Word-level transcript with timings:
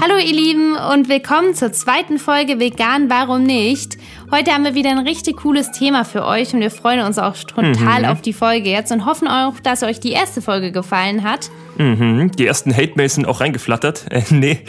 Hallo 0.00 0.16
ihr 0.18 0.34
Lieben 0.34 0.74
und 0.74 1.08
willkommen 1.08 1.54
zur 1.54 1.72
zweiten 1.72 2.18
Folge 2.18 2.58
Vegan, 2.58 3.10
warum 3.10 3.42
nicht? 3.44 3.98
Heute 4.30 4.52
haben 4.52 4.64
wir 4.64 4.74
wieder 4.74 4.90
ein 4.90 4.98
richtig 4.98 5.38
cooles 5.38 5.70
Thema 5.70 6.04
für 6.04 6.24
euch 6.24 6.54
und 6.54 6.60
wir 6.60 6.70
freuen 6.70 7.04
uns 7.04 7.18
auch 7.18 7.36
total 7.36 8.02
mhm. 8.02 8.08
auf 8.08 8.22
die 8.22 8.32
Folge 8.32 8.70
jetzt 8.70 8.90
und 8.90 9.04
hoffen 9.04 9.28
auch, 9.28 9.60
dass 9.60 9.82
euch 9.82 10.00
die 10.00 10.12
erste 10.12 10.40
Folge 10.40 10.72
gefallen 10.72 11.22
hat. 11.22 11.50
Mhm. 11.78 12.32
Die 12.32 12.46
ersten 12.46 12.74
Hate-Mails 12.74 13.14
sind 13.14 13.26
auch 13.26 13.40
reingeflattert. 13.40 14.06
Äh, 14.10 14.22
nee, 14.30 14.60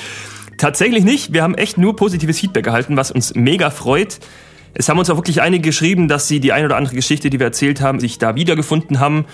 tatsächlich 0.57 1.03
nicht. 1.03 1.33
Wir 1.33 1.43
haben 1.43 1.55
echt 1.55 1.77
nur 1.77 1.95
positives 1.95 2.39
Feedback 2.39 2.67
erhalten, 2.67 2.97
was 2.97 3.11
uns 3.11 3.33
mega 3.35 3.69
freut. 3.69 4.19
Es 4.73 4.89
haben 4.89 4.99
uns 4.99 5.09
auch 5.09 5.17
wirklich 5.17 5.41
einige 5.41 5.61
geschrieben, 5.69 6.07
dass 6.07 6.27
sie 6.27 6.39
die 6.39 6.51
eine 6.51 6.65
oder 6.65 6.77
andere 6.77 6.95
Geschichte, 6.95 7.29
die 7.29 7.39
wir 7.39 7.47
erzählt 7.47 7.81
haben, 7.81 7.99
sich 7.99 8.17
da 8.17 8.35
wiedergefunden 8.35 8.99
haben. 8.99 9.25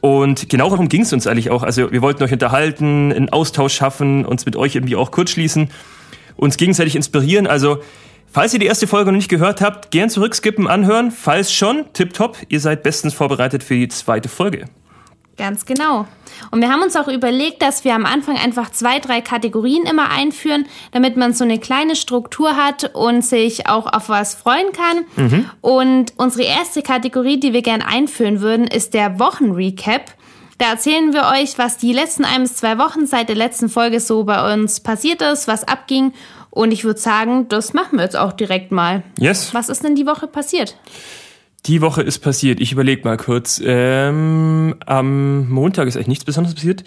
Und 0.00 0.48
genau 0.48 0.70
darum 0.70 0.88
ging 0.88 1.02
es 1.02 1.12
uns 1.12 1.26
eigentlich 1.26 1.50
auch. 1.50 1.62
Also 1.62 1.92
wir 1.92 2.02
wollten 2.02 2.22
euch 2.22 2.32
unterhalten, 2.32 3.12
einen 3.12 3.28
Austausch 3.28 3.74
schaffen, 3.74 4.24
uns 4.24 4.46
mit 4.46 4.56
euch 4.56 4.74
irgendwie 4.74 4.96
auch 4.96 5.10
kurz 5.10 5.30
schließen, 5.30 5.70
uns 6.36 6.56
gegenseitig 6.56 6.96
inspirieren. 6.96 7.46
Also 7.46 7.82
falls 8.30 8.54
ihr 8.54 8.60
die 8.60 8.66
erste 8.66 8.86
Folge 8.86 9.12
noch 9.12 9.16
nicht 9.16 9.28
gehört 9.28 9.60
habt, 9.60 9.90
gern 9.90 10.08
zurückskippen, 10.08 10.66
anhören. 10.68 11.10
Falls 11.10 11.52
schon, 11.52 11.84
tipptopp, 11.92 12.38
ihr 12.48 12.60
seid 12.60 12.82
bestens 12.82 13.12
vorbereitet 13.12 13.62
für 13.62 13.74
die 13.74 13.88
zweite 13.88 14.28
Folge. 14.28 14.66
Ganz 15.40 15.64
genau. 15.64 16.06
Und 16.50 16.60
wir 16.60 16.70
haben 16.70 16.82
uns 16.82 16.96
auch 16.96 17.08
überlegt, 17.08 17.62
dass 17.62 17.82
wir 17.82 17.94
am 17.94 18.04
Anfang 18.04 18.36
einfach 18.36 18.70
zwei, 18.72 18.98
drei 18.98 19.22
Kategorien 19.22 19.84
immer 19.86 20.10
einführen, 20.10 20.66
damit 20.92 21.16
man 21.16 21.32
so 21.32 21.44
eine 21.44 21.58
kleine 21.58 21.96
Struktur 21.96 22.56
hat 22.56 22.94
und 22.94 23.24
sich 23.24 23.66
auch 23.66 23.90
auf 23.90 24.10
was 24.10 24.34
freuen 24.34 24.70
kann. 24.72 25.06
Mhm. 25.16 25.50
Und 25.62 26.12
unsere 26.18 26.42
erste 26.46 26.82
Kategorie, 26.82 27.40
die 27.40 27.54
wir 27.54 27.62
gerne 27.62 27.86
einführen 27.86 28.42
würden, 28.42 28.66
ist 28.66 28.92
der 28.92 29.18
Wochenrecap. 29.18 30.12
Da 30.58 30.72
erzählen 30.72 31.14
wir 31.14 31.22
euch, 31.32 31.56
was 31.56 31.78
die 31.78 31.94
letzten 31.94 32.26
ein 32.26 32.42
bis 32.42 32.56
zwei 32.56 32.76
Wochen 32.76 33.06
seit 33.06 33.30
der 33.30 33.36
letzten 33.36 33.70
Folge 33.70 33.98
so 33.98 34.24
bei 34.24 34.52
uns 34.52 34.80
passiert 34.80 35.22
ist, 35.22 35.48
was 35.48 35.66
abging. 35.66 36.12
Und 36.50 36.70
ich 36.70 36.84
würde 36.84 37.00
sagen, 37.00 37.48
das 37.48 37.72
machen 37.72 37.96
wir 37.96 38.04
jetzt 38.04 38.16
auch 38.16 38.32
direkt 38.32 38.72
mal. 38.72 39.04
Yes. 39.18 39.54
Was 39.54 39.70
ist 39.70 39.84
denn 39.84 39.94
die 39.94 40.06
Woche 40.06 40.26
passiert? 40.26 40.76
Die 41.66 41.80
Woche 41.80 42.02
ist 42.02 42.20
passiert. 42.20 42.60
Ich 42.60 42.72
überlege 42.72 43.02
mal 43.04 43.16
kurz. 43.16 43.60
Ähm, 43.64 44.74
am 44.86 45.48
Montag 45.48 45.88
ist 45.88 45.96
eigentlich 45.96 46.08
nichts 46.08 46.24
Besonderes 46.24 46.54
passiert. 46.54 46.84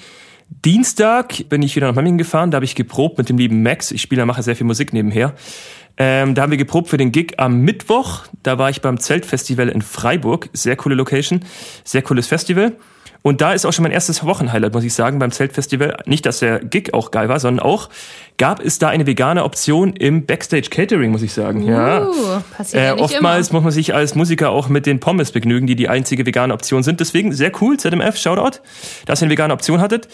Dienstag 0.49 1.49
bin 1.49 1.61
ich 1.61 1.75
wieder 1.75 1.87
nach 1.87 1.95
Memmingen 1.95 2.17
gefahren. 2.17 2.51
Da 2.51 2.57
habe 2.57 2.65
ich 2.65 2.75
geprobt 2.75 3.17
mit 3.17 3.29
dem 3.29 3.37
lieben 3.37 3.63
Max. 3.63 3.91
Ich 3.91 4.01
spiele, 4.01 4.25
mache 4.25 4.43
sehr 4.43 4.55
viel 4.55 4.65
Musik 4.65 4.93
nebenher. 4.93 5.35
Ähm, 5.97 6.33
da 6.33 6.41
haben 6.41 6.51
wir 6.51 6.57
geprobt 6.57 6.89
für 6.89 6.97
den 6.97 7.11
Gig 7.11 7.35
am 7.37 7.61
Mittwoch. 7.61 8.23
Da 8.41 8.57
war 8.57 8.69
ich 8.69 8.81
beim 8.81 8.99
Zeltfestival 8.99 9.69
in 9.69 9.81
Freiburg. 9.81 10.49
Sehr 10.53 10.75
coole 10.75 10.95
Location, 10.95 11.41
sehr 11.83 12.01
cooles 12.01 12.27
Festival. 12.27 12.75
Und 13.23 13.39
da 13.39 13.53
ist 13.53 13.65
auch 13.65 13.71
schon 13.71 13.83
mein 13.83 13.93
erstes 13.93 14.25
Wochenhighlight, 14.25 14.73
muss 14.73 14.83
ich 14.83 14.93
sagen, 14.93 15.17
beim 15.17 15.31
Zeltfestival. 15.31 15.97
Nicht, 16.05 16.25
dass 16.25 16.39
der 16.39 16.59
Gig 16.59 16.93
auch 16.93 17.09
geil 17.09 17.29
war, 17.29 17.39
sondern 17.39 17.65
auch 17.65 17.89
gab 18.37 18.59
es 18.59 18.79
da 18.79 18.89
eine 18.89 19.07
vegane 19.07 19.45
Option 19.45 19.93
im 19.93 20.25
Backstage 20.25 20.69
Catering, 20.69 21.11
muss 21.11 21.21
ich 21.21 21.31
sagen. 21.31 21.63
Uh, 21.63 21.69
ja. 21.69 22.11
Passiert 22.55 22.83
äh, 22.83 22.87
ja 22.87 22.97
oftmals 22.97 23.49
immer. 23.49 23.59
muss 23.59 23.63
man 23.63 23.71
sich 23.71 23.95
als 23.95 24.15
Musiker 24.15 24.49
auch 24.49 24.67
mit 24.67 24.85
den 24.85 24.99
Pommes 24.99 25.31
begnügen, 25.31 25.67
die 25.67 25.77
die 25.77 25.87
einzige 25.87 26.25
vegane 26.25 26.53
Option 26.53 26.83
sind. 26.83 26.99
Deswegen 26.99 27.31
sehr 27.31 27.53
cool, 27.61 27.77
ZMF, 27.77 28.17
Shoutout, 28.17 28.59
dass 29.05 29.21
ihr 29.21 29.25
eine 29.25 29.31
vegane 29.31 29.53
Option 29.53 29.79
hattet. 29.79 30.09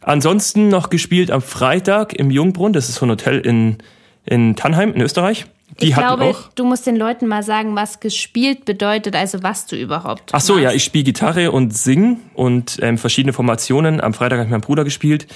Ansonsten 0.00 0.68
noch 0.68 0.90
gespielt 0.90 1.32
am 1.32 1.42
Freitag 1.42 2.12
im 2.14 2.30
Jungbrunn. 2.30 2.72
Das 2.72 2.88
ist 2.88 2.96
so 2.96 3.06
ein 3.06 3.10
Hotel 3.10 3.40
in, 3.40 3.78
in 4.26 4.54
Tannheim 4.54 4.92
in 4.92 5.00
Österreich. 5.00 5.46
Die 5.80 5.88
ich 5.88 5.94
glaube, 5.94 6.24
auch. 6.24 6.48
du 6.54 6.64
musst 6.64 6.86
den 6.86 6.96
Leuten 6.96 7.26
mal 7.26 7.42
sagen, 7.42 7.74
was 7.74 8.00
gespielt 8.00 8.64
bedeutet, 8.64 9.16
also 9.16 9.42
was 9.42 9.66
du 9.66 9.76
überhaupt. 9.76 10.30
Ach 10.32 10.40
so, 10.40 10.54
machst. 10.54 10.64
ja, 10.64 10.72
ich 10.72 10.84
spiele 10.84 11.04
Gitarre 11.04 11.50
und 11.50 11.76
sing 11.76 12.20
und 12.34 12.78
ähm, 12.82 12.98
verschiedene 12.98 13.32
Formationen. 13.32 14.00
Am 14.00 14.14
Freitag 14.14 14.38
habe 14.38 14.46
ich 14.46 14.50
mit 14.50 14.60
meinem 14.60 14.66
Bruder 14.66 14.84
gespielt. 14.84 15.26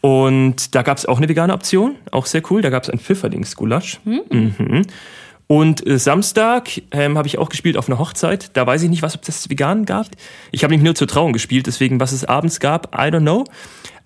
Und 0.00 0.74
da 0.74 0.82
gab 0.82 0.98
es 0.98 1.06
auch 1.06 1.18
eine 1.18 1.28
vegane 1.28 1.52
Option, 1.52 1.96
auch 2.12 2.26
sehr 2.26 2.42
cool. 2.50 2.62
Da 2.62 2.70
gab 2.70 2.84
es 2.84 2.90
ein 2.90 2.98
Pfifferlings-Gulasch. 2.98 4.00
Hm. 4.04 4.22
Mhm. 4.30 4.82
Und 5.48 5.84
äh, 5.86 5.98
Samstag 5.98 6.70
ähm, 6.92 7.16
habe 7.16 7.26
ich 7.26 7.38
auch 7.38 7.48
gespielt 7.48 7.76
auf 7.76 7.88
einer 7.88 7.98
Hochzeit. 7.98 8.50
Da 8.56 8.66
weiß 8.66 8.82
ich 8.82 8.90
nicht, 8.90 9.02
was 9.02 9.16
ob 9.16 9.22
das 9.22 9.48
vegan 9.48 9.86
gab. 9.86 10.06
Ich 10.52 10.62
habe 10.62 10.72
nämlich 10.72 10.84
nur 10.84 10.94
zur 10.94 11.08
Trauung 11.08 11.32
gespielt, 11.32 11.66
deswegen 11.66 11.98
was 11.98 12.12
es 12.12 12.24
abends 12.26 12.60
gab, 12.60 12.94
I 12.94 13.08
don't 13.08 13.20
know. 13.20 13.44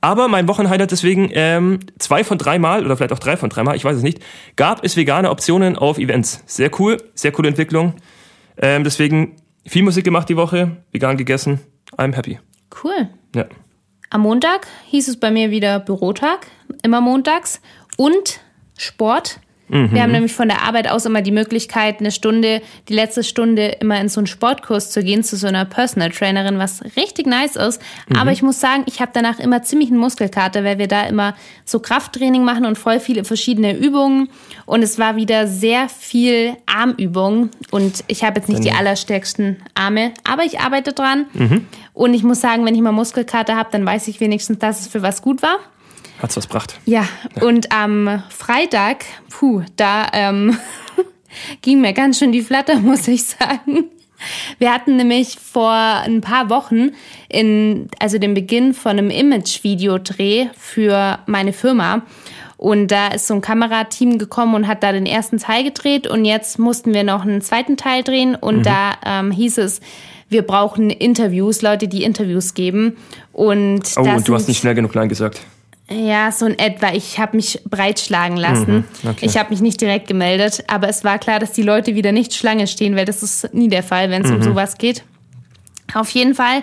Aber 0.02 0.26
mein 0.26 0.48
Wochenhighlight 0.48 0.90
deswegen 0.90 1.30
ähm, 1.32 1.78
zwei 1.98 2.24
von 2.24 2.36
drei 2.36 2.58
Mal 2.58 2.84
oder 2.84 2.96
vielleicht 2.96 3.12
auch 3.12 3.20
drei 3.20 3.36
von 3.36 3.48
drei 3.48 3.62
Mal, 3.62 3.76
ich 3.76 3.84
weiß 3.84 3.96
es 3.96 4.02
nicht, 4.02 4.18
gab 4.56 4.84
es 4.84 4.96
vegane 4.96 5.30
Optionen 5.30 5.78
auf 5.78 5.96
Events. 5.96 6.42
Sehr 6.44 6.70
cool, 6.80 6.96
sehr 7.14 7.30
coole 7.30 7.48
Entwicklung. 7.48 7.94
Ähm, 8.58 8.82
deswegen 8.82 9.36
viel 9.64 9.84
Musik 9.84 10.04
gemacht 10.04 10.28
die 10.28 10.36
Woche, 10.36 10.78
vegan 10.90 11.16
gegessen. 11.16 11.60
I'm 11.96 12.14
happy. 12.16 12.40
Cool. 12.82 13.10
Ja. 13.36 13.46
Am 14.10 14.22
Montag 14.22 14.66
hieß 14.88 15.06
es 15.06 15.20
bei 15.20 15.30
mir 15.30 15.52
wieder 15.52 15.78
Bürotag, 15.78 16.48
immer 16.82 17.00
montags 17.00 17.60
und 17.96 18.40
Sport. 18.76 19.38
Mhm. 19.72 19.92
Wir 19.92 20.02
haben 20.02 20.12
nämlich 20.12 20.34
von 20.34 20.48
der 20.48 20.62
Arbeit 20.62 20.88
aus 20.88 21.06
immer 21.06 21.22
die 21.22 21.32
Möglichkeit, 21.32 22.00
eine 22.00 22.12
Stunde, 22.12 22.60
die 22.88 22.92
letzte 22.92 23.24
Stunde 23.24 23.68
immer 23.80 23.98
in 24.00 24.10
so 24.10 24.20
einen 24.20 24.26
Sportkurs 24.26 24.90
zu 24.90 25.02
gehen, 25.02 25.24
zu 25.24 25.36
so 25.36 25.46
einer 25.46 25.64
Personal 25.64 26.10
Trainerin, 26.10 26.58
was 26.58 26.82
richtig 26.96 27.26
nice 27.26 27.56
ist. 27.56 27.80
Mhm. 28.08 28.16
Aber 28.16 28.32
ich 28.32 28.42
muss 28.42 28.60
sagen, 28.60 28.82
ich 28.86 29.00
habe 29.00 29.12
danach 29.14 29.38
immer 29.38 29.62
ziemlich 29.62 29.88
einen 29.88 29.98
Muskelkater, 29.98 30.62
weil 30.62 30.78
wir 30.78 30.88
da 30.88 31.04
immer 31.04 31.34
so 31.64 31.80
Krafttraining 31.80 32.44
machen 32.44 32.66
und 32.66 32.76
voll 32.76 33.00
viele 33.00 33.24
verschiedene 33.24 33.74
Übungen. 33.74 34.28
Und 34.66 34.82
es 34.82 34.98
war 34.98 35.16
wieder 35.16 35.46
sehr 35.46 35.88
viel 35.88 36.54
Armübung. 36.66 37.48
Und 37.70 38.04
ich 38.08 38.24
habe 38.24 38.40
jetzt 38.40 38.48
nicht 38.48 38.64
die 38.64 38.72
allerstärksten 38.72 39.56
Arme, 39.74 40.12
aber 40.24 40.44
ich 40.44 40.60
arbeite 40.60 40.92
dran. 40.92 41.26
Mhm. 41.32 41.66
Und 41.94 42.12
ich 42.12 42.22
muss 42.22 42.42
sagen, 42.42 42.66
wenn 42.66 42.74
ich 42.74 42.82
mal 42.82 42.92
Muskelkater 42.92 43.56
habe, 43.56 43.70
dann 43.72 43.86
weiß 43.86 44.08
ich 44.08 44.20
wenigstens, 44.20 44.58
dass 44.58 44.80
es 44.80 44.88
für 44.88 45.00
was 45.00 45.22
gut 45.22 45.42
war. 45.42 45.56
Hat's 46.22 46.36
was 46.36 46.48
gebracht. 46.48 46.78
Ja, 46.86 47.04
ja. 47.34 47.42
und 47.42 47.72
am 47.72 48.22
Freitag, 48.30 49.04
puh, 49.28 49.62
da 49.76 50.06
ähm, 50.12 50.56
ging 51.62 51.80
mir 51.80 51.92
ganz 51.92 52.18
schön 52.18 52.32
die 52.32 52.42
Flatter, 52.42 52.76
muss 52.80 53.08
ich 53.08 53.24
sagen. 53.24 53.84
Wir 54.58 54.72
hatten 54.72 54.96
nämlich 54.96 55.36
vor 55.40 55.72
ein 55.72 56.20
paar 56.20 56.48
Wochen 56.48 56.90
in, 57.28 57.88
also 57.98 58.18
den 58.18 58.34
Beginn 58.34 58.72
von 58.72 58.92
einem 58.92 59.10
Image-Videodreh 59.10 60.48
für 60.56 61.18
meine 61.26 61.52
Firma. 61.52 62.02
Und 62.56 62.92
da 62.92 63.08
ist 63.08 63.26
so 63.26 63.34
ein 63.34 63.40
Kamerateam 63.40 64.18
gekommen 64.18 64.54
und 64.54 64.68
hat 64.68 64.84
da 64.84 64.92
den 64.92 65.06
ersten 65.06 65.38
Teil 65.38 65.64
gedreht. 65.64 66.06
Und 66.06 66.24
jetzt 66.24 66.60
mussten 66.60 66.94
wir 66.94 67.02
noch 67.02 67.22
einen 67.22 67.40
zweiten 67.40 67.76
Teil 67.76 68.04
drehen. 68.04 68.36
Und 68.36 68.58
mhm. 68.58 68.62
da 68.62 68.92
ähm, 69.04 69.32
hieß 69.32 69.58
es, 69.58 69.80
wir 70.28 70.42
brauchen 70.42 70.88
Interviews, 70.88 71.62
Leute, 71.62 71.88
die 71.88 72.04
Interviews 72.04 72.54
geben. 72.54 72.96
Und 73.32 73.82
oh, 73.96 74.02
und 74.02 74.28
du 74.28 74.34
hast 74.36 74.46
nicht 74.46 74.58
schnell 74.58 74.76
genug 74.76 74.94
Nein 74.94 75.08
gesagt. 75.08 75.40
Ja, 75.92 76.32
so 76.32 76.46
in 76.46 76.58
etwa. 76.58 76.92
Ich 76.92 77.18
habe 77.18 77.36
mich 77.36 77.60
breitschlagen 77.68 78.36
lassen. 78.36 78.84
Mhm, 79.02 79.10
okay. 79.10 79.26
Ich 79.26 79.36
habe 79.36 79.50
mich 79.50 79.60
nicht 79.60 79.80
direkt 79.80 80.08
gemeldet, 80.08 80.64
aber 80.68 80.88
es 80.88 81.04
war 81.04 81.18
klar, 81.18 81.38
dass 81.38 81.52
die 81.52 81.62
Leute 81.62 81.94
wieder 81.94 82.12
nicht 82.12 82.34
Schlange 82.34 82.66
stehen, 82.66 82.96
weil 82.96 83.04
das 83.04 83.22
ist 83.22 83.52
nie 83.52 83.68
der 83.68 83.82
Fall, 83.82 84.10
wenn 84.10 84.22
es 84.22 84.30
mhm. 84.30 84.36
um 84.36 84.42
sowas 84.42 84.78
geht. 84.78 85.04
Auf 85.94 86.10
jeden 86.10 86.34
Fall 86.34 86.62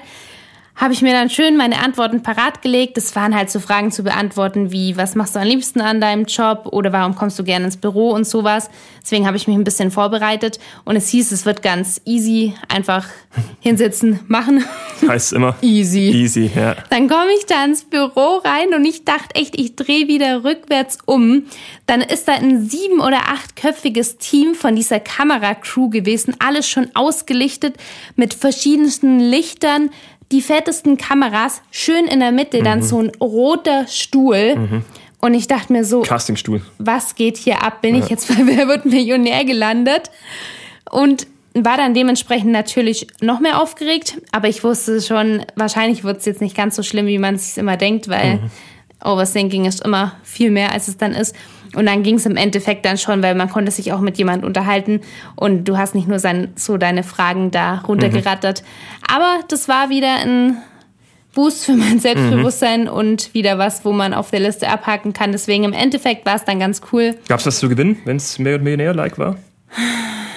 habe 0.79 0.93
ich 0.93 1.01
mir 1.01 1.11
dann 1.11 1.29
schön 1.29 1.57
meine 1.57 1.83
Antworten 1.83 2.23
parat 2.23 2.61
gelegt. 2.61 2.95
Das 2.95 3.13
waren 3.13 3.35
halt 3.35 3.49
so 3.49 3.59
Fragen 3.59 3.91
zu 3.91 4.01
beantworten 4.01 4.71
wie, 4.71 4.95
was 4.95 5.13
machst 5.13 5.35
du 5.35 5.39
am 5.39 5.45
liebsten 5.45 5.81
an 5.81 5.99
deinem 5.99 6.23
Job 6.23 6.69
oder 6.71 6.93
warum 6.93 7.15
kommst 7.15 7.37
du 7.37 7.43
gerne 7.43 7.65
ins 7.65 7.75
Büro 7.75 8.11
und 8.11 8.25
sowas. 8.25 8.69
Deswegen 9.01 9.27
habe 9.27 9.35
ich 9.35 9.45
mich 9.45 9.57
ein 9.57 9.65
bisschen 9.65 9.91
vorbereitet 9.91 10.57
und 10.85 10.95
es 10.95 11.09
hieß, 11.09 11.33
es 11.33 11.45
wird 11.45 11.61
ganz 11.61 11.99
easy, 12.05 12.53
einfach 12.69 13.05
hinsetzen, 13.59 14.21
machen. 14.27 14.63
Heißt 15.05 15.33
immer. 15.33 15.57
easy. 15.61 16.11
Easy, 16.11 16.49
ja. 16.55 16.77
Dann 16.89 17.09
komme 17.09 17.31
ich 17.37 17.45
da 17.45 17.65
ins 17.65 17.83
Büro 17.83 18.37
rein 18.37 18.73
und 18.73 18.85
ich 18.85 19.03
dachte 19.03 19.35
echt, 19.35 19.59
ich 19.59 19.75
drehe 19.75 20.07
wieder 20.07 20.45
rückwärts 20.45 20.99
um. 21.05 21.43
Dann 21.87 21.99
ist 21.99 22.29
da 22.29 22.35
ein 22.35 22.69
sieben- 22.69 23.01
oder 23.01 23.27
achtköpfiges 23.27 24.17
Team 24.17 24.55
von 24.55 24.77
dieser 24.77 25.01
Kameracrew 25.01 25.89
gewesen, 25.89 26.37
alles 26.39 26.69
schon 26.69 26.89
ausgelichtet 26.93 27.75
mit 28.15 28.33
verschiedensten 28.33 29.19
Lichtern, 29.19 29.89
die 30.31 30.41
fettesten 30.41 30.97
Kameras, 30.97 31.61
schön 31.71 32.05
in 32.05 32.19
der 32.19 32.31
Mitte, 32.31 32.59
mhm. 32.59 32.63
dann 32.63 32.83
so 32.83 33.01
ein 33.01 33.11
roter 33.19 33.87
Stuhl. 33.87 34.55
Mhm. 34.55 34.85
Und 35.21 35.33
ich 35.33 35.47
dachte 35.47 35.73
mir 35.73 35.83
so, 35.83 36.01
Castingstuhl. 36.01 36.61
Was 36.77 37.15
geht 37.15 37.37
hier 37.37 37.63
ab? 37.63 37.81
Bin 37.81 37.95
ja. 37.95 38.03
ich 38.03 38.09
jetzt 38.09 38.27
bei 38.27 38.35
Wer 38.45 38.67
wird 38.67 38.85
Millionär 38.85 39.43
gelandet? 39.43 40.09
Und 40.89 41.27
war 41.53 41.77
dann 41.77 41.93
dementsprechend 41.93 42.51
natürlich 42.51 43.07
noch 43.21 43.39
mehr 43.39 43.61
aufgeregt, 43.61 44.21
aber 44.31 44.47
ich 44.47 44.63
wusste 44.63 45.01
schon, 45.01 45.45
wahrscheinlich 45.55 46.03
wird 46.03 46.19
es 46.19 46.25
jetzt 46.25 46.41
nicht 46.41 46.55
ganz 46.55 46.75
so 46.75 46.83
schlimm, 46.83 47.07
wie 47.07 47.17
man 47.17 47.35
es 47.35 47.49
sich 47.49 47.57
immer 47.57 47.75
denkt, 47.75 48.07
weil 48.07 48.35
mhm. 48.35 48.51
Overthinking 49.03 49.65
ist 49.65 49.83
immer 49.83 50.15
viel 50.23 50.51
mehr, 50.51 50.71
als 50.71 50.87
es 50.87 50.97
dann 50.97 51.13
ist. 51.13 51.35
Und 51.75 51.85
dann 51.85 52.03
ging 52.03 52.15
es 52.15 52.25
im 52.25 52.35
Endeffekt 52.35 52.85
dann 52.85 52.97
schon, 52.97 53.21
weil 53.21 53.35
man 53.35 53.49
konnte 53.49 53.71
sich 53.71 53.93
auch 53.93 53.99
mit 53.99 54.17
jemand 54.17 54.43
unterhalten 54.43 55.01
und 55.35 55.65
du 55.65 55.77
hast 55.77 55.95
nicht 55.95 56.07
nur 56.07 56.19
sein, 56.19 56.53
so 56.55 56.77
deine 56.77 57.03
Fragen 57.03 57.51
da 57.51 57.83
runtergerattert. 57.87 58.63
Mhm. 58.63 59.15
Aber 59.15 59.39
das 59.47 59.67
war 59.67 59.89
wieder 59.89 60.15
ein 60.23 60.57
Boost 61.33 61.65
für 61.65 61.73
mein 61.73 61.99
Selbstbewusstsein 61.99 62.83
mhm. 62.83 62.89
und 62.89 63.33
wieder 63.33 63.57
was, 63.57 63.85
wo 63.85 63.91
man 63.91 64.13
auf 64.13 64.31
der 64.31 64.39
Liste 64.39 64.67
abhaken 64.67 65.13
kann. 65.13 65.31
Deswegen 65.31 65.63
im 65.63 65.73
Endeffekt 65.73 66.25
war 66.25 66.35
es 66.35 66.43
dann 66.43 66.59
ganz 66.59 66.81
cool. 66.91 67.15
Gab 67.27 67.39
es 67.39 67.45
was 67.45 67.59
zu 67.59 67.69
gewinnen, 67.69 67.97
wenn 68.05 68.17
es 68.17 68.39
mehr 68.39 68.55
und 68.55 68.63
Millionär-like 68.63 69.19
war? 69.19 69.37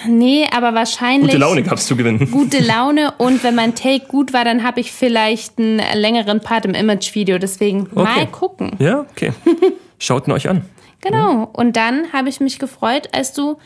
Nee, 0.07 0.47
aber 0.53 0.75
wahrscheinlich. 0.75 1.31
Gute 1.31 1.39
Laune 1.39 1.63
gab's 1.63 1.87
zu 1.87 1.97
gewinnen. 1.97 2.31
Gute 2.31 2.59
Laune 2.63 3.15
und 3.19 3.43
wenn 3.45 3.55
mein 3.55 3.75
Take 3.75 4.07
gut 4.07 4.33
war, 4.33 4.45
dann 4.45 4.63
habe 4.63 4.81
ich 4.81 4.93
vielleicht 4.93 5.59
einen 5.59 5.81
längeren 5.95 6.41
Part 6.41 6.67
im 6.67 6.75
Image-Video. 6.75 7.39
Deswegen 7.39 7.89
okay. 7.95 8.03
mal 8.03 8.27
gucken. 8.27 8.73
Ja, 8.79 9.01
okay. 9.01 9.33
Schaut 9.99 10.27
ihn 10.27 10.33
euch 10.33 10.49
an. 10.49 10.65
Genau. 11.03 11.35
Mhm. 11.35 11.45
Und 11.53 11.77
dann 11.77 12.13
habe 12.13 12.31
ich 12.31 12.41
mich 12.41 12.59
gefreut, 12.59 13.11
als 13.13 13.35
du 13.35 13.59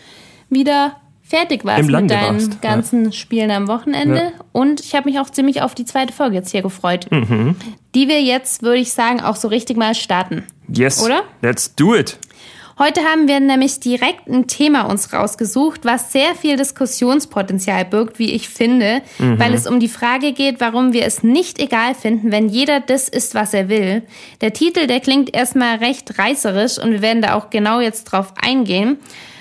wieder 0.51 0.97
fertig 1.23 1.65
warst 1.65 1.81
Im 1.81 1.89
Lande 1.89 2.15
mit 2.15 2.23
deinen 2.23 2.35
warst, 2.37 2.63
ganzen 2.63 3.05
ja. 3.07 3.13
Spielen 3.13 3.51
am 3.51 3.69
Wochenende. 3.69 4.17
Ja. 4.17 4.33
Und 4.53 4.81
ich 4.81 4.95
habe 4.95 5.09
mich 5.09 5.19
auch 5.19 5.31
ziemlich 5.31 5.63
auf 5.63 5.75
die 5.75 5.85
zweite 5.85 6.13
Folge 6.13 6.37
jetzt 6.37 6.51
hier 6.51 6.63
gefreut. 6.63 7.07
Mhm. 7.11 7.57
Die 7.95 8.09
wir 8.09 8.23
jetzt, 8.23 8.63
würde 8.63 8.79
ich 8.79 8.93
sagen, 8.93 9.21
auch 9.21 9.37
so 9.37 9.49
richtig 9.49 9.77
mal 9.77 9.95
starten. 9.95 10.45
Yes. 10.69 11.03
Oder? 11.05 11.23
Let's 11.43 11.75
do 11.75 11.95
it. 11.95 12.19
Heute 12.79 13.05
haben 13.05 13.27
wir 13.27 13.41
nämlich 13.41 13.81
direkt 13.81 14.29
ein 14.29 14.49
Thema 14.49 14.83
uns 14.83 15.11
rausgesucht, 15.11 15.87
was 15.87 16.13
sehr 16.13 16.35
viel 16.35 16.59
Diskussionspotenzial 16.59 17.87
birgt, 17.87 18.19
wie 18.19 18.33
ich 18.33 18.51
finde, 18.51 19.01
mhm. 19.19 19.39
weil 19.39 19.55
es 19.55 19.67
um 19.67 19.81
die 19.81 19.89
Frage 19.89 20.33
geht, 20.33 20.61
warum 20.61 20.93
wir 20.93 21.07
es 21.07 21.23
nicht 21.23 21.59
egal 21.59 21.95
finden, 21.95 22.33
wenn 22.33 22.51
jeder 22.51 22.81
das 22.81 23.09
ist, 23.09 23.35
was 23.35 23.55
er 23.55 23.71
will. 23.71 24.03
Der 24.43 24.53
Titel, 24.53 24.87
der 24.87 25.01
klingt 25.01 25.35
erstmal 25.35 25.77
recht 25.77 26.19
reißerisch 26.19 26.79
und 26.79 26.91
wir 26.91 27.01
werden 27.01 27.23
da 27.23 27.35
auch 27.35 27.49
genau 27.49 27.81
jetzt 27.81 28.05
drauf 28.05 28.35
eingehen. 28.37 28.99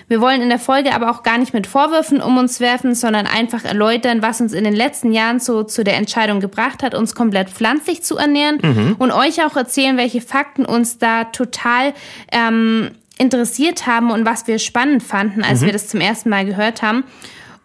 Wir 0.08 0.22
wollen 0.22 0.42
in 0.42 0.50
der 0.50 0.60
Folge 0.60 0.94
aber 0.94 1.10
auch 1.12 1.24
gar 1.24 1.38
nicht 1.38 1.54
mit 1.54 1.68
Vorwürfen 1.68 2.22
um 2.22 2.38
uns 2.38 2.62
werfen, 2.62 2.96
sondern 2.96 3.28
einfach 3.28 3.66
erläutern, 3.66 4.22
was 4.22 4.40
uns 4.40 4.54
in 4.54 4.64
den 4.64 4.76
letzten 4.76 5.12
Jahren 5.12 5.42
so 5.42 5.64
zu 5.64 5.84
der 5.84 5.98
Entscheidung 5.98 6.40
gebracht 6.40 6.84
hat, 6.84 6.94
uns 6.94 7.16
komplett 7.16 7.50
pflanzlich 7.50 8.02
zu 8.02 8.16
ernähren 8.16 8.60
mhm. 8.62 8.96
und 8.98 9.12
euch 9.12 9.44
auch 9.44 9.58
erzählen, 9.58 9.98
welche 9.98 10.22
Fakten 10.22 10.64
uns 10.64 11.00
da 11.00 11.26
total 11.26 11.94
ähm, 12.32 12.92
interessiert 13.18 13.88
haben 13.88 14.12
und 14.12 14.26
was 14.26 14.48
wir 14.48 14.60
spannend 14.60 15.04
fanden, 15.04 15.44
als 15.44 15.62
mhm. 15.62 15.68
wir 15.68 15.74
das 15.74 15.88
zum 15.88 16.02
ersten 16.02 16.30
Mal 16.30 16.46
gehört 16.46 16.82
haben. 16.82 17.04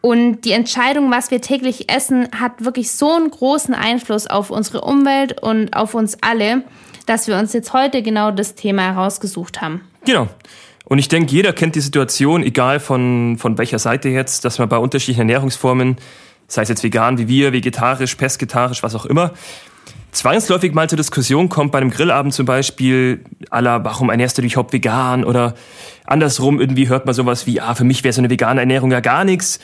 Und 0.00 0.43
die 0.43 0.52
Entscheidung, 0.52 1.11
was 1.11 1.31
wir 1.31 1.43
täglich 1.43 1.93
essen, 1.93 2.29
hat 2.38 2.64
wirklich 2.64 2.91
so 2.91 3.12
einen 3.14 3.31
großen 3.31 3.75
Einfluss 3.75 4.26
auf 4.26 4.50
unsere 4.50 4.81
Umwelt 4.81 5.43
und 5.43 5.76
auf 5.76 5.94
uns 5.94 6.17
alle, 6.23 6.62
dass 7.06 7.29
wir 7.29 7.37
uns 7.37 7.52
jetzt 7.52 7.73
heute 7.73 8.02
genau 8.02 8.31
das 8.31 8.55
Thema 8.55 8.82
herausgesucht 8.94 9.61
haben. 9.61 9.82
Genau. 10.06 10.29
Und 10.85 10.99
ich 10.99 11.08
denke, 11.08 11.32
jeder 11.32 11.53
kennt 11.53 11.75
die 11.75 11.81
Situation, 11.81 12.43
egal 12.43 12.81
von, 12.81 13.37
von 13.38 13.58
welcher 13.58 13.79
Seite 13.79 14.08
jetzt, 14.08 14.44
dass 14.44 14.58
man 14.58 14.69
bei 14.69 14.79
unterschiedlichen 14.79 15.20
Ernährungsformen, 15.20 15.96
sei 16.49 16.62
es 16.62 16.69
jetzt 16.69 16.82
vegan 16.82 17.19
wie 17.19 17.29
wir, 17.29 17.53
vegetarisch, 17.53 18.14
pesketarisch, 18.14 18.82
was 18.82 18.94
auch 18.94 19.06
immer, 19.06 19.32
zwangsläufig 20.12 20.73
mal 20.73 20.88
zur 20.88 20.97
Diskussion 20.97 21.49
kommt, 21.49 21.73
bei 21.73 21.79
einem 21.79 21.91
Grillabend 21.91 22.35
zum 22.35 22.47
Beispiel, 22.47 23.25
aller, 23.50 23.85
warum 23.85 24.11
ernährst 24.11 24.38
du 24.38 24.43
dich 24.43 24.55
überhaupt 24.55 24.73
vegan? 24.73 25.25
Oder 25.25 25.55
andersrum 26.06 26.61
irgendwie 26.61 26.88
hört 26.88 27.06
man 27.06 27.15
sowas 27.15 27.47
wie, 27.47 27.55
ja, 27.55 27.75
für 27.75 27.85
mich 27.85 28.05
wäre 28.05 28.12
so 28.12 28.21
eine 28.21 28.31
vegane 28.31 28.61
Ernährung 28.61 28.91
ja 28.91 29.00
gar 29.00 29.25
nichts. 29.25 29.61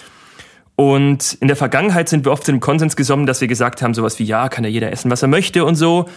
Und 0.76 1.38
in 1.40 1.48
der 1.48 1.56
Vergangenheit 1.56 2.08
sind 2.08 2.24
wir 2.24 2.32
oft 2.32 2.44
zu 2.44 2.52
dem 2.52 2.60
Konsens 2.60 2.96
gekommen, 2.96 3.26
dass 3.26 3.40
wir 3.40 3.48
gesagt 3.48 3.82
haben, 3.82 3.94
sowas 3.94 4.18
wie, 4.18 4.24
ja, 4.24 4.48
kann 4.48 4.62
ja 4.64 4.70
jeder 4.70 4.92
essen, 4.92 5.10
was 5.10 5.22
er 5.22 5.28
möchte 5.28 5.64
und 5.64 5.74
so. 5.74 6.08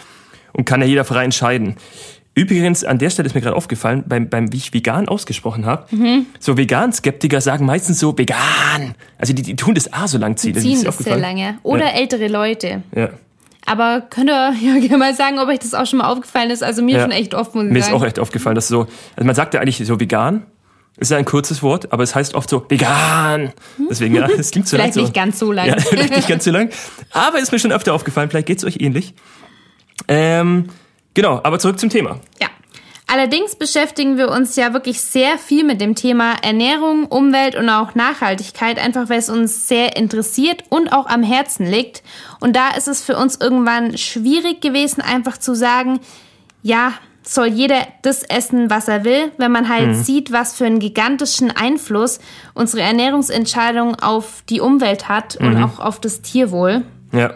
Und 0.51 0.65
kann 0.65 0.81
ja 0.81 0.87
jeder 0.87 1.05
frei 1.05 1.23
entscheiden. 1.23 1.75
Übrigens, 2.35 2.83
an 2.83 2.99
der 2.99 3.09
Stelle 3.09 3.27
ist 3.27 3.35
mir 3.35 3.41
gerade 3.41 3.55
aufgefallen, 3.55 4.03
beim, 4.07 4.29
beim, 4.29 4.51
wie 4.51 4.57
ich 4.57 4.73
vegan 4.73 5.07
ausgesprochen 5.07 5.65
habe, 5.65 5.93
mhm. 5.95 6.25
so 6.39 6.57
Vegan-Skeptiker 6.57 7.41
sagen 7.41 7.65
meistens 7.65 7.99
so 7.99 8.17
vegan. 8.17 8.95
Also 9.17 9.33
die, 9.33 9.41
die 9.41 9.55
tun 9.55 9.75
das 9.75 9.91
A 9.91 10.07
so 10.07 10.17
lang 10.17 10.37
ziehen. 10.37 10.53
Die 10.53 10.61
ziehen 10.61 10.83
das, 10.83 10.97
das 10.97 11.05
sehr 11.05 11.17
lange. 11.17 11.57
Oder 11.63 11.87
ja. 11.87 11.99
ältere 11.99 12.27
Leute. 12.27 12.83
Ja. 12.95 13.09
Aber 13.65 14.01
könnt 14.01 14.29
ihr 14.29 14.53
ja 14.61 14.79
gerne 14.79 14.97
mal 14.97 15.13
sagen, 15.13 15.39
ob 15.39 15.47
euch 15.47 15.59
das 15.59 15.73
auch 15.73 15.85
schon 15.85 15.99
mal 15.99 16.07
aufgefallen 16.09 16.49
ist? 16.49 16.63
Also 16.63 16.81
mir 16.81 16.97
ja. 16.97 17.01
schon 17.01 17.11
echt 17.11 17.33
oft, 17.33 17.55
muss 17.55 17.65
ich 17.65 17.71
Mir 17.71 17.81
sagen. 17.81 17.95
ist 17.95 18.01
auch 18.01 18.05
echt 18.05 18.19
aufgefallen, 18.19 18.55
dass 18.55 18.67
so, 18.67 18.81
also 19.15 19.25
man 19.25 19.35
sagt 19.35 19.53
ja 19.53 19.61
eigentlich 19.61 19.85
so 19.85 19.99
vegan, 19.99 20.45
ist 20.97 21.11
ja 21.11 21.17
ein 21.17 21.25
kurzes 21.25 21.63
Wort, 21.63 21.93
aber 21.93 22.03
es 22.03 22.13
heißt 22.13 22.35
oft 22.35 22.49
so 22.49 22.65
vegan. 22.67 23.53
Deswegen, 23.89 24.15
ja, 24.15 24.27
es 24.27 24.51
klingt 24.51 24.67
so 24.67 24.75
Vielleicht 24.75 24.95
lang, 24.95 25.03
nicht 25.03 25.15
so. 25.15 25.21
ganz 25.21 25.39
so 25.39 25.51
lang. 25.51 25.67
Ja, 25.67 25.77
vielleicht 25.79 26.15
nicht 26.15 26.27
ganz 26.27 26.43
so 26.43 26.51
lang. 26.51 26.69
Aber 27.11 27.39
ist 27.39 27.51
mir 27.51 27.59
schon 27.59 27.71
öfter 27.71 27.93
aufgefallen, 27.93 28.29
vielleicht 28.29 28.47
geht's 28.47 28.65
euch 28.65 28.77
ähnlich. 28.81 29.13
Ähm, 30.07 30.69
Genau, 31.19 31.41
aber 31.43 31.59
zurück 31.59 31.79
zum 31.79 31.89
Thema. 31.89 32.19
Allerdings 33.11 33.55
beschäftigen 33.55 34.17
wir 34.17 34.29
uns 34.29 34.55
ja 34.55 34.71
wirklich 34.71 35.01
sehr 35.01 35.39
viel 35.39 35.63
mit 35.63 35.81
dem 35.81 35.95
Thema 35.95 36.33
Ernährung, 36.43 37.07
Umwelt 37.07 37.55
und 37.55 37.67
auch 37.67 37.95
Nachhaltigkeit, 37.95 38.77
einfach 38.77 39.09
weil 39.09 39.17
es 39.17 39.31
uns 39.31 39.67
sehr 39.67 39.97
interessiert 39.97 40.63
und 40.69 40.93
auch 40.93 41.07
am 41.07 41.23
Herzen 41.23 41.65
liegt. 41.65 42.03
Und 42.39 42.55
da 42.55 42.69
ist 42.77 42.87
es 42.87 43.01
für 43.01 43.17
uns 43.17 43.37
irgendwann 43.37 43.97
schwierig 43.97 44.61
gewesen, 44.61 45.01
einfach 45.01 45.39
zu 45.39 45.55
sagen, 45.55 45.99
ja, 46.61 46.93
soll 47.23 47.47
jeder 47.47 47.87
das 48.03 48.21
essen, 48.21 48.69
was 48.69 48.87
er 48.87 49.03
will, 49.03 49.31
wenn 49.37 49.51
man 49.51 49.69
halt 49.69 49.87
mhm. 49.87 49.93
sieht, 49.95 50.31
was 50.31 50.55
für 50.55 50.65
einen 50.65 50.79
gigantischen 50.79 51.49
Einfluss 51.49 52.19
unsere 52.53 52.83
Ernährungsentscheidung 52.83 53.95
auf 53.95 54.43
die 54.49 54.61
Umwelt 54.61 55.09
hat 55.09 55.35
und 55.35 55.55
mhm. 55.55 55.63
auch 55.63 55.79
auf 55.79 55.99
das 55.99 56.21
Tierwohl. 56.21 56.83
Ja. 57.11 57.33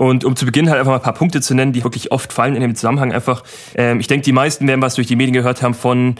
Und 0.00 0.24
um 0.24 0.34
zu 0.34 0.46
Beginn 0.46 0.70
halt 0.70 0.78
einfach 0.78 0.92
mal 0.92 0.96
ein 0.96 1.02
paar 1.02 1.12
Punkte 1.12 1.42
zu 1.42 1.52
nennen, 1.52 1.74
die 1.74 1.84
wirklich 1.84 2.10
oft 2.10 2.32
fallen 2.32 2.54
in 2.54 2.62
dem 2.62 2.74
Zusammenhang 2.74 3.12
einfach. 3.12 3.44
Ähm, 3.74 4.00
ich 4.00 4.06
denke, 4.06 4.24
die 4.24 4.32
meisten 4.32 4.66
werden 4.66 4.80
was 4.80 4.94
durch 4.94 5.06
die 5.06 5.14
Medien 5.14 5.34
gehört 5.34 5.60
haben 5.60 5.74
von 5.74 6.14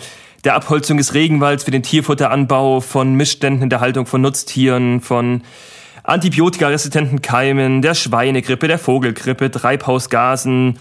der 0.45 0.55
Abholzung 0.55 0.99
des 0.99 1.15
Regenwalds 1.15 1.65
für 1.65 1.71
den 1.71 1.83
Tierfutteranbau, 1.83 2.83
von 2.83 3.15
Missständen 3.15 3.63
in 3.63 3.71
der 3.71 3.81
Haltung 3.81 4.05
von 4.05 4.21
Nutztieren, 4.21 5.01
von 5.01 5.45
antibiotikaresistenten 6.03 7.23
Keimen, 7.23 7.81
der 7.81 7.95
Schweinegrippe, 7.95 8.69
der 8.69 8.79
Vogelgrippe, 8.79 9.51
Treibhausgasen 9.51 10.79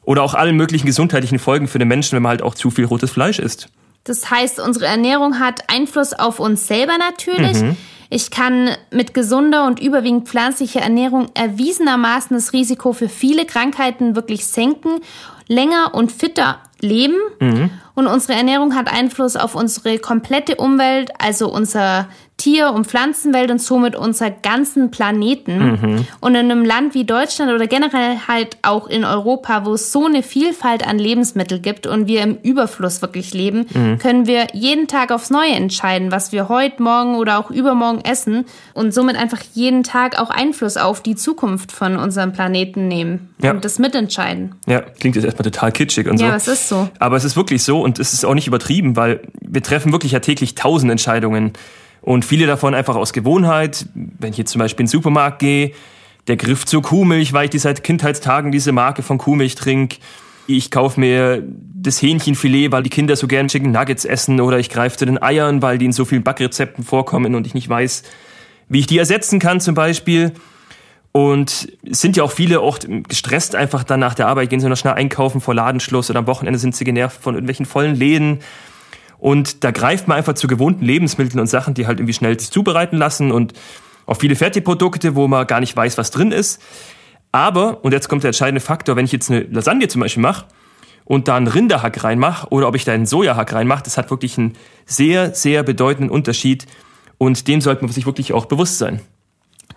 oder 0.00 0.22
auch 0.22 0.32
allen 0.32 0.56
möglichen 0.56 0.86
gesundheitlichen 0.86 1.38
Folgen 1.38 1.68
für 1.68 1.78
den 1.78 1.88
Menschen, 1.88 2.16
wenn 2.16 2.22
man 2.22 2.30
halt 2.30 2.42
auch 2.42 2.54
zu 2.54 2.70
viel 2.70 2.86
rotes 2.86 3.10
Fleisch 3.10 3.38
isst. 3.38 3.68
Das 4.04 4.30
heißt, 4.30 4.60
unsere 4.60 4.86
Ernährung 4.86 5.40
hat 5.40 5.64
Einfluss 5.68 6.14
auf 6.14 6.40
uns 6.40 6.66
selber 6.66 6.94
natürlich. 6.96 7.60
Mhm. 7.60 7.76
Ich 8.10 8.32
kann 8.32 8.70
mit 8.90 9.14
gesunder 9.14 9.66
und 9.66 9.80
überwiegend 9.80 10.28
pflanzlicher 10.28 10.80
Ernährung 10.80 11.28
erwiesenermaßen 11.34 12.36
das 12.36 12.52
Risiko 12.52 12.92
für 12.92 13.08
viele 13.08 13.46
Krankheiten 13.46 14.16
wirklich 14.16 14.46
senken, 14.46 15.00
länger 15.46 15.94
und 15.94 16.10
fitter 16.10 16.58
leben. 16.80 17.14
Mhm. 17.38 17.70
Und 18.00 18.06
unsere 18.06 18.32
Ernährung 18.32 18.74
hat 18.74 18.90
Einfluss 18.90 19.36
auf 19.36 19.54
unsere 19.54 19.98
komplette 19.98 20.56
Umwelt, 20.56 21.10
also 21.18 21.52
unser 21.52 22.08
Tier- 22.40 22.72
und 22.72 22.86
Pflanzenwelt 22.86 23.50
und 23.50 23.60
somit 23.60 23.94
unser 23.94 24.30
ganzen 24.30 24.90
Planeten. 24.90 25.58
Mhm. 25.58 26.06
Und 26.20 26.34
in 26.34 26.50
einem 26.50 26.64
Land 26.64 26.94
wie 26.94 27.04
Deutschland 27.04 27.52
oder 27.52 27.66
generell 27.66 28.16
halt 28.26 28.56
auch 28.62 28.86
in 28.86 29.04
Europa, 29.04 29.66
wo 29.66 29.74
es 29.74 29.92
so 29.92 30.06
eine 30.06 30.22
Vielfalt 30.22 30.86
an 30.86 30.98
Lebensmitteln 30.98 31.60
gibt 31.60 31.86
und 31.86 32.06
wir 32.06 32.22
im 32.22 32.38
Überfluss 32.42 33.02
wirklich 33.02 33.34
leben, 33.34 33.66
mhm. 33.74 33.98
können 33.98 34.26
wir 34.26 34.46
jeden 34.54 34.88
Tag 34.88 35.12
aufs 35.12 35.28
Neue 35.28 35.50
entscheiden, 35.50 36.12
was 36.12 36.32
wir 36.32 36.48
heute, 36.48 36.82
morgen 36.82 37.16
oder 37.16 37.38
auch 37.38 37.50
übermorgen 37.50 38.00
essen 38.06 38.46
und 38.72 38.94
somit 38.94 39.16
einfach 39.16 39.42
jeden 39.52 39.82
Tag 39.82 40.18
auch 40.18 40.30
Einfluss 40.30 40.78
auf 40.78 41.02
die 41.02 41.16
Zukunft 41.16 41.72
von 41.72 41.98
unserem 41.98 42.32
Planeten 42.32 42.88
nehmen 42.88 43.34
ja. 43.42 43.50
und 43.50 43.66
das 43.66 43.78
mitentscheiden. 43.78 44.54
Ja, 44.66 44.80
klingt 44.80 45.16
jetzt 45.16 45.26
erstmal 45.26 45.44
total 45.44 45.72
kitschig 45.72 46.08
und 46.08 46.16
so. 46.16 46.24
Ja, 46.24 46.36
es 46.36 46.48
ist 46.48 46.70
so. 46.70 46.88
Aber 46.98 47.16
es 47.16 47.24
ist 47.24 47.36
wirklich 47.36 47.62
so 47.62 47.82
und 47.90 47.98
es 47.98 48.12
ist 48.12 48.24
auch 48.24 48.34
nicht 48.34 48.46
übertrieben, 48.46 48.94
weil 48.94 49.20
wir 49.40 49.64
treffen 49.64 49.90
wirklich 49.90 50.12
ja 50.12 50.20
täglich 50.20 50.54
tausend 50.54 50.92
Entscheidungen 50.92 51.54
und 52.02 52.24
viele 52.24 52.46
davon 52.46 52.72
einfach 52.72 52.94
aus 52.94 53.12
Gewohnheit. 53.12 53.86
Wenn 53.94 54.30
ich 54.30 54.38
jetzt 54.38 54.52
zum 54.52 54.60
Beispiel 54.60 54.84
in 54.84 54.86
den 54.86 54.92
Supermarkt 54.92 55.40
gehe, 55.40 55.72
der 56.28 56.36
Griff 56.36 56.66
zur 56.66 56.82
Kuhmilch, 56.82 57.32
weil 57.32 57.46
ich 57.46 57.50
die 57.50 57.58
seit 57.58 57.82
Kindheitstagen 57.82 58.52
diese 58.52 58.70
Marke 58.70 59.02
von 59.02 59.18
Kuhmilch 59.18 59.56
trinke. 59.56 59.96
Ich 60.46 60.70
kaufe 60.70 61.00
mir 61.00 61.42
das 61.74 62.00
Hähnchenfilet, 62.00 62.70
weil 62.70 62.84
die 62.84 62.90
Kinder 62.90 63.16
so 63.16 63.26
gern 63.26 63.48
Chicken 63.48 63.72
Nuggets 63.72 64.04
essen. 64.04 64.40
Oder 64.40 64.60
ich 64.60 64.68
greife 64.68 64.96
zu 64.96 65.04
den 65.04 65.20
Eiern, 65.20 65.62
weil 65.62 65.78
die 65.78 65.86
in 65.86 65.92
so 65.92 66.04
vielen 66.04 66.22
Backrezepten 66.22 66.84
vorkommen 66.84 67.34
und 67.34 67.44
ich 67.44 67.54
nicht 67.54 67.68
weiß, 67.68 68.04
wie 68.68 68.78
ich 68.78 68.86
die 68.86 68.98
ersetzen 68.98 69.40
kann 69.40 69.60
zum 69.60 69.74
Beispiel. 69.74 70.32
Und 71.12 71.72
es 71.88 72.00
sind 72.00 72.16
ja 72.16 72.22
auch 72.22 72.30
viele 72.30 72.62
oft 72.62 72.86
gestresst 73.08 73.56
einfach 73.56 73.82
dann 73.82 74.00
nach 74.00 74.14
der 74.14 74.28
Arbeit, 74.28 74.50
gehen 74.50 74.60
sie 74.60 74.68
noch 74.68 74.76
schnell 74.76 74.94
einkaufen 74.94 75.40
vor 75.40 75.54
Ladenschluss 75.54 76.08
oder 76.08 76.20
am 76.20 76.26
Wochenende 76.26 76.58
sind 76.58 76.76
sie 76.76 76.84
genervt 76.84 77.20
von 77.20 77.34
irgendwelchen 77.34 77.66
vollen 77.66 77.96
Läden. 77.96 78.40
Und 79.18 79.64
da 79.64 79.70
greift 79.70 80.08
man 80.08 80.16
einfach 80.16 80.34
zu 80.34 80.46
gewohnten 80.46 80.84
Lebensmitteln 80.84 81.40
und 81.40 81.48
Sachen, 81.48 81.74
die 81.74 81.86
halt 81.86 81.98
irgendwie 81.98 82.14
schnell 82.14 82.36
zubereiten 82.36 82.96
lassen 82.96 83.32
und 83.32 83.54
auch 84.06 84.16
viele 84.16 84.36
Fertigprodukte, 84.36 85.14
wo 85.14 85.28
man 85.28 85.46
gar 85.46 85.60
nicht 85.60 85.76
weiß, 85.76 85.98
was 85.98 86.10
drin 86.10 86.32
ist. 86.32 86.60
Aber, 87.32 87.84
und 87.84 87.92
jetzt 87.92 88.08
kommt 88.08 88.22
der 88.22 88.28
entscheidende 88.28 88.60
Faktor, 88.60 88.96
wenn 88.96 89.04
ich 89.04 89.12
jetzt 89.12 89.30
eine 89.30 89.42
Lasagne 89.42 89.88
zum 89.88 90.00
Beispiel 90.00 90.22
mache 90.22 90.46
und 91.04 91.28
da 91.28 91.36
einen 91.36 91.48
Rinderhack 91.48 92.02
reinmache 92.02 92.48
oder 92.48 92.66
ob 92.66 92.76
ich 92.76 92.84
da 92.84 92.92
einen 92.92 93.06
Sojahack 93.06 93.52
reinmache, 93.52 93.82
das 93.82 93.98
hat 93.98 94.10
wirklich 94.10 94.38
einen 94.38 94.54
sehr, 94.86 95.34
sehr 95.34 95.62
bedeutenden 95.62 96.10
Unterschied 96.10 96.66
und 97.18 97.46
dem 97.46 97.60
sollte 97.60 97.84
man 97.84 97.92
sich 97.92 98.06
wirklich 98.06 98.32
auch 98.32 98.46
bewusst 98.46 98.78
sein. 98.78 99.00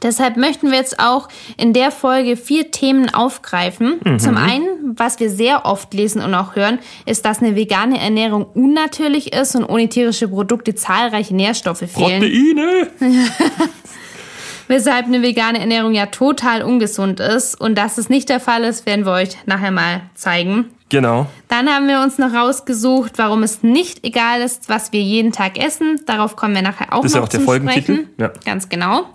Deshalb 0.02 0.38
möchten 0.38 0.72
wir 0.72 0.78
jetzt 0.78 1.00
auch 1.00 1.30
in 1.58 1.74
der 1.74 1.92
Folge 1.92 2.36
vier 2.36 2.72
Themen 2.72 3.14
aufgreifen. 3.14 4.00
Mhm. 4.04 4.20
Zum 4.20 4.38
einen, 4.38 4.68
was 4.96 5.20
wir 5.20 5.30
sehr 5.30 5.66
oft 5.66 5.94
lesen 5.94 6.22
und 6.22 6.34
auch 6.34 6.56
hören, 6.56 6.80
ist, 7.06 7.26
dass 7.26 7.40
eine 7.40 7.56
vegane 7.56 8.00
Ernährung 8.00 8.46
unnatürlich 8.54 9.34
ist 9.34 9.56
und 9.56 9.66
ohne 9.66 9.90
tierische 9.90 10.28
Produkte 10.28 10.76
zahlreiche 10.76 11.36
Nährstoffe 11.36 11.80
fehlen. 11.80 12.22
Proteine! 12.22 12.90
Weshalb 14.68 15.08
eine 15.08 15.22
vegane 15.22 15.60
Ernährung 15.60 15.94
ja 15.94 16.06
total 16.08 16.64
ungesund 16.64 17.20
ist. 17.20 17.60
Und 17.60 17.78
dass 17.78 17.98
es 17.98 18.10
nicht 18.10 18.30
der 18.30 18.40
Fall 18.40 18.64
ist, 18.64 18.86
werden 18.86 19.06
wir 19.06 19.12
euch 19.12 19.38
nachher 19.46 19.72
mal 19.72 20.02
zeigen. 20.16 20.70
Genau. 20.90 21.28
Dann 21.48 21.68
haben 21.70 21.88
wir 21.88 22.02
uns 22.02 22.18
noch 22.18 22.34
rausgesucht, 22.34 23.14
warum 23.18 23.44
es 23.44 23.64
nicht 23.64 24.06
egal 24.06 24.42
ist, 24.42 24.70
was 24.70 24.92
wir 24.92 25.02
jeden 25.02 25.32
Tag 25.32 25.58
essen. 25.58 26.00
Darauf 26.06 26.36
kommen 26.36 26.56
wir 26.56 26.62
nachher 26.62 26.94
auch 26.94 27.02
das 27.02 27.02
noch 27.02 27.08
ist 27.08 27.16
ja 27.16 27.22
auch 27.22 27.28
der 27.30 27.40
Folgentitel. 27.42 28.08
Ja. 28.18 28.32
Ganz 28.46 28.70
genau. 28.70 29.06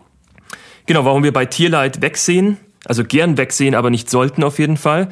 Genau, 0.88 1.04
warum 1.04 1.23
wir 1.23 1.35
bei 1.35 1.45
Tierleid 1.45 2.00
wegsehen, 2.00 2.57
also 2.87 3.04
gern 3.04 3.37
wegsehen, 3.37 3.75
aber 3.75 3.90
nicht 3.90 4.09
sollten 4.09 4.42
auf 4.42 4.59
jeden 4.59 4.78
Fall. 4.78 5.11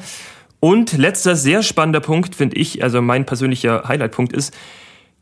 Und 0.59 0.97
letzter 0.97 1.35
sehr 1.35 1.61
spannender 1.61 1.99
Punkt, 1.99 2.33
finde 2.33 2.55
ich, 2.55 2.81
also 2.81 2.99
mein 2.99 3.27
persönlicher 3.27 3.87
Highlightpunkt 3.87 4.33
ist, 4.33 4.57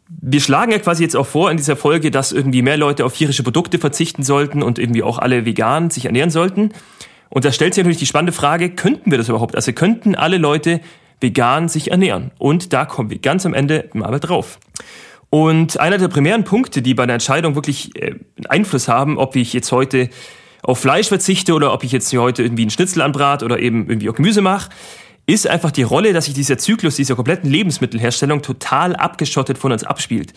wir 0.07 0.39
schlagen 0.39 0.71
ja 0.71 0.79
quasi 0.79 1.03
jetzt 1.03 1.17
auch 1.17 1.27
vor 1.27 1.51
in 1.51 1.57
dieser 1.57 1.75
Folge, 1.75 2.09
dass 2.09 2.31
irgendwie 2.31 2.61
mehr 2.61 2.77
Leute 2.77 3.03
auf 3.03 3.17
tierische 3.17 3.43
Produkte 3.43 3.79
verzichten 3.79 4.23
sollten 4.23 4.63
und 4.63 4.79
irgendwie 4.79 5.03
auch 5.03 5.19
alle 5.19 5.45
vegan 5.45 5.89
sich 5.89 6.05
ernähren 6.05 6.29
sollten. 6.29 6.69
Und 7.27 7.43
da 7.43 7.51
stellt 7.51 7.73
sich 7.73 7.83
natürlich 7.83 7.99
die 7.99 8.05
spannende 8.05 8.31
Frage, 8.31 8.69
könnten 8.69 9.11
wir 9.11 9.17
das 9.17 9.27
überhaupt? 9.27 9.57
Also 9.57 9.73
könnten 9.73 10.15
alle 10.15 10.37
Leute 10.37 10.79
vegan 11.19 11.67
sich 11.67 11.91
ernähren? 11.91 12.31
Und 12.37 12.71
da 12.71 12.85
kommen 12.85 13.09
wir 13.09 13.19
ganz 13.19 13.45
am 13.45 13.53
Ende 13.53 13.89
mal 13.91 14.17
drauf. 14.21 14.57
Und 15.29 15.81
einer 15.81 15.97
der 15.97 16.07
primären 16.07 16.45
Punkte, 16.45 16.81
die 16.81 16.93
bei 16.93 17.05
der 17.05 17.15
Entscheidung 17.15 17.55
wirklich 17.55 17.93
äh, 18.01 18.15
Einfluss 18.47 18.87
haben, 18.87 19.17
ob 19.17 19.35
ich 19.35 19.51
jetzt 19.51 19.73
heute 19.73 20.09
auf 20.65 20.79
Fleisch 20.79 21.07
verzichte 21.07 21.53
oder 21.53 21.73
ob 21.73 21.83
ich 21.83 21.91
jetzt 21.91 22.09
hier 22.09 22.21
heute 22.21 22.43
irgendwie 22.43 22.63
einen 22.63 22.71
Schnitzel 22.71 23.01
anbrate 23.01 23.45
oder 23.45 23.59
eben 23.59 23.87
irgendwie 23.87 24.09
auch 24.09 24.15
Gemüse 24.15 24.41
mache, 24.41 24.69
ist 25.27 25.47
einfach 25.47 25.71
die 25.71 25.83
Rolle, 25.83 26.13
dass 26.13 26.25
sich 26.25 26.33
dieser 26.33 26.57
Zyklus 26.57 26.95
dieser 26.95 27.15
kompletten 27.15 27.49
Lebensmittelherstellung 27.49 28.41
total 28.41 28.95
abgeschottet 28.95 29.57
von 29.57 29.71
uns 29.71 29.83
abspielt. 29.83 30.33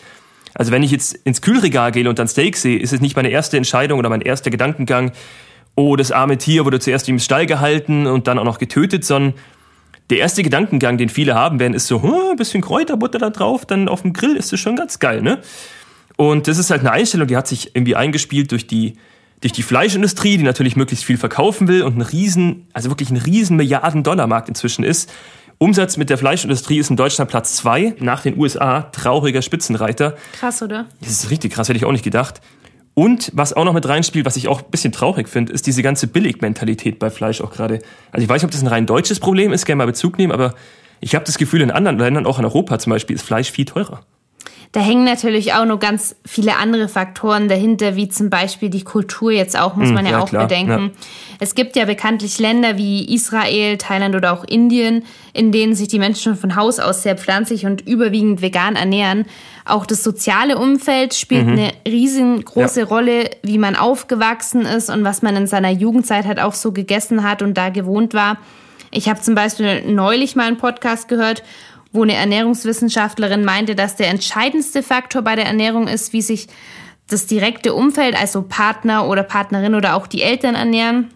Also 0.53 0.71
wenn 0.71 0.83
ich 0.83 0.91
jetzt 0.91 1.13
ins 1.13 1.41
Kühlregal 1.41 1.91
gehe 1.91 2.07
und 2.09 2.17
dann 2.17 2.27
Steak 2.27 2.57
sehe, 2.57 2.79
ist 2.79 2.93
es 2.93 3.01
nicht 3.01 3.15
meine 3.15 3.29
erste 3.29 3.57
Entscheidung 3.57 3.99
oder 3.99 4.09
mein 4.09 4.21
erster 4.21 4.49
Gedankengang, 4.49 5.11
oh, 5.75 5.95
das 5.95 6.11
arme 6.11 6.37
Tier 6.37 6.65
wurde 6.65 6.79
zuerst 6.79 7.07
im 7.07 7.19
Stall 7.19 7.45
gehalten 7.45 8.07
und 8.07 8.27
dann 8.27 8.39
auch 8.39 8.43
noch 8.43 8.57
getötet, 8.57 9.05
sondern 9.05 9.33
der 10.09 10.17
erste 10.17 10.41
Gedankengang, 10.41 10.97
den 10.97 11.09
viele 11.09 11.35
haben 11.35 11.59
werden, 11.59 11.75
ist 11.75 11.87
so, 11.87 12.01
hm, 12.01 12.31
ein 12.31 12.35
bisschen 12.35 12.61
Kräuterbutter 12.61 13.19
da 13.19 13.29
drauf, 13.29 13.65
dann 13.65 13.87
auf 13.87 14.01
dem 14.01 14.11
Grill 14.11 14.35
ist 14.35 14.51
das 14.51 14.59
schon 14.59 14.75
ganz 14.75 14.97
geil, 14.97 15.21
ne? 15.21 15.39
Und 16.17 16.47
das 16.47 16.57
ist 16.57 16.71
halt 16.71 16.81
eine 16.81 16.91
Einstellung, 16.91 17.27
die 17.27 17.37
hat 17.37 17.47
sich 17.47 17.75
irgendwie 17.75 17.95
eingespielt 17.95 18.51
durch 18.51 18.67
die 18.67 18.95
durch 19.41 19.53
die 19.53 19.63
Fleischindustrie, 19.63 20.37
die 20.37 20.43
natürlich 20.43 20.75
möglichst 20.75 21.05
viel 21.05 21.17
verkaufen 21.17 21.67
will 21.67 21.83
und 21.83 21.97
ein 21.97 22.01
riesen, 22.01 22.67
also 22.73 22.89
wirklich 22.89 23.09
ein 23.09 23.17
riesen 23.17 23.57
Milliarden-Dollar-Markt 23.57 24.49
inzwischen 24.49 24.83
ist. 24.83 25.09
Umsatz 25.57 25.97
mit 25.97 26.09
der 26.09 26.17
Fleischindustrie 26.17 26.79
ist 26.79 26.89
in 26.89 26.95
Deutschland 26.95 27.29
Platz 27.29 27.55
zwei 27.55 27.93
nach 27.99 28.21
den 28.21 28.37
USA. 28.37 28.83
Trauriger 28.83 29.41
Spitzenreiter. 29.41 30.15
Krass, 30.33 30.61
oder? 30.61 30.85
Das 31.01 31.09
ist 31.09 31.29
richtig 31.31 31.53
krass, 31.53 31.67
hätte 31.69 31.77
ich 31.77 31.85
auch 31.85 31.91
nicht 31.91 32.03
gedacht. 32.03 32.41
Und 32.93 33.31
was 33.33 33.53
auch 33.53 33.63
noch 33.63 33.73
mit 33.73 33.87
reinspielt, 33.87 34.25
was 34.25 34.35
ich 34.35 34.47
auch 34.47 34.61
ein 34.61 34.71
bisschen 34.71 34.91
traurig 34.91 35.29
finde, 35.29 35.53
ist 35.53 35.67
diese 35.67 35.83
ganze 35.83 36.07
Billigmentalität 36.07 36.99
bei 36.99 37.09
Fleisch 37.09 37.39
auch 37.39 37.51
gerade. 37.51 37.79
Also 38.11 38.23
ich 38.23 38.29
weiß 38.29 38.41
nicht, 38.41 38.45
ob 38.45 38.51
das 38.51 38.61
ein 38.61 38.67
rein 38.67 38.85
deutsches 38.85 39.19
Problem 39.19 39.53
ist, 39.53 39.65
gerne 39.65 39.77
mal 39.77 39.85
Bezug 39.85 40.17
nehmen, 40.17 40.33
aber 40.33 40.53
ich 40.99 41.15
habe 41.15 41.23
das 41.23 41.37
Gefühl, 41.37 41.61
in 41.61 41.71
anderen 41.71 41.97
Ländern, 41.97 42.25
auch 42.25 42.39
in 42.39 42.45
Europa 42.45 42.77
zum 42.79 42.91
Beispiel, 42.91 43.15
ist 43.15 43.23
Fleisch 43.23 43.51
viel 43.51 43.65
teurer. 43.65 44.01
Da 44.71 44.81
hängen 44.81 45.03
natürlich 45.03 45.53
auch 45.55 45.65
noch 45.65 45.79
ganz 45.79 46.15
viele 46.25 46.57
andere 46.57 46.89
Faktoren 46.89 47.47
dahinter, 47.47 47.95
wie 47.95 48.07
zum 48.07 48.29
Beispiel 48.29 48.69
die 48.69 48.83
Kultur 48.83 49.31
jetzt 49.31 49.57
auch, 49.57 49.75
muss 49.75 49.87
hm, 49.87 49.95
man 49.95 50.05
ja, 50.05 50.11
ja 50.11 50.19
auch 50.19 50.29
klar, 50.29 50.43
bedenken. 50.43 50.91
Ja. 50.93 51.05
Es 51.39 51.55
gibt 51.55 51.75
ja 51.75 51.85
bekanntlich 51.85 52.37
Länder 52.37 52.77
wie 52.77 53.11
Israel, 53.11 53.79
Thailand 53.79 54.15
oder 54.15 54.31
auch 54.31 54.43
Indien, 54.43 55.05
in 55.33 55.51
denen 55.51 55.73
sich 55.73 55.87
die 55.87 55.97
Menschen 55.97 56.21
schon 56.21 56.35
von 56.35 56.55
Haus 56.55 56.77
aus 56.77 57.01
sehr 57.01 57.17
pflanzlich 57.17 57.65
und 57.65 57.81
überwiegend 57.87 58.43
vegan 58.43 58.75
ernähren. 58.75 59.25
Auch 59.65 59.87
das 59.87 60.03
soziale 60.03 60.59
Umfeld 60.59 61.15
spielt 61.15 61.47
mhm. 61.47 61.53
eine 61.53 61.71
riesengroße 61.87 62.81
ja. 62.81 62.85
Rolle, 62.85 63.31
wie 63.41 63.57
man 63.57 63.75
aufgewachsen 63.75 64.61
ist 64.61 64.91
und 64.91 65.03
was 65.03 65.23
man 65.23 65.35
in 65.35 65.47
seiner 65.47 65.71
Jugendzeit 65.71 66.25
halt 66.25 66.39
auch 66.39 66.53
so 66.53 66.71
gegessen 66.73 67.23
hat 67.23 67.41
und 67.41 67.57
da 67.57 67.69
gewohnt 67.69 68.13
war. 68.13 68.37
Ich 68.91 69.07
habe 69.07 69.21
zum 69.21 69.35
Beispiel 69.35 69.83
neulich 69.85 70.35
mal 70.35 70.47
einen 70.47 70.57
Podcast 70.57 71.07
gehört, 71.07 71.43
wo 71.91 72.03
eine 72.03 72.15
Ernährungswissenschaftlerin 72.15 73.43
meinte, 73.43 73.75
dass 73.75 73.95
der 73.95 74.09
entscheidendste 74.09 74.83
Faktor 74.83 75.21
bei 75.21 75.35
der 75.35 75.45
Ernährung 75.45 75.87
ist, 75.87 76.13
wie 76.13 76.21
sich 76.21 76.47
das 77.07 77.25
direkte 77.25 77.73
Umfeld, 77.73 78.15
also 78.15 78.43
Partner 78.43 79.07
oder 79.07 79.23
Partnerin 79.23 79.73
oder 79.73 79.95
auch 79.95 80.07
die 80.07 80.21
Eltern 80.21 80.55
ernähren. 80.55 81.09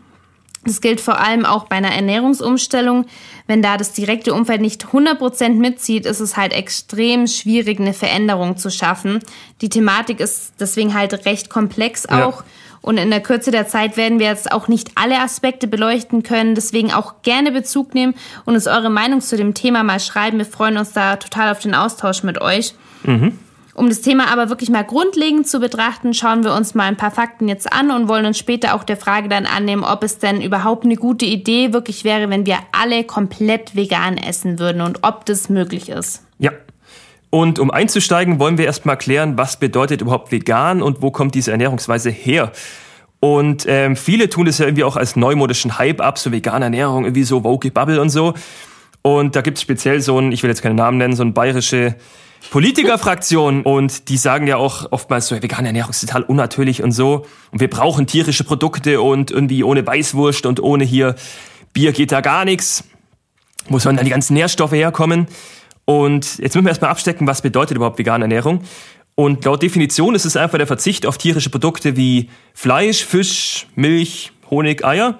Das 0.65 0.79
gilt 0.79 1.01
vor 1.01 1.19
allem 1.19 1.45
auch 1.45 1.65
bei 1.65 1.75
einer 1.75 1.93
Ernährungsumstellung. 1.93 3.05
Wenn 3.47 3.61
da 3.61 3.75
das 3.75 3.91
direkte 3.91 4.33
Umfeld 4.33 4.61
nicht 4.61 4.85
100% 4.85 5.55
mitzieht, 5.55 6.05
ist 6.05 6.21
es 6.21 6.37
halt 6.37 6.53
extrem 6.53 7.27
schwierig, 7.27 7.79
eine 7.79 7.93
Veränderung 7.93 8.57
zu 8.57 8.71
schaffen. 8.71 9.19
Die 9.61 9.69
Thematik 9.69 10.21
ist 10.21 10.53
deswegen 10.59 10.93
halt 10.93 11.25
recht 11.25 11.49
komplex 11.49 12.05
auch. 12.05 12.39
Ja. 12.39 12.43
Und 12.83 12.97
in 12.97 13.09
der 13.09 13.21
Kürze 13.21 13.49
der 13.49 13.65
Zeit 13.65 13.95
werden 13.95 14.19
wir 14.19 14.27
jetzt 14.27 14.51
auch 14.51 14.67
nicht 14.67 14.91
alle 14.95 15.21
Aspekte 15.21 15.67
beleuchten 15.67 16.21
können. 16.21 16.53
Deswegen 16.53 16.91
auch 16.91 17.21
gerne 17.23 17.53
Bezug 17.53 17.95
nehmen 17.95 18.13
und 18.43 18.55
uns 18.55 18.67
eure 18.67 18.89
Meinung 18.89 19.21
zu 19.21 19.37
dem 19.37 19.53
Thema 19.53 19.83
mal 19.83 20.01
schreiben. 20.01 20.37
Wir 20.37 20.45
freuen 20.45 20.77
uns 20.77 20.91
da 20.91 21.15
total 21.15 21.53
auf 21.53 21.59
den 21.59 21.75
Austausch 21.75 22.23
mit 22.23 22.41
euch. 22.41 22.75
Mhm. 23.03 23.39
Um 23.73 23.87
das 23.87 24.01
Thema 24.01 24.31
aber 24.31 24.49
wirklich 24.49 24.69
mal 24.69 24.83
grundlegend 24.83 25.47
zu 25.47 25.61
betrachten, 25.61 26.13
schauen 26.13 26.43
wir 26.43 26.53
uns 26.53 26.75
mal 26.75 26.83
ein 26.83 26.97
paar 26.97 27.09
Fakten 27.09 27.47
jetzt 27.47 27.71
an 27.71 27.89
und 27.89 28.09
wollen 28.09 28.25
uns 28.25 28.37
später 28.37 28.75
auch 28.75 28.83
der 28.83 28.97
Frage 28.97 29.29
dann 29.29 29.45
annehmen, 29.45 29.85
ob 29.85 30.03
es 30.03 30.19
denn 30.19 30.41
überhaupt 30.41 30.83
eine 30.83 30.97
gute 30.97 31.25
Idee 31.25 31.71
wirklich 31.71 32.03
wäre, 32.03 32.29
wenn 32.29 32.45
wir 32.45 32.57
alle 32.73 33.05
komplett 33.05 33.75
vegan 33.75 34.17
essen 34.17 34.59
würden 34.59 34.81
und 34.81 34.99
ob 35.03 35.25
das 35.25 35.49
möglich 35.49 35.89
ist. 35.89 36.23
Ja, 36.37 36.51
und 37.33 37.57
um 37.57 37.71
einzusteigen, 37.71 38.37
wollen 38.37 38.59
wir 38.59 38.65
erstmal 38.65 38.95
klären, 38.95 39.39
was 39.39 39.57
bedeutet 39.57 40.01
überhaupt 40.01 40.31
vegan 40.31 40.83
und 40.83 41.01
wo 41.01 41.09
kommt 41.09 41.33
diese 41.33 41.49
Ernährungsweise 41.49 42.11
her? 42.11 42.51
Und 43.21 43.65
ähm, 43.67 43.95
viele 43.95 44.29
tun 44.29 44.45
es 44.45 44.59
ja 44.59 44.67
irgendwie 44.67 44.83
auch 44.83 44.97
als 44.97 45.15
neumodischen 45.15 45.79
Hype 45.79 45.99
ab, 45.99 46.19
so 46.19 46.31
vegane 46.31 46.65
Ernährung, 46.65 47.05
irgendwie 47.05 47.23
so 47.23 47.43
woke 47.43 47.71
Bubble 47.71 47.99
und 47.99 48.11
so. 48.11 48.35
Und 49.01 49.35
da 49.35 49.41
gibt 49.41 49.57
es 49.57 49.63
speziell 49.63 49.99
so 49.99 50.19
ein, 50.19 50.31
ich 50.31 50.43
will 50.43 50.51
jetzt 50.51 50.61
keinen 50.61 50.75
Namen 50.75 50.99
nennen, 50.99 51.15
so 51.15 51.23
ein 51.23 51.33
bayerische 51.33 51.95
Politikerfraktion 52.51 53.63
und 53.63 54.09
die 54.09 54.17
sagen 54.17 54.45
ja 54.45 54.57
auch 54.57 54.91
oftmals 54.91 55.27
so, 55.27 55.41
vegane 55.41 55.69
Ernährung 55.69 55.89
ist 55.89 56.01
total 56.01 56.21
unnatürlich 56.21 56.83
und 56.83 56.91
so. 56.91 57.25
Und 57.49 57.61
wir 57.61 57.67
brauchen 57.67 58.05
tierische 58.05 58.43
Produkte 58.43 59.01
und 59.01 59.31
irgendwie 59.31 59.63
ohne 59.63 59.87
Weißwurst 59.87 60.45
und 60.45 60.61
ohne 60.61 60.83
hier 60.83 61.15
Bier 61.73 61.93
geht 61.93 62.11
da 62.11 62.21
gar 62.21 62.45
nichts. 62.45 62.83
Wo 63.69 63.79
sollen 63.79 63.95
dann 63.95 64.05
die 64.05 64.11
ganzen 64.11 64.35
Nährstoffe 64.35 64.73
herkommen? 64.73 65.25
Und 65.85 66.37
jetzt 66.39 66.55
müssen 66.55 66.65
wir 66.65 66.69
erstmal 66.69 66.91
abstecken, 66.91 67.27
was 67.27 67.41
bedeutet 67.41 67.77
überhaupt 67.77 67.99
vegane 67.99 68.23
Ernährung. 68.23 68.61
Und 69.15 69.45
laut 69.45 69.61
Definition 69.61 70.15
ist 70.15 70.25
es 70.25 70.35
einfach 70.35 70.57
der 70.57 70.67
Verzicht 70.67 71.05
auf 71.05 71.17
tierische 71.17 71.49
Produkte 71.49 71.95
wie 71.95 72.29
Fleisch, 72.53 73.05
Fisch, 73.05 73.67
Milch, 73.75 74.31
Honig, 74.49 74.83
Eier. 74.83 75.19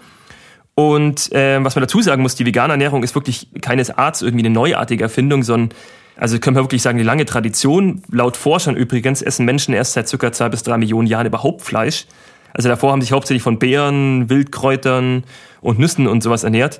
Und 0.75 1.32
äh, 1.32 1.63
was 1.63 1.75
man 1.75 1.84
dazu 1.84 2.01
sagen 2.01 2.24
muss, 2.24 2.36
die 2.36 2.46
vegane 2.46 2.74
Ernährung 2.74 3.03
ist 3.03 3.13
wirklich 3.13 3.48
keines 3.62 3.91
Arts 3.91 4.24
irgendwie 4.24 4.46
eine 4.46 4.53
neuartige 4.53 5.03
Erfindung, 5.03 5.43
sondern 5.43 5.77
also 6.15 6.39
können 6.39 6.55
wir 6.55 6.63
wirklich 6.63 6.82
sagen, 6.82 6.98
eine 6.98 7.05
lange 7.05 7.25
Tradition. 7.25 8.01
Laut 8.10 8.38
Forschern 8.38 8.75
übrigens 8.75 9.22
essen 9.22 9.46
Menschen 9.46 9.74
erst 9.74 9.93
seit 9.93 10.08
circa 10.08 10.32
zwei 10.32 10.50
bis 10.50 10.63
drei 10.63 10.77
Millionen 10.77 11.08
Jahren 11.08 11.27
überhaupt 11.27 11.62
Fleisch. 11.62 12.05
Also 12.53 12.70
davor 12.70 12.91
haben 12.91 13.01
sich 13.01 13.12
hauptsächlich 13.12 13.43
von 13.43 13.60
Beeren, 13.60 14.29
Wildkräutern 14.29 15.24
und 15.62 15.79
Nüssen 15.79 16.08
und 16.08 16.22
sowas 16.22 16.43
ernährt. 16.43 16.79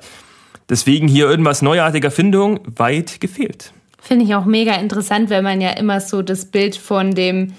Deswegen 0.68 1.08
hier 1.08 1.28
irgendwas 1.28 1.62
neuartiger 1.62 2.10
Findung 2.10 2.60
weit 2.64 3.20
gefehlt. 3.20 3.72
Finde 4.00 4.24
ich 4.24 4.34
auch 4.34 4.44
mega 4.44 4.74
interessant, 4.74 5.30
weil 5.30 5.42
man 5.42 5.60
ja 5.60 5.70
immer 5.70 6.00
so 6.00 6.22
das 6.22 6.46
Bild 6.46 6.76
von 6.76 7.14
dem 7.14 7.54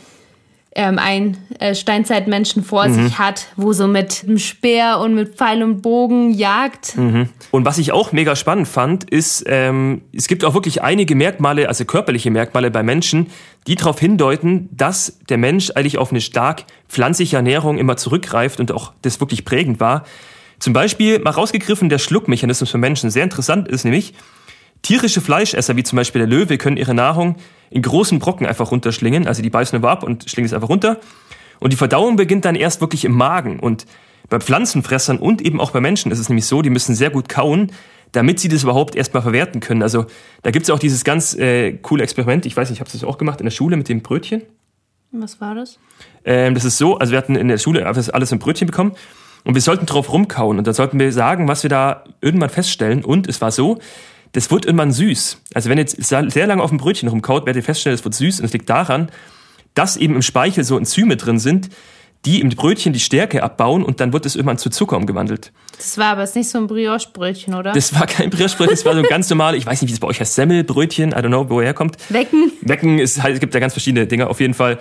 ähm, 0.78 1.00
ein 1.00 1.38
äh, 1.60 1.74
Steinzeitmenschen 1.74 2.62
vor 2.62 2.88
mhm. 2.88 2.94
sich 2.94 3.18
hat, 3.18 3.48
wo 3.56 3.72
so 3.72 3.88
mit 3.88 4.24
einem 4.26 4.38
Speer 4.38 5.00
und 5.00 5.16
mit 5.16 5.36
Pfeil 5.36 5.64
und 5.64 5.82
Bogen 5.82 6.32
jagt. 6.32 6.98
Mhm. 6.98 7.30
Und 7.52 7.66
was 7.66 7.78
ich 7.78 7.94
auch 7.94 8.12
mega 8.12 8.36
spannend 8.36 8.68
fand, 8.68 9.10
ist, 9.10 9.46
ähm, 9.48 10.02
es 10.14 10.28
gibt 10.28 10.44
auch 10.44 10.54
wirklich 10.54 10.84
einige 10.84 11.16
Merkmale, 11.16 11.70
also 11.70 11.86
körperliche 11.86 12.30
Merkmale 12.30 12.72
bei 12.72 12.84
Menschen, 12.84 13.28
die 13.68 13.76
darauf 13.76 14.00
hindeuten, 14.00 14.70
dass 14.72 15.18
der 15.30 15.38
Mensch 15.38 15.72
eigentlich 15.72 15.98
auf 15.98 16.12
eine 16.12 16.22
stark 16.22 16.66
pflanzliche 16.90 17.38
Ernährung 17.38 17.78
immer 17.78 17.96
zurückgreift 17.96 18.60
und 18.60 18.74
auch 18.74 18.92
das 19.02 19.22
wirklich 19.22 19.46
prägend 19.46 19.80
war. 19.80 20.04
Zum 20.60 20.74
Beispiel 20.74 21.20
mal 21.20 21.32
rausgegriffen, 21.32 21.90
der 21.90 22.00
Schluckmechanismus 22.00 22.70
für 22.70 22.78
Menschen 22.78 23.10
sehr 23.10 23.24
interessant 23.24 23.68
ist, 23.68 23.84
nämlich 23.84 24.14
tierische 24.82 25.22
Fleischesser, 25.22 25.76
wie 25.76 25.84
zum 25.84 25.98
Beispiel 25.98 26.20
der 26.20 26.28
Löwe, 26.28 26.58
können 26.58 26.78
ihre 26.78 26.94
Nahrung 26.94 27.36
in 27.70 27.82
großen 27.82 28.20
Brocken 28.20 28.46
einfach 28.46 28.72
runterschlingen. 28.72 29.28
Also 29.28 29.42
die 29.42 29.50
beißen 29.50 29.80
nur 29.80 29.90
ab 29.90 30.04
und 30.04 30.30
schlingen 30.30 30.46
es 30.46 30.54
einfach 30.54 30.70
runter. 30.70 31.00
Und 31.60 31.74
die 31.74 31.78
Verdauung 31.78 32.16
beginnt 32.16 32.46
dann 32.46 32.56
erst 32.56 32.82
wirklich 32.82 33.06
im 33.06 33.14
Magen. 33.14 33.60
Und 33.60 33.86
bei 34.30 34.40
Pflanzenfressern 34.40 35.18
und 35.18 35.42
eben 35.42 35.60
auch 35.60 35.72
bei 35.72 35.82
Menschen 35.82 36.12
ist 36.12 36.20
es 36.20 36.30
nämlich 36.30 36.46
so, 36.46 36.62
die 36.62 36.70
müssen 36.70 36.96
sehr 36.96 37.10
gut 37.10 37.30
kauen, 37.30 37.72
damit 38.12 38.40
sie 38.40 38.48
das 38.48 38.64
überhaupt 38.64 38.96
erstmal 38.96 39.24
verwerten 39.24 39.60
können. 39.60 39.82
Also 39.82 40.06
da 40.44 40.52
gibt 40.52 40.64
es 40.64 40.70
auch 40.70 40.80
dieses 40.80 41.04
ganz 41.04 41.34
äh, 41.36 41.74
coole 41.74 42.04
Experiment, 42.04 42.46
ich 42.46 42.56
weiß 42.56 42.70
nicht, 42.70 42.78
ich 42.78 42.82
habe 42.82 42.92
das 42.92 43.04
auch 43.04 43.18
gemacht 43.18 43.42
in 43.42 43.46
der 43.46 43.52
Schule 43.52 43.78
mit 43.78 43.90
dem 43.90 44.02
Brötchen. 44.02 44.44
Was 45.12 45.42
war 45.42 45.56
das? 45.56 45.80
Ähm, 46.24 46.54
das 46.56 46.66
ist 46.66 46.78
so, 46.78 46.98
also 46.98 47.12
wir 47.12 47.18
hatten 47.18 47.36
in 47.36 47.48
der 47.48 47.58
Schule 47.58 47.86
alles 47.86 48.32
im 48.32 48.40
Brötchen 48.40 48.68
bekommen 48.68 48.96
und 49.46 49.54
wir 49.54 49.62
sollten 49.62 49.86
drauf 49.86 50.12
rumkauen 50.12 50.58
und 50.58 50.68
da 50.68 50.74
sollten 50.74 51.00
wir 51.00 51.12
sagen, 51.14 51.48
was 51.48 51.64
wir 51.64 51.70
da 51.70 52.04
irgendwann 52.20 52.50
feststellen. 52.50 53.06
Und 53.06 53.28
es 53.28 53.42
war 53.42 53.52
so, 53.52 53.80
das 54.32 54.52
wird 54.52 54.66
irgendwann 54.66 54.92
süß. 54.92 55.42
Also 55.54 55.70
wenn 55.70 55.78
jetzt 55.78 56.04
sehr 56.04 56.48
lange 56.48 56.62
auf 56.62 56.72
dem 56.72 56.80
Brötchen 56.80 57.08
rumkaut, 57.08 57.46
werdet 57.46 57.62
ihr 57.62 57.66
feststellen, 57.66 57.96
es 57.96 58.04
wird 58.04 58.16
süß. 58.16 58.40
Und 58.40 58.46
es 58.48 58.54
liegt 58.54 58.70
daran, 58.70 59.10
dass 59.76 59.98
eben 59.98 60.16
im 60.16 60.22
Speichel 60.22 60.64
so 60.64 60.78
Enzyme 60.78 61.16
drin 61.16 61.40
sind, 61.40 61.70
die 62.26 62.42
im 62.42 62.50
Brötchen 62.50 62.92
die 62.92 63.00
Stärke 63.00 63.44
abbauen 63.44 63.84
und 63.84 64.00
dann 64.00 64.12
wird 64.12 64.26
es 64.26 64.36
irgendwann 64.36 64.58
zu 64.58 64.72
Zucker 64.72 64.98
umgewandelt. 64.98 65.52
Das 65.78 65.98
war 66.00 66.08
aber 66.08 66.22
jetzt 66.22 66.36
nicht 66.36 66.50
so 66.50 66.58
ein 66.58 66.66
Brioche-Brötchen, 66.66 67.54
oder? 67.54 67.72
Das 67.74 67.94
war 67.94 68.08
kein 68.08 68.32
Brioche-Brötchen, 68.32 68.76
das 68.76 68.86
war 68.86 68.94
so 68.94 69.00
ein 69.00 69.06
ganz 69.06 69.30
normales, 69.30 69.60
ich 69.60 69.68
weiß 69.68 69.82
nicht, 69.82 69.92
wie 69.92 69.94
es 69.94 70.00
bei 70.00 70.08
euch 70.08 70.20
heißt, 70.20 70.34
Semmelbrötchen, 70.34 71.12
I 71.12 71.16
don't 71.16 71.28
know, 71.28 71.48
wo 71.50 71.60
er 71.60 71.68
herkommt. 71.68 71.98
Wecken. 72.10 72.52
Wecken, 72.62 72.98
ist 72.98 73.22
halt, 73.22 73.36
es 73.36 73.40
gibt 73.40 73.54
ja 73.54 73.60
ganz 73.60 73.74
verschiedene 73.74 74.08
Dinge, 74.08 74.28
auf 74.28 74.40
jeden 74.40 74.56
Fall. 74.56 74.80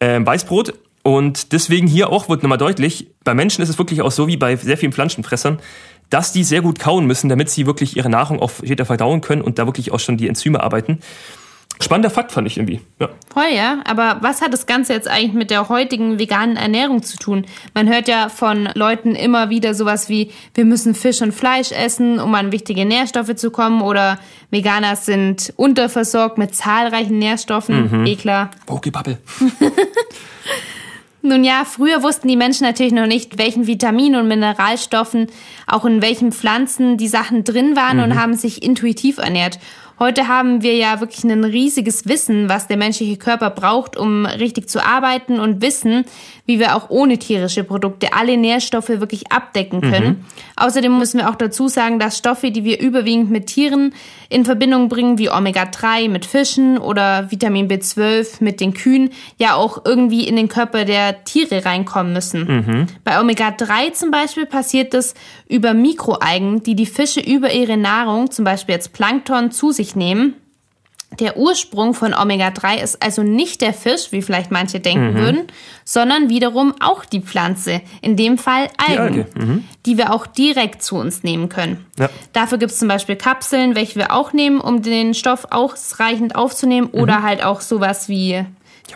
Ähm, 0.00 0.24
Weißbrot 0.24 0.72
und 1.08 1.52
deswegen 1.52 1.86
hier 1.86 2.10
auch 2.10 2.28
wird 2.28 2.42
nochmal 2.42 2.58
deutlich, 2.58 3.08
bei 3.24 3.32
Menschen 3.32 3.62
ist 3.62 3.70
es 3.70 3.78
wirklich 3.78 4.02
auch 4.02 4.10
so 4.10 4.26
wie 4.26 4.36
bei 4.36 4.56
sehr 4.56 4.76
vielen 4.76 4.92
Pflanzenfressern, 4.92 5.58
dass 6.10 6.32
die 6.32 6.44
sehr 6.44 6.60
gut 6.60 6.78
kauen 6.78 7.06
müssen, 7.06 7.30
damit 7.30 7.48
sie 7.48 7.64
wirklich 7.64 7.96
ihre 7.96 8.10
Nahrung 8.10 8.40
auch 8.40 8.50
später 8.50 8.84
verdauen 8.84 9.22
können 9.22 9.40
und 9.40 9.58
da 9.58 9.64
wirklich 9.64 9.90
auch 9.90 10.00
schon 10.00 10.18
die 10.18 10.28
Enzyme 10.28 10.62
arbeiten. 10.62 10.98
Spannender 11.80 12.10
Fakt 12.10 12.32
fand 12.32 12.46
ich 12.46 12.58
irgendwie. 12.58 12.80
Ja. 12.98 13.08
Voll, 13.32 13.54
ja. 13.54 13.78
Aber 13.86 14.18
was 14.20 14.42
hat 14.42 14.52
das 14.52 14.66
Ganze 14.66 14.92
jetzt 14.92 15.08
eigentlich 15.08 15.32
mit 15.32 15.50
der 15.50 15.70
heutigen 15.70 16.18
veganen 16.18 16.56
Ernährung 16.56 17.02
zu 17.02 17.16
tun? 17.16 17.46
Man 17.72 17.88
hört 17.88 18.08
ja 18.08 18.28
von 18.28 18.68
Leuten 18.74 19.14
immer 19.14 19.48
wieder 19.48 19.74
sowas 19.74 20.08
wie, 20.08 20.32
wir 20.54 20.64
müssen 20.64 20.94
Fisch 20.94 21.22
und 21.22 21.32
Fleisch 21.32 21.70
essen, 21.70 22.18
um 22.18 22.34
an 22.34 22.52
wichtige 22.52 22.84
Nährstoffe 22.84 23.34
zu 23.36 23.50
kommen. 23.50 23.80
Oder 23.80 24.18
Veganer 24.50 24.96
sind 24.96 25.54
unterversorgt 25.56 26.36
mit 26.36 26.54
zahlreichen 26.54 27.18
Nährstoffen. 27.18 28.00
Mhm. 28.00 28.06
Eh 28.06 28.16
klar. 28.16 28.50
Bubble. 28.66 29.18
Nun 31.28 31.44
ja, 31.44 31.66
früher 31.66 32.02
wussten 32.02 32.26
die 32.26 32.36
Menschen 32.36 32.64
natürlich 32.64 32.94
noch 32.94 33.06
nicht, 33.06 33.36
welchen 33.36 33.66
Vitaminen 33.66 34.18
und 34.18 34.28
Mineralstoffen 34.28 35.26
auch 35.66 35.84
in 35.84 36.00
welchen 36.00 36.32
Pflanzen 36.32 36.96
die 36.96 37.06
Sachen 37.06 37.44
drin 37.44 37.76
waren 37.76 37.98
mhm. 37.98 38.02
und 38.04 38.14
haben 38.18 38.34
sich 38.34 38.62
intuitiv 38.62 39.18
ernährt. 39.18 39.58
Heute 39.98 40.26
haben 40.26 40.62
wir 40.62 40.76
ja 40.76 41.00
wirklich 41.00 41.24
ein 41.24 41.44
riesiges 41.44 42.06
Wissen, 42.08 42.48
was 42.48 42.66
der 42.66 42.78
menschliche 42.78 43.18
Körper 43.18 43.50
braucht, 43.50 43.96
um 43.96 44.24
richtig 44.24 44.70
zu 44.70 44.82
arbeiten 44.82 45.38
und 45.38 45.60
wissen, 45.60 46.06
wie 46.48 46.58
wir 46.58 46.74
auch 46.74 46.88
ohne 46.88 47.18
tierische 47.18 47.62
Produkte 47.62 48.14
alle 48.14 48.38
Nährstoffe 48.38 48.88
wirklich 48.88 49.30
abdecken 49.30 49.82
können. 49.82 50.06
Mhm. 50.06 50.24
Außerdem 50.56 50.98
müssen 50.98 51.18
wir 51.18 51.28
auch 51.28 51.34
dazu 51.34 51.68
sagen, 51.68 51.98
dass 51.98 52.16
Stoffe, 52.16 52.50
die 52.50 52.64
wir 52.64 52.80
überwiegend 52.80 53.30
mit 53.30 53.48
Tieren 53.48 53.92
in 54.30 54.46
Verbindung 54.46 54.88
bringen, 54.88 55.18
wie 55.18 55.30
Omega-3 55.30 56.08
mit 56.08 56.24
Fischen 56.24 56.78
oder 56.78 57.30
Vitamin 57.30 57.68
B12 57.68 58.42
mit 58.42 58.60
den 58.60 58.72
Kühen, 58.72 59.10
ja 59.36 59.56
auch 59.56 59.84
irgendwie 59.84 60.26
in 60.26 60.36
den 60.36 60.48
Körper 60.48 60.86
der 60.86 61.22
Tiere 61.24 61.66
reinkommen 61.66 62.14
müssen. 62.14 62.46
Mhm. 62.46 62.86
Bei 63.04 63.20
Omega-3 63.20 63.92
zum 63.92 64.10
Beispiel 64.10 64.46
passiert 64.46 64.94
das 64.94 65.12
über 65.50 65.74
Mikroalgen, 65.74 66.62
die 66.62 66.74
die 66.74 66.86
Fische 66.86 67.20
über 67.20 67.52
ihre 67.52 67.76
Nahrung, 67.76 68.30
zum 68.30 68.46
Beispiel 68.46 68.74
jetzt 68.74 68.94
Plankton, 68.94 69.50
zu 69.50 69.70
sich 69.70 69.94
nehmen. 69.94 70.34
Der 71.20 71.36
Ursprung 71.36 71.94
von 71.94 72.14
Omega-3 72.14 72.82
ist 72.82 73.02
also 73.02 73.22
nicht 73.22 73.60
der 73.60 73.72
Fisch, 73.72 74.12
wie 74.12 74.22
vielleicht 74.22 74.50
manche 74.50 74.78
denken 74.78 75.14
mhm. 75.14 75.18
würden, 75.18 75.46
sondern 75.84 76.28
wiederum 76.28 76.74
auch 76.80 77.04
die 77.04 77.20
Pflanze, 77.20 77.80
in 78.02 78.16
dem 78.16 78.38
Fall 78.38 78.68
Algen, 78.76 79.26
die, 79.34 79.40
mhm. 79.40 79.64
die 79.86 79.96
wir 79.96 80.12
auch 80.12 80.26
direkt 80.26 80.82
zu 80.82 80.96
uns 80.96 81.22
nehmen 81.22 81.48
können. 81.48 81.86
Ja. 81.98 82.10
Dafür 82.34 82.58
gibt 82.58 82.72
es 82.72 82.78
zum 82.78 82.88
Beispiel 82.88 83.16
Kapseln, 83.16 83.74
welche 83.74 83.96
wir 83.96 84.12
auch 84.12 84.32
nehmen, 84.32 84.60
um 84.60 84.82
den 84.82 85.14
Stoff 85.14 85.46
ausreichend 85.50 86.36
aufzunehmen 86.36 86.90
mhm. 86.92 87.00
oder 87.00 87.22
halt 87.22 87.42
auch 87.42 87.62
sowas 87.62 88.08
wie 88.08 88.32
ja, 88.32 88.44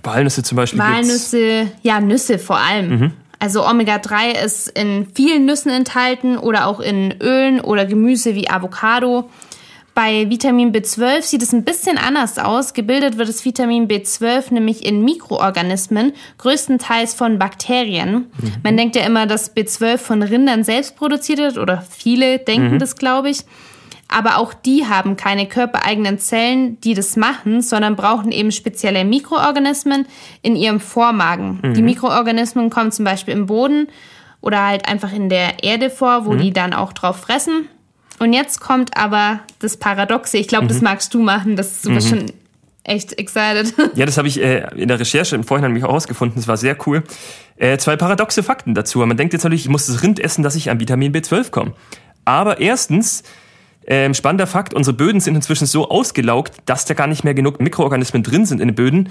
Walnüsse 0.02 0.42
zum 0.42 0.57
Beispiel. 0.57 0.78
Walnüsse, 0.78 1.64
gibt's. 1.64 1.78
ja, 1.83 2.00
Nüsse 2.00 2.38
vor 2.38 2.59
allem. 2.59 2.90
Mhm. 2.90 3.12
Also 3.38 3.66
Omega-3 3.66 4.45
ist 4.45 4.69
in 4.69 5.09
vielen 5.12 5.47
Nüssen 5.47 5.73
enthalten 5.73 6.38
oder 6.38 6.69
auch 6.69 6.78
in 6.78 7.12
Ölen 7.21 7.61
oder 7.61 7.87
Gemüse 7.87 8.37
wie 8.37 8.49
Avocado. 8.49 9.28
Bei 9.94 10.30
Vitamin 10.30 10.72
B12 10.72 11.22
sieht 11.22 11.42
es 11.42 11.52
ein 11.52 11.64
bisschen 11.64 11.99
anders 11.99 12.38
aus. 12.38 12.72
Gebildet 12.72 13.18
wird 13.18 13.28
das 13.28 13.44
Vitamin 13.44 13.88
B12 13.88 14.54
nämlich 14.54 14.87
in 14.87 15.04
Mikroorganismen, 15.04 16.12
größtenteils 16.38 17.12
von 17.12 17.38
Bakterien. 17.38 18.12
Mhm. 18.12 18.52
Man 18.62 18.76
denkt 18.78 18.96
ja 18.96 19.04
immer, 19.04 19.26
dass 19.26 19.54
B12 19.54 19.99
von 19.99 20.22
Rindern 20.22 20.64
selbst 20.64 20.96
produziert 20.96 21.38
wird 21.38 21.58
oder 21.58 21.82
viele 21.82 22.38
denken 22.38 22.75
mhm. 22.75 22.78
das, 22.78 22.96
glaube 22.96 23.28
ich. 23.28 23.44
Aber 24.08 24.38
auch 24.38 24.54
die 24.54 24.87
haben 24.87 25.16
keine 25.16 25.46
körpereigenen 25.46 26.18
Zellen, 26.18 26.80
die 26.80 26.94
das 26.94 27.16
machen, 27.16 27.61
sondern 27.61 27.96
brauchen 27.96 28.30
eben 28.30 28.52
spezielle 28.52 29.04
Mikroorganismen 29.04 30.06
in 30.42 30.56
ihrem 30.56 30.80
Vormagen. 30.80 31.61
Mhm. 31.62 31.75
Die 31.75 31.82
Mikroorganismen 31.82 32.70
kommen 32.70 32.92
zum 32.92 33.04
Beispiel 33.04 33.34
im 33.34 33.46
Boden 33.46 33.88
oder 34.40 34.66
halt 34.66 34.88
einfach 34.88 35.12
in 35.12 35.28
der 35.28 35.62
Erde 35.64 35.88
vor, 35.88 36.26
wo 36.26 36.32
mhm. 36.32 36.38
die 36.38 36.52
dann 36.52 36.75
auch 36.75 36.92
drauf 36.92 37.20
fressen. 37.20 37.68
Und 38.23 38.33
jetzt 38.33 38.61
kommt 38.61 38.97
aber 38.97 39.41
das 39.59 39.76
Paradoxe. 39.76 40.38
Ich 40.38 40.47
glaube, 40.47 40.67
mhm. 40.67 40.69
das 40.69 40.81
magst 40.81 41.12
du 41.12 41.21
machen. 41.21 41.57
Das 41.57 41.83
du 41.83 41.91
mhm. 41.91 42.00
schon 42.00 42.33
echt 42.85 43.18
excited. 43.18 43.75
Ja, 43.96 44.07
das 44.07 44.16
habe 44.16 44.29
ich 44.29 44.40
äh, 44.40 44.64
in 44.77 44.87
der 44.87 45.01
Recherche 45.01 45.35
im 45.35 45.42
Vorhinein 45.42 45.73
mich 45.73 45.83
auch 45.83 45.88
herausgefunden. 45.88 46.37
Das 46.37 46.46
war 46.46 46.57
sehr 46.57 46.77
cool. 46.87 47.03
Äh, 47.57 47.79
zwei 47.79 47.96
paradoxe 47.96 48.44
Fakten 48.44 48.75
dazu. 48.75 49.01
Man 49.01 49.16
denkt 49.16 49.33
jetzt 49.33 49.42
natürlich, 49.42 49.62
ich 49.62 49.68
muss 49.68 49.87
das 49.87 50.05
Rind 50.05 50.20
essen, 50.20 50.44
dass 50.44 50.55
ich 50.55 50.70
an 50.70 50.79
Vitamin 50.79 51.12
B12 51.12 51.51
komme. 51.51 51.73
Aber 52.25 52.61
erstens, 52.61 53.25
äh, 53.87 54.14
spannender 54.14 54.46
Fakt, 54.46 54.73
unsere 54.73 54.96
Böden 54.96 55.18
sind 55.18 55.35
inzwischen 55.35 55.66
so 55.66 55.90
ausgelaugt, 55.90 56.59
dass 56.66 56.85
da 56.85 56.94
gar 56.94 57.09
nicht 57.09 57.25
mehr 57.25 57.35
genug 57.35 57.61
Mikroorganismen 57.61 58.23
drin 58.23 58.46
sind 58.46 58.61
in 58.61 58.68
den 58.68 58.77
Böden, 58.77 59.09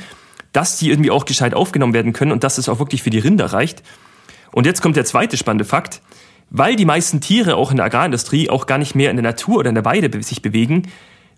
dass 0.54 0.78
die 0.78 0.90
irgendwie 0.90 1.12
auch 1.12 1.26
gescheit 1.26 1.54
aufgenommen 1.54 1.94
werden 1.94 2.14
können 2.14 2.32
und 2.32 2.46
dass 2.46 2.58
es 2.58 2.70
auch 2.70 2.80
wirklich 2.80 3.04
für 3.04 3.10
die 3.10 3.20
Rinder 3.20 3.48
reicht. 3.48 3.84
Und 4.54 4.66
jetzt 4.66 4.82
kommt 4.82 4.96
der 4.96 5.04
zweite 5.04 5.36
spannende 5.36 5.66
Fakt. 5.66 6.02
Weil 6.52 6.76
die 6.76 6.86
meisten 6.86 7.22
Tiere 7.22 7.56
auch 7.56 7.72
in 7.72 7.78
der 7.78 7.86
Agrarindustrie 7.86 8.50
auch 8.50 8.68
gar 8.68 8.78
nicht 8.78 8.94
mehr 8.94 9.10
in 9.10 9.16
der 9.16 9.24
Natur 9.24 9.60
oder 9.60 9.70
in 9.70 9.76
der 9.76 9.86
Weide 9.86 10.22
sich 10.22 10.42
bewegen, 10.42 10.90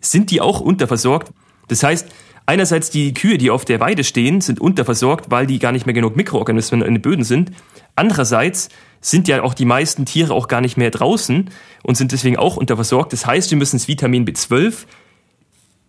sind 0.02 0.32
die 0.32 0.42
auch 0.42 0.60
unterversorgt. 0.60 1.32
Das 1.68 1.84
heißt, 1.84 2.08
einerseits 2.48 2.90
die 2.90 3.14
Kühe, 3.14 3.38
die 3.38 3.52
auf 3.52 3.64
der 3.64 3.80
Weide 3.80 4.04
stehen, 4.04 4.42
sind 4.42 4.60
unterversorgt, 4.60 5.30
weil 5.30 5.46
die 5.46 5.60
gar 5.60 5.72
nicht 5.72 5.86
mehr 5.86 5.94
genug 5.94 6.16
Mikroorganismen 6.16 6.82
in 6.82 6.96
den 6.96 7.02
Böden 7.04 7.24
sind. 7.24 7.52
Andererseits 7.96 8.70
sind 9.02 9.28
ja 9.28 9.44
auch 9.44 9.54
die 9.54 9.66
meisten 9.66 10.06
Tiere 10.06 10.34
auch 10.34 10.48
gar 10.48 10.62
nicht 10.62 10.78
mehr 10.78 10.90
draußen 10.90 11.52
und 11.84 11.96
sind 11.96 12.12
deswegen 12.12 12.38
auch 12.38 12.58
unterversorgt. 12.58 13.14
Das 13.14 13.28
heißt, 13.28 13.52
wir 13.52 13.58
müssen 13.60 13.78
das 13.78 13.88
Vitamin 13.88 14.26
B12 14.26 14.86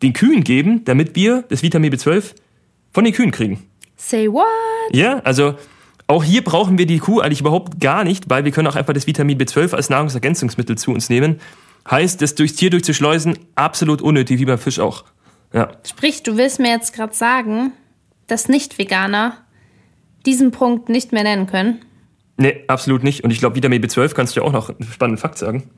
den 0.03 0.13
Kühen 0.13 0.45
geben, 0.45 0.85
damit 0.85 1.17
wir 1.17 1.45
das 1.49 1.63
Vitamin 1.63 1.95
B12 1.95 2.35
von 2.93 3.05
den 3.05 3.15
Kühen 3.15 3.31
kriegen. 3.31 3.63
Say 3.97 4.29
what? 4.29 4.45
Ja, 4.93 5.21
also 5.21 5.55
auch 6.07 6.25
hier 6.25 6.45
brauchen 6.45 6.79
wir 6.79 6.87
die 6.87 6.99
Kuh 6.99 7.21
eigentlich 7.21 7.41
überhaupt 7.41 7.81
gar 7.81 8.05
nicht, 8.05 8.29
weil 8.29 8.45
wir 8.45 8.53
können 8.53 8.69
auch 8.69 8.77
einfach 8.77 8.93
das 8.93 9.07
Vitamin 9.07 9.39
B12 9.39 9.75
als 9.75 9.89
Nahrungsergänzungsmittel 9.91 10.77
zu 10.77 10.93
uns 10.93 11.09
nehmen. 11.09 11.41
Heißt, 11.91 12.21
das 12.21 12.35
durchs 12.35 12.55
Tier 12.55 12.71
durchzuschleusen, 12.71 13.39
absolut 13.55 14.03
unnötig, 14.03 14.39
wie 14.39 14.45
beim 14.45 14.59
Fisch 14.59 14.81
auch. 14.81 15.05
Ja. 15.53 15.71
Sprich, 15.87 16.23
du 16.23 16.37
willst 16.37 16.61
mir 16.61 16.71
jetzt 16.71 16.95
gerade 16.95 17.15
sagen, 17.15 17.73
dass 18.27 18.49
Nicht-Veganer 18.49 19.39
diesen 20.27 20.51
Punkt 20.51 20.89
nicht 20.89 21.13
mehr 21.13 21.23
nennen 21.23 21.47
können? 21.47 21.81
Nee, 22.37 22.65
absolut 22.67 23.05
nicht. 23.05 23.23
Und 23.23 23.31
ich 23.31 23.39
glaube, 23.39 23.57
Vitamin 23.57 23.83
B12 23.83 24.15
kannst 24.15 24.35
du 24.35 24.41
ja 24.41 24.47
auch 24.47 24.53
noch 24.53 24.71
einen 24.71 24.91
spannenden 24.91 25.21
Fakt 25.21 25.39
sagen. 25.39 25.71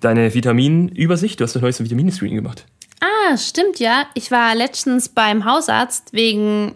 Deine 0.00 0.32
Vitaminübersicht, 0.32 1.40
du 1.40 1.44
hast 1.44 1.54
das 1.54 1.62
neueste 1.62 1.84
Vitamin-Screening 1.84 2.36
gemacht. 2.36 2.66
Ah, 3.00 3.36
stimmt 3.36 3.78
ja. 3.78 4.06
Ich 4.14 4.30
war 4.30 4.54
letztens 4.54 5.08
beim 5.08 5.44
Hausarzt 5.44 6.12
wegen 6.12 6.74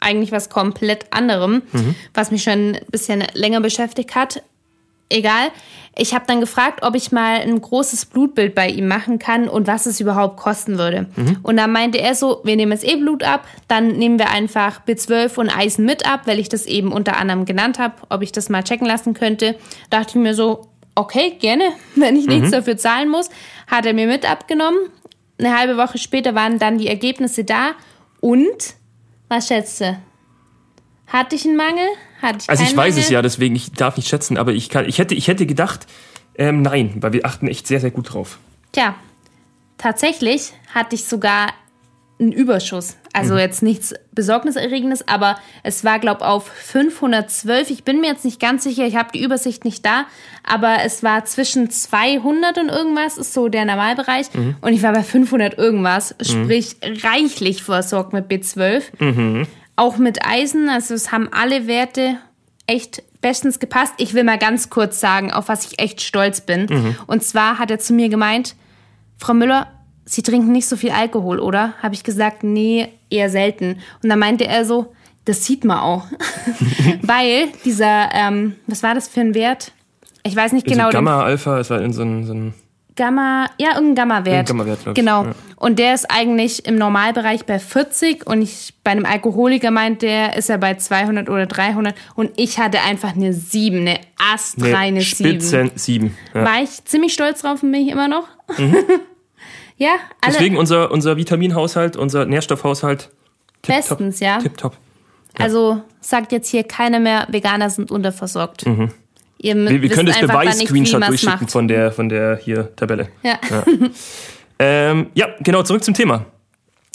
eigentlich 0.00 0.32
was 0.32 0.48
komplett 0.48 1.12
anderem, 1.12 1.62
mhm. 1.72 1.94
was 2.14 2.30
mich 2.30 2.42
schon 2.42 2.74
ein 2.74 2.80
bisschen 2.90 3.22
länger 3.34 3.60
beschäftigt 3.60 4.14
hat. 4.14 4.42
Egal. 5.12 5.48
Ich 5.96 6.14
habe 6.14 6.24
dann 6.26 6.40
gefragt, 6.40 6.84
ob 6.84 6.94
ich 6.94 7.10
mal 7.10 7.40
ein 7.40 7.60
großes 7.60 8.06
Blutbild 8.06 8.54
bei 8.54 8.68
ihm 8.68 8.86
machen 8.86 9.18
kann 9.18 9.48
und 9.48 9.66
was 9.66 9.86
es 9.86 9.98
überhaupt 9.98 10.36
kosten 10.36 10.78
würde. 10.78 11.08
Mhm. 11.16 11.38
Und 11.42 11.56
dann 11.56 11.72
meinte 11.72 12.00
er 12.00 12.14
so, 12.14 12.40
wir 12.44 12.54
nehmen 12.54 12.70
jetzt 12.70 12.86
eh 12.86 12.94
Blut 12.94 13.24
ab, 13.24 13.46
dann 13.66 13.88
nehmen 13.98 14.18
wir 14.18 14.30
einfach 14.30 14.82
B12 14.86 15.36
und 15.36 15.50
Eisen 15.50 15.84
mit 15.84 16.06
ab, 16.06 16.22
weil 16.26 16.38
ich 16.38 16.48
das 16.48 16.66
eben 16.66 16.92
unter 16.92 17.16
anderem 17.16 17.44
genannt 17.44 17.80
habe, 17.80 17.94
ob 18.08 18.22
ich 18.22 18.30
das 18.30 18.48
mal 18.48 18.62
checken 18.62 18.86
lassen 18.86 19.12
könnte. 19.12 19.56
Dachte 19.90 20.10
ich 20.10 20.14
mir 20.22 20.34
so, 20.34 20.68
okay, 20.94 21.36
gerne, 21.40 21.64
wenn 21.96 22.14
ich 22.14 22.26
mhm. 22.26 22.34
nichts 22.34 22.50
dafür 22.52 22.76
zahlen 22.76 23.08
muss. 23.08 23.28
Hat 23.66 23.84
er 23.84 23.92
mir 23.92 24.06
mit 24.06 24.30
abgenommen. 24.30 24.78
Eine 25.38 25.58
halbe 25.58 25.76
Woche 25.76 25.98
später 25.98 26.36
waren 26.36 26.58
dann 26.60 26.78
die 26.78 26.86
Ergebnisse 26.86 27.44
da 27.44 27.72
und 28.20 28.74
was 29.30 29.46
schätzt 29.46 29.80
du? 29.80 29.96
Hatte 31.06 31.36
ich 31.36 31.46
einen 31.46 31.56
Mangel? 31.56 31.86
Hatte 32.20 32.38
ich 32.42 32.50
also 32.50 32.62
ich 32.62 32.76
weiß 32.76 32.94
Mangel? 32.94 33.04
es 33.04 33.10
ja, 33.10 33.22
deswegen 33.22 33.56
ich 33.56 33.72
darf 33.72 33.96
nicht 33.96 34.08
schätzen, 34.08 34.36
aber 34.36 34.52
ich 34.52 34.68
kann, 34.68 34.86
ich 34.86 34.98
hätte, 34.98 35.14
ich 35.14 35.28
hätte 35.28 35.46
gedacht, 35.46 35.86
ähm, 36.34 36.62
nein, 36.62 36.96
weil 36.96 37.12
wir 37.12 37.24
achten 37.24 37.48
echt 37.48 37.66
sehr, 37.66 37.80
sehr 37.80 37.90
gut 37.90 38.12
drauf. 38.12 38.38
Tja, 38.72 38.94
tatsächlich 39.78 40.52
hatte 40.74 40.94
ich 40.94 41.04
sogar 41.04 41.48
einen 42.20 42.32
Überschuss. 42.32 42.96
Also 43.12 43.34
mhm. 43.34 43.40
jetzt 43.40 43.62
nichts 43.62 43.94
Besorgniserregendes, 44.12 45.08
aber 45.08 45.38
es 45.62 45.84
war, 45.84 45.98
glaube 45.98 46.20
ich, 46.20 46.26
auf 46.26 46.46
512. 46.46 47.70
Ich 47.70 47.84
bin 47.84 48.00
mir 48.00 48.08
jetzt 48.08 48.24
nicht 48.24 48.40
ganz 48.40 48.64
sicher, 48.64 48.86
ich 48.86 48.96
habe 48.96 49.10
die 49.12 49.22
Übersicht 49.22 49.64
nicht 49.64 49.84
da, 49.84 50.04
aber 50.44 50.78
es 50.84 51.02
war 51.02 51.24
zwischen 51.24 51.70
200 51.70 52.58
und 52.58 52.68
irgendwas, 52.68 53.18
ist 53.18 53.32
so 53.32 53.48
der 53.48 53.64
Normalbereich. 53.64 54.32
Mhm. 54.34 54.56
Und 54.60 54.72
ich 54.72 54.82
war 54.82 54.92
bei 54.92 55.02
500 55.02 55.58
irgendwas, 55.58 56.14
mhm. 56.18 56.24
sprich 56.24 56.76
reichlich 57.02 57.62
versorgt 57.62 58.12
mit 58.12 58.30
B12. 58.30 58.82
Mhm. 58.98 59.46
Auch 59.76 59.96
mit 59.96 60.26
Eisen, 60.26 60.68
also 60.68 60.94
es 60.94 61.10
haben 61.10 61.28
alle 61.32 61.66
Werte 61.66 62.18
echt 62.66 63.02
bestens 63.20 63.58
gepasst. 63.58 63.94
Ich 63.98 64.14
will 64.14 64.24
mal 64.24 64.38
ganz 64.38 64.70
kurz 64.70 65.00
sagen, 65.00 65.32
auf 65.32 65.48
was 65.48 65.66
ich 65.66 65.78
echt 65.78 66.00
stolz 66.02 66.40
bin. 66.40 66.66
Mhm. 66.70 66.96
Und 67.06 67.24
zwar 67.24 67.58
hat 67.58 67.70
er 67.70 67.78
zu 67.78 67.92
mir 67.92 68.08
gemeint, 68.08 68.54
Frau 69.18 69.34
Müller, 69.34 69.68
Sie 70.10 70.22
trinken 70.22 70.50
nicht 70.50 70.66
so 70.66 70.76
viel 70.76 70.90
Alkohol, 70.90 71.38
oder? 71.38 71.74
Habe 71.80 71.94
ich 71.94 72.02
gesagt, 72.02 72.42
nee, 72.42 72.88
eher 73.10 73.30
selten. 73.30 73.76
Und 74.02 74.08
dann 74.08 74.18
meinte 74.18 74.44
er 74.44 74.64
so, 74.64 74.92
das 75.24 75.46
sieht 75.46 75.64
man 75.64 75.78
auch. 75.78 76.06
Weil 77.02 77.46
dieser, 77.64 78.08
ähm, 78.12 78.56
was 78.66 78.82
war 78.82 78.96
das 78.96 79.06
für 79.06 79.20
ein 79.20 79.34
Wert? 79.34 79.70
Ich 80.24 80.34
weiß 80.34 80.52
nicht 80.52 80.66
genau. 80.66 80.90
Gamma, 80.90 81.22
Alpha, 81.22 81.60
es 81.60 81.70
war 81.70 81.80
in 81.80 81.92
so 81.92 82.02
ein, 82.02 82.24
so 82.26 82.34
ein 82.34 82.54
Gamma, 82.96 83.46
ja, 83.58 83.74
irgendein 83.76 83.94
Gamma-Wert. 84.08 84.48
Gamma-Wert, 84.48 84.82
glaub 84.82 84.98
ich, 84.98 85.00
Genau. 85.00 85.24
ja. 85.26 85.32
Und 85.54 85.78
der 85.78 85.94
ist 85.94 86.10
eigentlich 86.10 86.66
im 86.66 86.74
Normalbereich 86.74 87.46
bei 87.46 87.60
40 87.60 88.26
und 88.26 88.42
ich, 88.42 88.74
bei 88.82 88.90
einem 88.90 89.06
Alkoholiker 89.06 89.70
meint 89.70 90.02
der, 90.02 90.36
ist 90.36 90.50
er 90.50 90.58
bei 90.58 90.74
200 90.74 91.28
oder 91.30 91.46
300 91.46 91.94
und 92.16 92.32
ich 92.36 92.58
hatte 92.58 92.80
einfach 92.80 93.14
eine 93.14 93.32
7, 93.32 93.78
eine 93.78 94.00
astreine 94.32 95.02
7. 95.02 95.04
Spitzen 95.40 95.70
7. 95.76 96.16
Ja. 96.34 96.44
War 96.44 96.62
ich 96.62 96.84
ziemlich 96.84 97.12
stolz 97.12 97.42
drauf 97.42 97.62
und 97.62 97.70
bin 97.70 97.82
ich 97.82 97.92
immer 97.92 98.08
noch. 98.08 98.24
ja, 99.80 99.96
alle 100.20 100.34
Deswegen 100.34 100.56
unser, 100.56 100.90
unser 100.90 101.16
Vitaminhaushalt, 101.16 101.96
unser 101.96 102.26
Nährstoffhaushalt. 102.26 103.10
tipptopp. 103.62 103.98
bestens, 103.98 104.20
ja. 104.20 104.38
Tipptopp. 104.38 104.76
Also 105.38 105.82
sagt 106.00 106.32
jetzt 106.32 106.48
hier 106.48 106.64
keiner 106.64 107.00
mehr, 107.00 107.26
Veganer 107.30 107.70
sind 107.70 107.90
unterversorgt. 107.90 108.64
Ihr 108.66 108.72
Mhm. 108.72 108.90
Wir, 109.68 109.80
wir 109.80 109.88
können 109.88 110.06
das 110.06 110.20
Beweis-Screenshot 110.20 111.06
durchschicken 111.08 111.48
von 111.48 111.66
der, 111.66 111.92
von 111.92 112.10
der 112.10 112.36
hier 112.36 112.76
Tabelle. 112.76 113.08
Ja. 113.22 113.38
Ähm, 114.62 115.06
ja, 115.14 115.28
genau, 115.40 115.62
zurück 115.62 115.82
zum 115.82 115.94
Thema. 115.94 116.26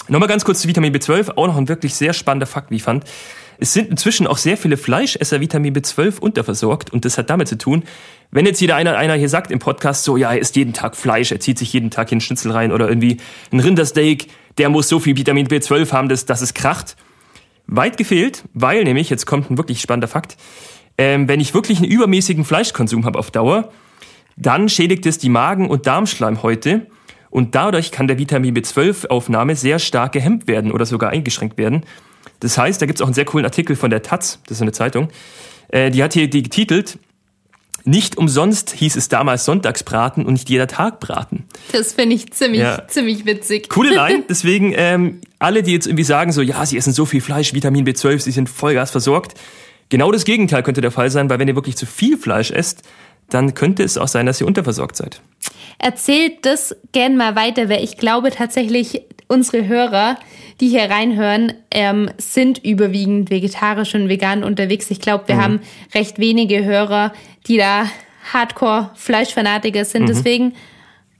Nochmal 0.07 0.29
ganz 0.29 0.45
kurz 0.45 0.61
zu 0.61 0.67
Vitamin 0.67 0.93
B12, 0.93 1.35
auch 1.35 1.47
noch 1.47 1.57
ein 1.57 1.67
wirklich 1.67 1.95
sehr 1.95 2.13
spannender 2.13 2.45
Fakt, 2.45 2.69
wie 2.69 2.75
ich 2.75 2.83
fand. 2.83 3.05
Es 3.57 3.73
sind 3.73 3.89
inzwischen 3.89 4.27
auch 4.27 4.37
sehr 4.37 4.57
viele 4.57 4.77
Fleischesser 4.77 5.39
Vitamin 5.41 5.75
B12 5.75 6.19
unterversorgt 6.19 6.91
und 6.91 7.05
das 7.05 7.17
hat 7.17 7.29
damit 7.29 7.47
zu 7.47 7.57
tun, 7.57 7.83
wenn 8.31 8.45
jetzt 8.45 8.59
jeder 8.59 8.75
einer, 8.75 8.97
einer 8.97 9.13
hier 9.13 9.29
sagt 9.29 9.51
im 9.51 9.59
Podcast 9.59 10.03
so, 10.03 10.17
ja, 10.17 10.33
er 10.33 10.39
isst 10.39 10.55
jeden 10.55 10.73
Tag 10.73 10.95
Fleisch, 10.95 11.31
er 11.31 11.39
zieht 11.39 11.57
sich 11.57 11.71
jeden 11.71 11.91
Tag 11.91 12.09
hier 12.09 12.15
einen 12.15 12.21
Schnitzel 12.21 12.51
rein 12.51 12.71
oder 12.71 12.87
irgendwie 12.87 13.17
ein 13.51 13.59
Rindersteak, 13.59 14.27
der 14.57 14.69
muss 14.69 14.89
so 14.89 14.99
viel 14.99 15.15
Vitamin 15.17 15.47
B12 15.47 15.91
haben, 15.91 16.09
dass, 16.09 16.25
dass 16.25 16.41
es 16.41 16.53
kracht. 16.53 16.95
Weit 17.67 17.97
gefehlt, 17.97 18.43
weil 18.53 18.83
nämlich, 18.83 19.09
jetzt 19.09 19.25
kommt 19.25 19.49
ein 19.49 19.57
wirklich 19.57 19.81
spannender 19.81 20.07
Fakt, 20.07 20.37
ähm, 20.97 21.27
wenn 21.27 21.39
ich 21.39 21.53
wirklich 21.53 21.79
einen 21.79 21.89
übermäßigen 21.89 22.45
Fleischkonsum 22.45 23.05
habe 23.05 23.19
auf 23.19 23.31
Dauer, 23.31 23.71
dann 24.37 24.69
schädigt 24.69 25.05
es 25.05 25.17
die 25.17 25.29
Magen- 25.29 25.69
und 25.69 25.87
Darmschleimhäute 25.87 26.87
und 27.29 27.55
dadurch 27.55 27.91
kann 27.91 28.07
der 28.07 28.17
Vitamin 28.17 28.55
B12-Aufnahme 28.55 29.55
sehr 29.55 29.79
stark 29.79 30.13
gehemmt 30.13 30.47
werden 30.47 30.71
oder 30.71 30.85
sogar 30.85 31.09
eingeschränkt 31.09 31.57
werden. 31.57 31.83
Das 32.45 32.59
heißt, 32.59 32.79
da 32.79 32.85
gibt 32.85 32.99
es 32.99 33.01
auch 33.01 33.07
einen 33.07 33.15
sehr 33.15 33.25
coolen 33.25 33.43
Artikel 33.43 33.75
von 33.75 33.89
der 33.89 34.03
Taz, 34.03 34.39
das 34.45 34.57
ist 34.57 34.61
eine 34.61 34.71
Zeitung, 34.71 35.09
äh, 35.69 35.89
die 35.89 36.03
hat 36.03 36.13
hier 36.13 36.29
die 36.29 36.43
getitelt, 36.43 36.99
nicht 37.85 38.17
umsonst 38.19 38.69
hieß 38.71 38.95
es 38.95 39.09
damals 39.09 39.45
Sonntagsbraten 39.45 40.25
und 40.27 40.33
nicht 40.33 40.47
jeder 40.47 40.67
Tag 40.67 40.99
braten. 40.99 41.45
Das 41.71 41.93
finde 41.93 42.15
ich 42.15 42.31
ziemlich, 42.31 42.61
Ja. 42.61 42.87
ziemlich 42.87 43.25
witzig. 43.25 43.67
Coole 43.69 43.89
Line, 43.95 44.23
deswegen 44.29 44.73
ähm, 44.75 45.21
alle, 45.39 45.63
die 45.63 45.71
jetzt 45.73 45.87
irgendwie 45.87 46.03
sagen 46.03 46.31
so, 46.31 46.43
ja, 46.43 46.63
sie 46.67 46.77
essen 46.77 46.93
so 46.93 47.05
viel 47.05 47.21
Fleisch, 47.21 47.53
Vitamin 47.55 47.83
B12, 47.85 48.19
sie 48.19 48.31
sind 48.31 48.47
Vollgas 48.47 48.91
versorgt. 48.91 49.33
Genau 49.89 50.11
das 50.11 50.23
Gegenteil 50.23 50.61
könnte 50.61 50.81
der 50.81 50.91
Fall 50.91 51.09
sein, 51.09 51.29
weil 51.31 51.39
wenn 51.39 51.47
ihr 51.47 51.55
wirklich 51.55 51.77
zu 51.77 51.87
viel 51.87 52.17
Fleisch 52.17 52.51
esst, 52.51 52.83
dann 53.29 53.53
könnte 53.53 53.83
es 53.83 53.97
auch 53.97 54.07
sein, 54.07 54.25
dass 54.25 54.39
ihr 54.41 54.47
unterversorgt 54.47 54.95
seid. 54.95 55.21
Erzählt 55.79 56.45
das 56.45 56.75
gern 56.91 57.17
mal 57.17 57.35
weiter, 57.35 57.69
weil 57.69 57.83
ich 57.83 57.97
glaube 57.97 58.31
tatsächlich, 58.31 59.01
unsere 59.27 59.67
Hörer, 59.67 60.17
die 60.61 60.69
hier 60.69 60.89
reinhören, 60.89 61.53
ähm, 61.71 62.09
sind 62.17 62.63
überwiegend 62.63 63.29
vegetarisch 63.31 63.95
und 63.95 64.07
vegan 64.07 64.43
unterwegs. 64.43 64.89
Ich 64.91 65.01
glaube, 65.01 65.23
Mhm. 65.23 65.27
wir 65.27 65.37
haben 65.43 65.59
recht 65.95 66.19
wenige 66.19 66.63
Hörer, 66.63 67.11
die 67.47 67.57
da 67.57 67.85
Hardcore-Fleischfanatiker 68.33 69.85
sind. 69.85 70.07
Deswegen 70.09 70.53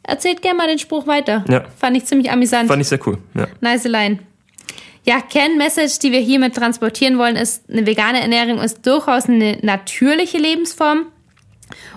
erzählt 0.04 0.42
gern 0.42 0.58
mal 0.58 0.68
den 0.68 0.80
Spruch 0.80 1.08
weiter. 1.08 1.44
Mhm. 1.48 1.52
Ja. 1.54 1.66
Fand 1.78 1.98
ich 1.98 2.06
ziemlich 2.06 2.32
amüsant. 2.32 2.68
Fand 2.68 2.82
ich 2.82 2.88
sehr 2.88 3.06
cool. 3.08 3.18
Ja. 3.34 3.48
Nice 3.62 3.86
Line. 3.86 4.20
Ja, 5.04 5.22
Kernmessage, 5.22 6.00
die 6.02 6.12
wir 6.12 6.20
hiermit 6.20 6.56
transportieren 6.56 7.18
wollen, 7.20 7.36
ist, 7.36 7.70
eine 7.70 7.86
vegane 7.86 8.22
Ernährung 8.22 8.60
ist 8.60 8.86
durchaus 8.88 9.26
eine 9.30 9.58
natürliche 9.62 10.38
Lebensform 10.40 11.06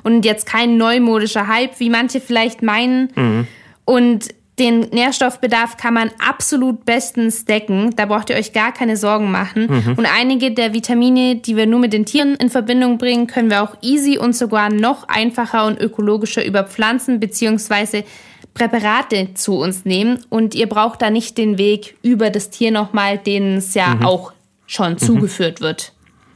und 0.02 0.24
jetzt 0.24 0.46
kein 0.46 0.76
neumodischer 0.76 1.48
Hype, 1.48 1.78
wie 1.80 1.90
manche 1.90 2.20
vielleicht 2.20 2.62
meinen. 2.62 3.46
Und 3.84 4.28
den 4.58 4.80
Nährstoffbedarf 4.80 5.76
kann 5.76 5.94
man 5.94 6.10
absolut 6.18 6.84
bestens 6.84 7.44
decken. 7.44 7.94
Da 7.94 8.06
braucht 8.06 8.30
ihr 8.30 8.36
euch 8.36 8.52
gar 8.52 8.72
keine 8.72 8.96
Sorgen 8.96 9.30
machen. 9.30 9.68
Und 9.96 10.06
einige 10.06 10.50
der 10.50 10.74
Vitamine, 10.74 11.36
die 11.36 11.56
wir 11.56 11.66
nur 11.66 11.78
mit 11.78 11.92
den 11.92 12.04
Tieren 12.04 12.34
in 12.34 12.50
Verbindung 12.50 12.98
bringen, 12.98 13.28
können 13.28 13.50
wir 13.50 13.62
auch 13.62 13.76
easy 13.82 14.18
und 14.18 14.34
sogar 14.34 14.68
noch 14.70 15.06
einfacher 15.08 15.66
und 15.66 15.80
ökologischer 15.80 16.44
über 16.44 16.64
Pflanzen 16.64 17.20
beziehungsweise 17.20 18.04
Präparate 18.52 19.34
zu 19.34 19.58
uns 19.58 19.84
nehmen. 19.84 20.24
Und 20.28 20.56
ihr 20.56 20.68
braucht 20.68 21.02
da 21.02 21.10
nicht 21.10 21.38
den 21.38 21.56
Weg 21.56 21.96
über 22.02 22.30
das 22.30 22.50
Tier 22.50 22.72
nochmal, 22.72 23.18
den 23.18 23.58
es 23.58 23.74
ja 23.74 23.98
auch 24.02 24.32
schon 24.66 24.98
zugeführt 24.98 25.60
wird. 25.60 25.92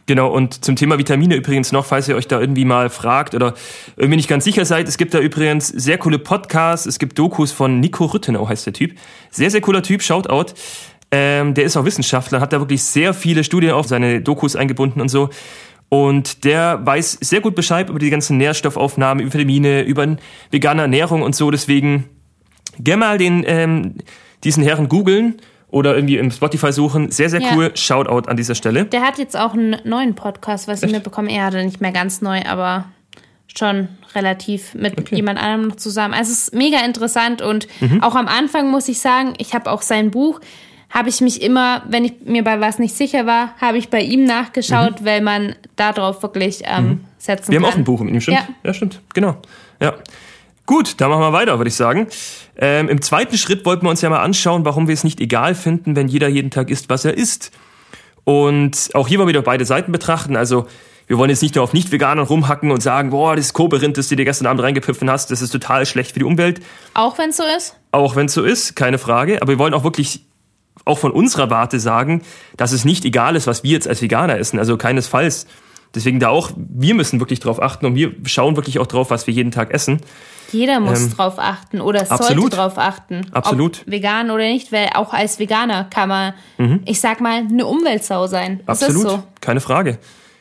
Genau, 0.07 0.29
und 0.29 0.65
zum 0.65 0.75
Thema 0.75 0.99
Vitamine 0.99 1.37
übrigens 1.37 1.71
noch, 1.71 1.85
falls 1.85 2.09
ihr 2.09 2.17
euch 2.17 2.27
da 2.27 2.41
irgendwie 2.41 2.65
mal 2.65 2.91
fragt 2.91 3.35
oder 3.35 3.55
irgendwie 3.97 4.17
nicht 4.17 4.29
ganz 4.29 4.45
sicher 4.45 4.65
seid, 4.65 4.89
es 4.89 4.99
gibt 4.99 5.15
da 5.15 5.21
übrigens 5.21 5.69
sehr 5.69 5.97
coole 5.99 6.19
Podcasts, 6.19 6.87
es 6.87 6.99
gibt 6.99 7.19
Dokus 7.19 7.53
von 7.53 7.79
Nico 7.79 8.07
Rüttenau, 8.07 8.49
heißt 8.49 8.67
der 8.67 8.73
Typ. 8.73 8.97
Sehr, 9.31 9.51
sehr 9.51 9.61
cooler 9.61 9.83
Typ, 9.83 10.03
Shoutout. 10.03 10.55
Ähm, 11.13 11.55
der 11.55 11.65
ist 11.65 11.77
auch 11.77 11.85
Wissenschaftler, 11.85 12.41
hat 12.41 12.53
da 12.53 12.59
wirklich 12.59 12.83
sehr 12.83 13.15
viele 13.15 13.45
Studien 13.45 13.73
auf 13.73 13.87
seine 13.87 14.21
Dokus 14.21 14.57
eingebunden 14.57 15.01
und 15.01 15.09
so. 15.09 15.31
Und 15.89 16.45
der 16.45 16.81
weiß 16.85 17.19
sehr 17.21 17.43
gut 17.43 17.55
Bescheid 17.55 17.91
über 17.91 17.99
die 17.99 18.09
ganzen 18.09 18.39
Nährstoffaufnahmen, 18.39 19.23
über 19.23 19.35
Vitamine, 19.35 19.83
über 19.83 20.17
vegane 20.51 20.83
Ernährung 20.83 21.23
und 21.23 21.37
so. 21.37 21.51
Deswegen 21.51 22.09
gerne 22.79 23.01
mal 23.01 23.19
den, 23.19 23.45
ähm, 23.47 23.97
diesen 24.43 24.65
Herren 24.65 24.89
googeln 24.89 25.37
oder 25.73 25.97
irgendwie 25.97 26.19
im 26.19 26.31
Spotify 26.31 26.73
suchen. 26.73 27.11
Sehr, 27.11 27.29
sehr 27.31 27.41
Ja. 27.41 27.49
cool. 27.57 27.73
Shoutout 27.75 28.29
an 28.29 28.37
dieser 28.37 28.55
Stelle. 28.55 28.85
Der 28.85 29.01
hat 29.03 29.19
jetzt 29.19 29.37
auch 29.37 29.55
einen 29.55 29.77
neuen 29.85 30.15
Podcast, 30.15 30.69
was 30.69 30.85
ich 30.85 30.93
mitbekommen. 30.93 31.29
Er 31.29 31.47
hatte 31.47 31.65
nicht 31.65 31.81
mehr 31.81 31.91
ganz 31.93 32.21
neu, 32.23 32.43
aber 32.47 32.85
schon 33.55 33.89
relativ 34.15 34.75
mit 34.75 35.11
jemand 35.11 35.39
anderem 35.39 35.69
noch 35.69 35.77
zusammen. 35.77 36.15
Also 36.15 36.31
es 36.33 36.43
ist 36.49 36.55
mega 36.55 36.79
interessant 36.85 37.43
und 37.43 37.67
Mhm. 37.81 38.03
auch 38.03 38.15
am 38.15 38.29
Anfang 38.29 38.71
muss 38.71 38.89
ich 38.89 39.01
sagen, 39.01 39.35
ich 39.39 39.55
habe 39.55 39.71
auch 39.71 39.83
sein 39.83 40.11
Buch, 40.11 40.41
habe 40.91 41.09
ich 41.09 41.21
mich 41.23 41.41
immer, 41.43 41.83
wenn 41.89 42.05
ich 42.05 42.15
mir 42.25 42.45
bei 42.45 42.61
was 42.61 42.79
nicht 42.79 42.95
sicher 42.95 43.25
war, 43.27 43.55
habe 43.61 43.79
ich 43.79 43.89
bei 43.89 44.03
ihm 44.03 44.25
nachgeschaut, 44.25 45.05
weil 45.05 45.23
man 45.23 45.55
darauf 45.77 46.23
wirklich 46.23 46.63
ähm, 46.65 47.05
setzen 47.19 47.47
Mhm. 47.49 47.53
Wir 47.53 47.57
haben 47.59 47.63
kann. 47.65 47.73
auch 47.73 47.77
ein 47.79 47.85
Buch 47.85 48.01
mit 48.01 48.15
ihm, 48.15 48.21
stimmt? 48.21 48.39
Ja. 48.39 48.49
ja 48.65 48.75
stimmt. 48.75 49.01
Genau. 49.15 49.37
Ja. 49.81 49.95
Gut, 50.73 51.03
dann 51.03 51.11
machen 51.11 51.21
wir 51.21 51.35
weiter, 51.35 51.59
würde 51.59 51.69
ich 51.69 51.75
sagen. 51.75 52.07
Ähm, 52.57 52.89
Im 52.89 53.03
zweiten 53.03 53.37
Schritt 53.37 53.67
wollten 53.67 53.85
wir 53.85 53.91
uns 53.91 54.01
ja 54.01 54.09
mal 54.09 54.23
anschauen, 54.23 54.65
warum 54.65 54.89
wir 54.89 54.95
es 54.95 55.05
nicht 55.05 55.21
egal 55.21 55.55
finden, 55.55 55.97
wenn 55.97 56.09
jeder 56.09 56.29
jeden 56.29 56.51
Tag 56.51 56.71
isst, 56.71 56.89
was 56.89 57.05
er 57.05 57.15
isst. 57.15 57.51
Und 58.25 58.89
auch 58.95 59.07
hier 59.07 59.19
wollen 59.19 59.29
wir 59.29 59.35
wieder 59.35 59.43
beide 59.43 59.67
Seiten 59.67 59.93
betrachten. 59.93 60.35
Also 60.35 60.67
wir 61.09 61.19
wollen 61.19 61.29
jetzt 61.29 61.43
nicht 61.43 61.57
nur 61.57 61.65
auf 61.65 61.75
Nicht-Veganern 61.75 62.25
rumhacken 62.25 62.71
und 62.71 62.83
sagen, 62.83 63.11
boah, 63.11 63.37
das 63.37 63.53
Koberin, 63.53 63.93
das 63.93 64.09
du 64.09 64.17
dir 64.17 64.25
gestern 64.25 64.47
Abend 64.47 64.63
reingepfiffen 64.63 65.11
hast, 65.11 65.31
das 65.31 65.43
ist 65.43 65.51
total 65.51 65.85
schlecht 65.85 66.13
für 66.13 66.21
die 66.21 66.25
Umwelt. 66.25 66.63
Auch 66.95 67.19
wenn 67.19 67.29
es 67.29 67.37
so 67.37 67.45
ist. 67.55 67.77
Auch 67.91 68.17
wenn 68.17 68.25
es 68.25 68.33
so 68.33 68.43
ist, 68.43 68.75
keine 68.75 68.97
Frage. 68.97 69.43
Aber 69.43 69.53
wir 69.53 69.59
wollen 69.59 69.75
auch 69.75 69.85
wirklich 69.85 70.25
auch 70.87 70.99
von 70.99 71.11
unserer 71.11 71.51
Warte 71.51 71.81
sagen, 71.81 72.23
dass 72.57 72.73
es 72.73 72.87
nicht 72.87 73.05
egal 73.05 73.37
ist, 73.37 73.47
was 73.47 73.63
wir 73.63 73.73
jetzt 73.73 73.89
als 73.89 74.01
Veganer 74.01 74.39
essen. 74.39 74.59
Also 74.59 74.79
keinesfalls. 74.79 75.47
Deswegen 75.95 76.19
da 76.19 76.31
auch, 76.31 76.51
wir 76.57 76.95
müssen 76.95 77.21
wirklich 77.21 77.41
drauf 77.41 77.61
achten 77.61 77.85
und 77.85 77.95
wir 77.95 78.15
schauen 78.25 78.57
wirklich 78.57 78.79
auch 78.79 78.87
drauf, 78.87 79.11
was 79.11 79.27
wir 79.27 79.35
jeden 79.35 79.51
Tag 79.51 79.75
essen. 79.75 80.01
Jeder 80.53 80.81
muss 80.81 81.11
drauf 81.11 81.35
achten 81.39 81.81
oder 81.81 82.01
sollte 82.05 82.15
Ähm, 82.15 82.29
absolut. 82.29 82.57
drauf 82.57 82.79
achten. 82.79 83.21
Absolut. 83.33 83.81
Ob 83.87 83.91
vegan 83.93 84.31
oder 84.31 84.45
nicht, 84.45 84.71
weil 84.73 84.91
auch 84.95 85.13
als 85.13 85.39
Veganer 85.39 85.85
kann 85.85 86.09
man, 86.09 86.35
ich 86.85 87.01
sag 87.01 87.21
mal, 87.21 87.39
eine 87.49 87.67
Umweltsau 87.67 88.27
sein. 88.27 88.61
Das 88.67 88.81
Mhm. 88.81 88.87
Absolut, 88.87 89.11
so. 89.11 89.23
keine 89.41 89.61
Frage. 89.61 89.99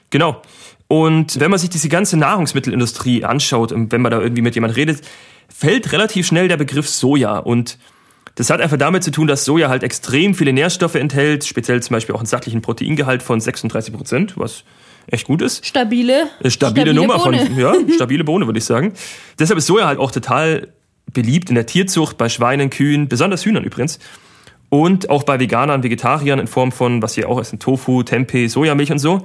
Genau. 0.10 0.42
Und 0.88 1.40
wenn 1.40 1.50
man 1.50 1.60
sich 1.60 1.70
diese 1.70 1.88
ganze 1.88 2.18
Nahrungsmittelindustrie 2.18 3.24
anschaut 3.24 3.72
und 3.72 3.92
wenn 3.94 4.02
man 4.02 4.12
da 4.12 4.20
irgendwie 4.20 4.42
mit 4.42 4.56
jemand 4.56 4.76
redet, 4.76 5.02
fällt 5.48 5.92
relativ 5.94 6.28
schnell 6.28 6.48
der 6.50 6.58
Begriff 6.58 6.90
Soja. 6.90 7.38
Und 7.38 7.78
das 8.36 8.50
hat 8.50 8.60
einfach 8.62 8.78
damit 8.78 9.04
zu 9.04 9.12
tun, 9.12 9.28
dass 9.28 9.46
Soja 9.46 9.70
halt 9.70 9.84
extrem 9.84 10.34
viele 10.36 10.52
Nährstoffe 10.54 10.96
enthält, 10.96 11.46
speziell 11.46 11.82
zum 11.82 11.94
Beispiel 11.94 12.14
auch 12.16 12.20
einen 12.20 12.26
sachlichen 12.26 12.62
Proteingehalt 12.62 13.24
von 13.24 13.40
36 13.40 13.94
Prozent, 13.94 14.34
was 14.38 14.64
echt 15.08 15.28
gut 15.28 15.42
ist. 15.42 15.66
Stabile, 15.66 16.30
Eine 16.40 16.52
stabile, 16.52 16.94
Nummer 16.94 17.18
Bohne. 17.18 17.46
von, 17.46 17.58
ja, 17.58 17.74
stabile 17.96 18.24
Bohne, 18.24 18.46
würde 18.46 18.60
ich 18.60 18.66
sagen. 18.66 18.94
Deshalb 19.40 19.58
ist 19.58 19.68
Soja 19.68 19.88
halt 19.88 20.00
auch 20.00 20.12
total 20.12 20.70
beliebt 21.14 21.50
in 21.50 21.56
der 21.56 21.66
Tierzucht, 21.66 22.18
bei 22.18 22.30
Schweinen, 22.30 22.70
Kühen, 22.70 23.08
besonders 23.08 23.46
Hühnern 23.46 23.64
übrigens. 23.64 24.00
Und 24.70 25.10
auch 25.10 25.24
bei 25.24 25.40
Veganern, 25.40 25.84
Vegetariern 25.84 26.40
in 26.40 26.48
Form 26.48 26.72
von, 26.72 27.02
was 27.02 27.16
hier 27.16 27.28
auch 27.28 27.40
ist, 27.40 27.60
Tofu, 27.60 28.04
Tempeh, 28.04 28.48
Sojamilch 28.48 28.92
und 28.92 29.00
so. 29.00 29.24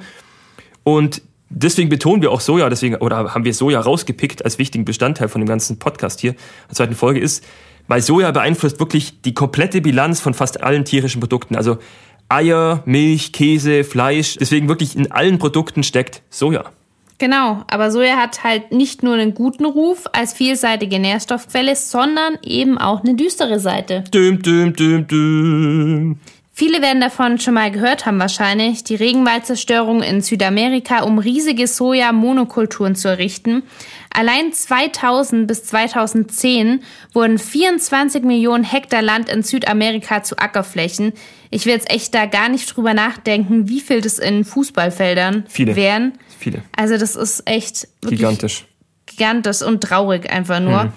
Und 0.82 1.22
deswegen 1.48 1.88
betonen 1.88 2.22
wir 2.22 2.32
auch 2.32 2.40
Soja, 2.40 2.68
deswegen, 2.68 2.96
oder 2.96 3.32
haben 3.32 3.44
wir 3.44 3.54
Soja 3.54 3.80
rausgepickt 3.80 4.44
als 4.44 4.58
wichtigen 4.58 4.84
Bestandteil 4.84 5.28
von 5.28 5.40
dem 5.40 5.48
ganzen 5.48 5.78
Podcast 5.78 6.20
hier, 6.20 6.32
der 6.68 6.74
zweiten 6.74 6.94
Folge 6.96 7.20
ist, 7.20 7.44
weil 7.86 8.00
Soja 8.00 8.32
beeinflusst 8.32 8.80
wirklich 8.80 9.22
die 9.22 9.34
komplette 9.34 9.80
Bilanz 9.80 10.20
von 10.20 10.34
fast 10.34 10.62
allen 10.62 10.84
tierischen 10.84 11.20
Produkten. 11.20 11.54
Also 11.54 11.78
Eier, 12.28 12.82
Milch, 12.86 13.32
Käse, 13.32 13.84
Fleisch. 13.84 14.36
Deswegen 14.38 14.68
wirklich 14.68 14.96
in 14.96 15.10
allen 15.12 15.38
Produkten 15.38 15.82
steckt 15.82 16.22
Soja. 16.30 16.64
Genau, 17.18 17.64
aber 17.68 17.90
Soja 17.90 18.16
hat 18.16 18.44
halt 18.44 18.72
nicht 18.72 19.02
nur 19.02 19.14
einen 19.14 19.32
guten 19.32 19.64
Ruf 19.64 20.04
als 20.12 20.34
vielseitige 20.34 20.98
Nährstoffquelle, 20.98 21.74
sondern 21.74 22.38
eben 22.42 22.76
auch 22.76 23.02
eine 23.02 23.14
düstere 23.14 23.58
Seite. 23.58 24.04
Düm, 24.12 24.42
düm, 24.42 24.74
düm, 24.74 25.06
düm. 25.06 26.18
Viele 26.58 26.80
werden 26.80 27.02
davon 27.02 27.38
schon 27.38 27.52
mal 27.52 27.70
gehört 27.70 28.06
haben 28.06 28.18
wahrscheinlich, 28.18 28.82
die 28.82 28.94
Regenwaldzerstörung 28.94 30.02
in 30.02 30.22
Südamerika, 30.22 31.02
um 31.02 31.18
riesige 31.18 31.66
Soja-Monokulturen 31.66 32.96
zu 32.96 33.08
errichten. 33.08 33.62
Allein 34.10 34.54
2000 34.54 35.46
bis 35.46 35.64
2010 35.64 36.82
wurden 37.12 37.38
24 37.38 38.22
Millionen 38.22 38.64
Hektar 38.64 39.02
Land 39.02 39.28
in 39.28 39.42
Südamerika 39.42 40.22
zu 40.22 40.38
Ackerflächen. 40.38 41.12
Ich 41.50 41.66
will 41.66 41.74
jetzt 41.74 41.90
echt 41.90 42.14
da 42.14 42.24
gar 42.24 42.48
nicht 42.48 42.74
drüber 42.74 42.94
nachdenken, 42.94 43.68
wie 43.68 43.82
viel 43.82 44.00
das 44.00 44.18
in 44.18 44.42
Fußballfeldern 44.46 45.44
Viele. 45.50 45.76
wären. 45.76 46.14
Viele. 46.38 46.62
Also 46.74 46.96
das 46.96 47.16
ist 47.16 47.46
echt 47.46 47.86
Gigantisch. 48.00 48.64
gigantisch 49.04 49.60
und 49.60 49.82
traurig 49.82 50.32
einfach 50.32 50.60
nur. 50.60 50.84
Mhm. 50.84 50.92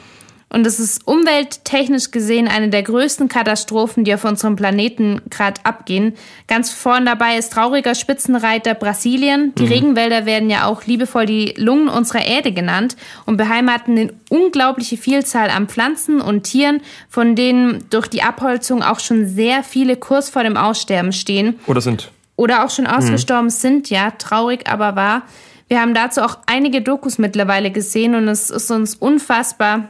Und 0.51 0.65
es 0.65 0.79
ist 0.79 1.07
umwelttechnisch 1.07 2.09
gesehen 2.09 2.47
eine 2.47 2.69
der 2.69 2.81
größten 2.81 3.27
Katastrophen, 3.27 4.03
die 4.03 4.13
auf 4.15 4.25
unserem 4.25 4.55
Planeten 4.55 5.21
gerade 5.29 5.61
abgehen. 5.63 6.15
Ganz 6.47 6.71
vorn 6.71 7.05
dabei 7.05 7.37
ist 7.37 7.53
trauriger 7.53 7.93
Spitzenreiter 7.93 8.73
Brasilien. 8.73 9.53
Die 9.55 9.67
Regenwälder 9.67 10.25
werden 10.25 10.49
ja 10.49 10.65
auch 10.65 10.85
liebevoll 10.85 11.27
die 11.27 11.53
Lungen 11.55 11.87
unserer 11.87 12.25
Erde 12.25 12.51
genannt 12.51 12.95
und 13.27 13.37
beheimaten 13.37 13.97
eine 13.97 14.13
unglaubliche 14.29 14.97
Vielzahl 14.97 15.51
an 15.51 15.67
Pflanzen 15.67 16.19
und 16.19 16.43
Tieren, 16.43 16.81
von 17.09 17.35
denen 17.35 17.85
durch 17.91 18.07
die 18.07 18.23
Abholzung 18.23 18.81
auch 18.81 18.99
schon 18.99 19.27
sehr 19.27 19.63
viele 19.63 19.97
kurz 19.97 20.29
vor 20.29 20.43
dem 20.43 20.57
Aussterben 20.57 21.13
stehen 21.13 21.59
Oder 21.67 21.81
sind. 21.81 22.11
oder 22.37 22.65
auch 22.65 22.71
schon 22.71 22.87
ausgestorben 22.87 23.51
sind. 23.51 23.91
Ja, 23.91 24.11
traurig, 24.11 24.67
aber 24.67 24.95
wahr. 24.95 25.21
Wir 25.67 25.79
haben 25.79 25.93
dazu 25.93 26.21
auch 26.21 26.39
einige 26.47 26.81
Dokus 26.81 27.19
mittlerweile 27.19 27.69
gesehen 27.69 28.15
und 28.15 28.27
es 28.27 28.49
ist 28.49 28.71
uns 28.71 28.95
unfassbar 28.95 29.89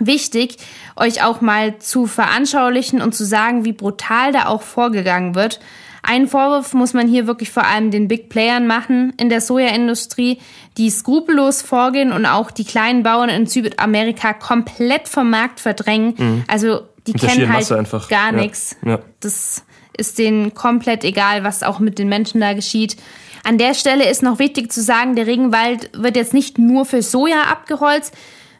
wichtig, 0.00 0.56
euch 0.96 1.22
auch 1.22 1.40
mal 1.40 1.78
zu 1.78 2.06
veranschaulichen 2.06 3.00
und 3.00 3.14
zu 3.14 3.24
sagen, 3.24 3.64
wie 3.64 3.72
brutal 3.72 4.32
da 4.32 4.46
auch 4.46 4.62
vorgegangen 4.62 5.34
wird. 5.34 5.60
Einen 6.02 6.28
Vorwurf 6.28 6.72
muss 6.72 6.92
man 6.92 7.08
hier 7.08 7.26
wirklich 7.26 7.50
vor 7.50 7.64
allem 7.66 7.90
den 7.90 8.06
Big 8.06 8.28
Playern 8.28 8.66
machen 8.68 9.12
in 9.16 9.28
der 9.28 9.40
Sojaindustrie, 9.40 10.38
die 10.76 10.88
skrupellos 10.90 11.62
vorgehen 11.62 12.12
und 12.12 12.26
auch 12.26 12.52
die 12.52 12.64
kleinen 12.64 13.02
Bauern 13.02 13.28
in 13.28 13.46
Südamerika 13.46 14.32
komplett 14.32 15.08
vom 15.08 15.30
Markt 15.30 15.58
verdrängen. 15.58 16.44
Also 16.46 16.82
die 17.08 17.12
der 17.12 17.28
kennen 17.28 17.52
halt 17.52 17.72
einfach. 17.72 18.08
gar 18.08 18.32
Ja. 18.32 18.40
nichts. 18.40 18.76
Ja. 18.84 19.00
Das 19.20 19.64
ist 19.96 20.18
denen 20.18 20.54
komplett 20.54 21.02
egal, 21.02 21.42
was 21.42 21.62
auch 21.64 21.80
mit 21.80 21.98
den 21.98 22.08
Menschen 22.08 22.40
da 22.40 22.52
geschieht. 22.52 22.96
An 23.42 23.58
der 23.58 23.74
Stelle 23.74 24.08
ist 24.08 24.22
noch 24.22 24.38
wichtig 24.38 24.72
zu 24.72 24.82
sagen, 24.82 25.16
der 25.16 25.26
Regenwald 25.26 25.90
wird 25.92 26.16
jetzt 26.16 26.34
nicht 26.34 26.58
nur 26.58 26.84
für 26.84 27.02
Soja 27.02 27.42
abgeholzt, 27.50 28.12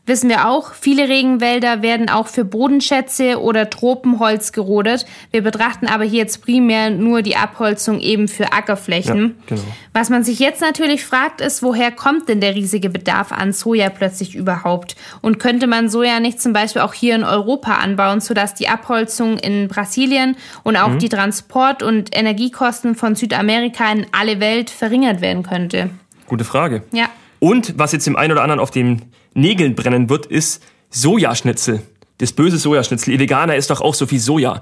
wissen 0.07 0.31
wir 0.31 0.49
auch. 0.49 0.73
Viele 0.73 1.09
Regenwälder 1.09 1.83
werden 1.83 2.09
auch 2.09 2.29
für 2.29 2.45
Bodenschätze 2.45 3.41
oder 3.41 3.69
Tropenholz 3.69 4.53
gerodet. 4.53 5.05
Wir 5.31 5.43
betrachten 5.43 5.87
aber 5.87 6.05
hier 6.05 6.21
jetzt 6.21 6.43
primär 6.43 6.91
nur 6.91 7.23
die 7.23 7.37
Abholzung 7.37 8.01
eben 8.01 8.29
für 8.29 8.53
Ackerflächen. 8.53 9.37
Ja, 9.51 9.57
genau. 9.57 9.63
Was 9.93 10.09
man 10.09 10.25
sich 10.25 10.39
jetzt 10.39 10.61
natürlich 10.61 11.05
fragt, 11.05 11.41
ist, 11.41 11.63
woher 11.63 11.91
kommt 11.91 12.29
denn 12.29 12.41
der 12.41 12.55
riesige 12.55 12.89
Bedarf 12.89 13.33
an 13.33 13.53
Soja 13.53 13.91
plötzlich 13.91 14.35
überhaupt? 14.35 14.97
Und 15.21 15.39
könnte 15.39 15.67
man 15.67 15.89
Soja 15.89 16.21
nicht 16.21 16.41
zum 16.41 16.53
Beispiel 16.53 16.83
auch 16.83 16.95
hier 16.95 17.15
in 17.15 17.25
Europa 17.25 17.75
anbauen, 17.75 18.21
sodass 18.21 18.55
die 18.55 18.69
Abholzung 18.69 19.39
in 19.39 19.69
Brasilien 19.69 20.37
und 20.63 20.77
auch 20.77 20.97
die 20.97 21.09
Transport- 21.09 21.83
und 21.83 22.17
Energiekosten 22.17 22.95
von 22.95 23.15
Südamerika 23.15 23.91
in 23.91 24.07
alle 24.13 24.41
Welt 24.41 24.71
verringert 24.71 25.21
werden 25.21 25.43
könnte? 25.43 25.91
Gute 26.27 26.45
Frage. 26.45 26.83
Ja. 26.93 27.07
Und 27.39 27.79
was 27.79 27.93
jetzt 27.93 28.07
dem 28.07 28.17
einen 28.17 28.33
oder 28.33 28.43
anderen 28.43 28.61
auf 28.61 28.71
den 28.71 29.03
Nägeln 29.37 29.75
brennen 29.75 30.09
wird, 30.09 30.27
ist 30.27 30.63
Sojaschnitzel. 30.91 31.83
Das 32.19 32.33
böse 32.33 32.59
Sojaschnitzel. 32.59 33.13
Ihr 33.13 33.21
Veganer 33.21 33.57
isst 33.57 33.71
doch 33.71 33.81
auch 33.81 33.95
so 33.95 34.07
viel 34.07 34.19
Soja. 34.19 34.61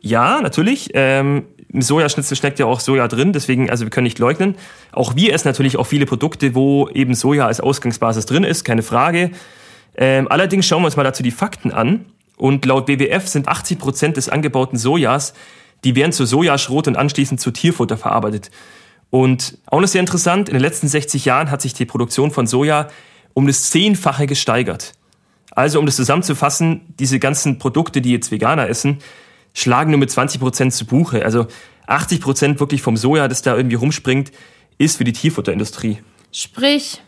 Ja, 0.00 0.40
natürlich. 0.40 0.90
Ähm, 0.94 1.44
Sojaschnitzel 1.72 2.36
steckt 2.36 2.58
ja 2.58 2.66
auch 2.66 2.80
Soja 2.80 3.08
drin, 3.08 3.32
deswegen, 3.32 3.70
also 3.70 3.84
wir 3.84 3.90
können 3.90 4.04
nicht 4.04 4.18
leugnen. 4.18 4.56
Auch 4.92 5.16
wir 5.16 5.34
essen 5.34 5.48
natürlich 5.48 5.76
auch 5.76 5.86
viele 5.86 6.06
Produkte, 6.06 6.54
wo 6.54 6.88
eben 6.88 7.14
Soja 7.14 7.46
als 7.46 7.60
Ausgangsbasis 7.60 8.26
drin 8.26 8.44
ist, 8.44 8.64
keine 8.64 8.82
Frage. 8.82 9.30
Ähm, 9.96 10.28
allerdings 10.30 10.66
schauen 10.66 10.82
wir 10.82 10.86
uns 10.86 10.96
mal 10.96 11.04
dazu 11.04 11.22
die 11.22 11.30
Fakten 11.30 11.72
an. 11.72 12.06
Und 12.36 12.66
laut 12.66 12.86
WWF 12.86 13.26
sind 13.28 13.48
80 13.48 13.78
Prozent 13.78 14.16
des 14.16 14.28
angebauten 14.28 14.78
Sojas, 14.78 15.32
die 15.84 15.94
werden 15.96 16.12
zu 16.12 16.26
Sojaschrot 16.26 16.88
und 16.88 16.96
anschließend 16.96 17.40
zu 17.40 17.50
Tierfutter 17.50 17.96
verarbeitet. 17.96 18.50
Und 19.08 19.58
auch 19.66 19.80
noch 19.80 19.88
sehr 19.88 20.00
interessant, 20.00 20.48
in 20.48 20.54
den 20.54 20.62
letzten 20.62 20.88
60 20.88 21.24
Jahren 21.24 21.50
hat 21.50 21.62
sich 21.62 21.74
die 21.74 21.86
Produktion 21.86 22.30
von 22.30 22.46
Soja 22.46 22.88
um 23.36 23.46
das 23.46 23.70
Zehnfache 23.70 24.26
gesteigert. 24.26 24.94
Also 25.50 25.78
um 25.78 25.84
das 25.84 25.96
zusammenzufassen, 25.96 26.80
diese 26.98 27.18
ganzen 27.18 27.58
Produkte, 27.58 28.00
die 28.00 28.10
jetzt 28.10 28.30
Veganer 28.30 28.66
essen, 28.66 28.98
schlagen 29.52 29.90
nur 29.90 30.00
mit 30.00 30.10
20 30.10 30.40
Prozent 30.40 30.72
zu 30.72 30.86
Buche. 30.86 31.22
Also 31.22 31.46
80 31.86 32.22
Prozent 32.22 32.60
wirklich 32.60 32.80
vom 32.80 32.96
Soja, 32.96 33.28
das 33.28 33.42
da 33.42 33.54
irgendwie 33.54 33.76
rumspringt, 33.76 34.32
ist 34.78 34.96
für 34.96 35.04
die 35.04 35.12
Tierfutterindustrie. 35.12 35.98
Sprich, 36.32 37.02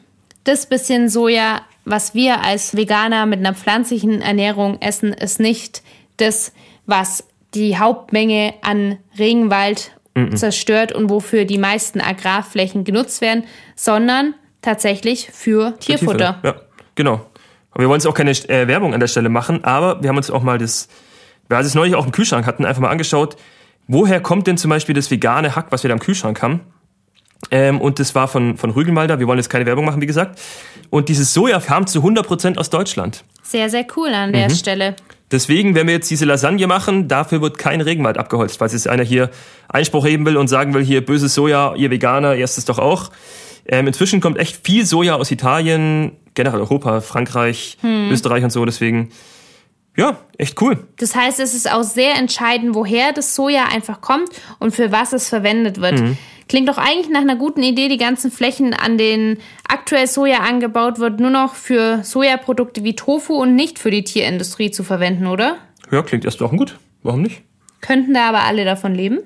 das 0.45 0.67
bisschen 0.67 1.09
Soja, 1.09 1.63
was 1.87 2.15
wir 2.15 2.43
als 2.43 2.77
Veganer 2.77 3.25
mit 3.25 3.39
einer 3.39 3.55
pflanzlichen 3.55 4.21
Ernährung 4.21 4.83
essen, 4.83 5.15
ist 5.15 5.41
nicht 5.41 5.83
das, 6.19 6.53
was 6.85 7.25
die 7.55 7.79
Hauptmenge 7.79 8.53
an 8.61 8.99
Regenwald 9.19 9.93
zerstört 10.35 10.93
und 10.93 11.09
wofür 11.11 11.45
die 11.45 11.59
meisten 11.59 12.01
Agrarflächen 12.01 12.85
genutzt 12.85 13.21
werden, 13.21 13.45
sondern 13.77 14.35
tatsächlich 14.63 15.31
für 15.33 15.79
Tierfutter. 15.79 16.39
Ja, 16.43 16.57
genau. 16.95 17.27
Aber 17.71 17.85
wir 17.85 17.89
wollen 17.89 18.01
jetzt 18.01 18.07
auch 18.07 18.15
keine 18.15 18.31
äh, 18.31 18.67
Werbung 18.67 18.95
an 18.95 19.01
der 19.01 19.07
Stelle 19.07 19.29
machen, 19.29 19.65
aber 19.65 20.03
wir 20.03 20.09
haben 20.09 20.17
uns 20.17 20.31
auch 20.31 20.43
mal 20.43 20.59
das, 20.59 20.89
weil 21.49 21.59
wir 21.59 21.67
es 21.67 21.75
neulich 21.75 21.95
auch 21.95 22.07
im 22.07 22.13
Kühlschrank 22.13 22.47
hatten, 22.47 22.65
einfach 22.65 22.83
mal 22.83 22.91
angeschaut, 22.91 23.37
woher 23.87 24.21
kommt 24.21 24.47
denn 24.47 24.59
zum 24.59 24.71
Beispiel 24.71 24.95
das 24.95 25.11
vegane 25.11 25.55
Hack, 25.55 25.67
was 25.71 25.83
wir 25.83 25.89
da 25.89 25.95
im 25.95 26.01
Kühlschrank 26.01 26.43
haben? 26.43 26.61
Ähm, 27.51 27.81
und 27.81 27.99
das 27.99 28.15
war 28.15 28.29
von, 28.29 28.57
von 28.57 28.71
Rügelmalder. 28.71 29.21
Wir 29.21 29.27
wollen 29.27 29.39
jetzt 29.39 29.49
keine 29.49 29.65
Werbung 29.65 29.85
machen, 29.85 30.03
wie 30.03 30.07
gesagt. 30.07 30.41
Und 30.91 31.09
dieses 31.09 31.33
Soja 31.33 31.61
kam 31.61 31.87
zu 31.87 32.01
100% 32.01 32.59
aus 32.59 32.71
Deutschland. 32.71 33.25
Sehr, 33.43 33.71
sehr 33.71 33.87
cool 33.97 34.09
an 34.09 34.33
der 34.33 34.51
Stelle. 34.51 34.97
Deswegen, 35.31 35.75
wenn 35.75 35.87
wir 35.87 35.95
jetzt 35.95 36.11
diese 36.11 36.25
Lasagne 36.25 36.67
machen, 36.67 37.07
dafür 37.07 37.43
wird 37.43 37.59
kein 37.59 37.81
Regenwald 37.81 38.17
abgeholzt. 38.17 38.59
Falls 38.59 38.73
jetzt 38.73 38.89
einer 38.89 39.05
hier 39.05 39.31
Einspruch 39.69 40.07
heben 40.07 40.25
will 40.25 40.37
und 40.37 40.49
sagen 40.49 40.73
will, 40.75 40.85
hier 40.85 41.05
böses 41.05 41.35
Soja, 41.35 41.75
ihr 41.77 41.91
Veganer, 41.91 42.35
ihr 42.35 42.45
esst 42.45 42.59
es 42.59 42.65
doch 42.65 42.79
auch. 42.79 43.11
Ähm, 43.69 43.87
inzwischen 43.87 44.21
kommt 44.21 44.39
echt 44.39 44.65
viel 44.67 44.87
Soja 44.87 45.17
aus 45.17 45.31
Italien, 45.31 46.13
generell 46.35 46.61
Europa, 46.61 47.01
Frankreich, 47.01 47.77
Österreich 47.83 48.43
und 48.43 48.51
so. 48.51 48.65
Deswegen, 48.65 49.11
ja, 49.97 50.17
echt 50.39 50.61
cool. 50.63 50.87
Das 50.97 51.15
heißt, 51.15 51.39
es 51.39 51.55
ist 51.55 51.71
auch 51.71 51.83
sehr 51.83 52.17
entscheidend, 52.17 52.75
woher 52.75 53.13
das 53.13 53.35
Soja 53.35 53.67
einfach 53.67 54.01
kommt 54.01 54.31
und 54.59 54.75
für 54.75 54.91
was 54.91 55.13
es 55.13 55.29
verwendet 55.29 55.81
wird. 55.81 56.03
Klingt 56.49 56.69
doch 56.69 56.79
eigentlich 56.79 57.11
nach 57.11 57.21
einer 57.21 57.37
guten 57.37 57.63
Idee, 57.63 57.89
die 57.89 57.99
ganzen 57.99 58.31
Flächen, 58.31 58.73
an 58.73 58.97
denen 58.97 59.39
aktuell 59.69 60.07
Soja 60.07 60.39
angebaut 60.39 60.99
wird, 60.99 61.21
nur 61.21 61.31
noch 61.31 61.55
für 61.55 62.03
Sojaprodukte 62.05 62.85
wie 62.85 62.97
Tofu 62.97 63.35
und 63.35 63.55
nicht 63.55 63.79
für 63.79 63.91
die 63.91 64.03
Tierindustrie 64.03 64.71
zu 64.71 64.83
verwenden, 64.83 65.27
oder? 65.27 65.59
Ja, 65.91 66.03
klingt 66.03 66.25
erst 66.25 66.41
doch 66.41 66.53
gut. 66.53 66.79
Warum 67.03 67.21
nicht? 67.21 67.43
Könnten 67.83 68.15
da 68.15 68.31
aber 68.31 68.45
alle 68.45 68.65
davon 68.65 68.95
leben? 68.95 69.19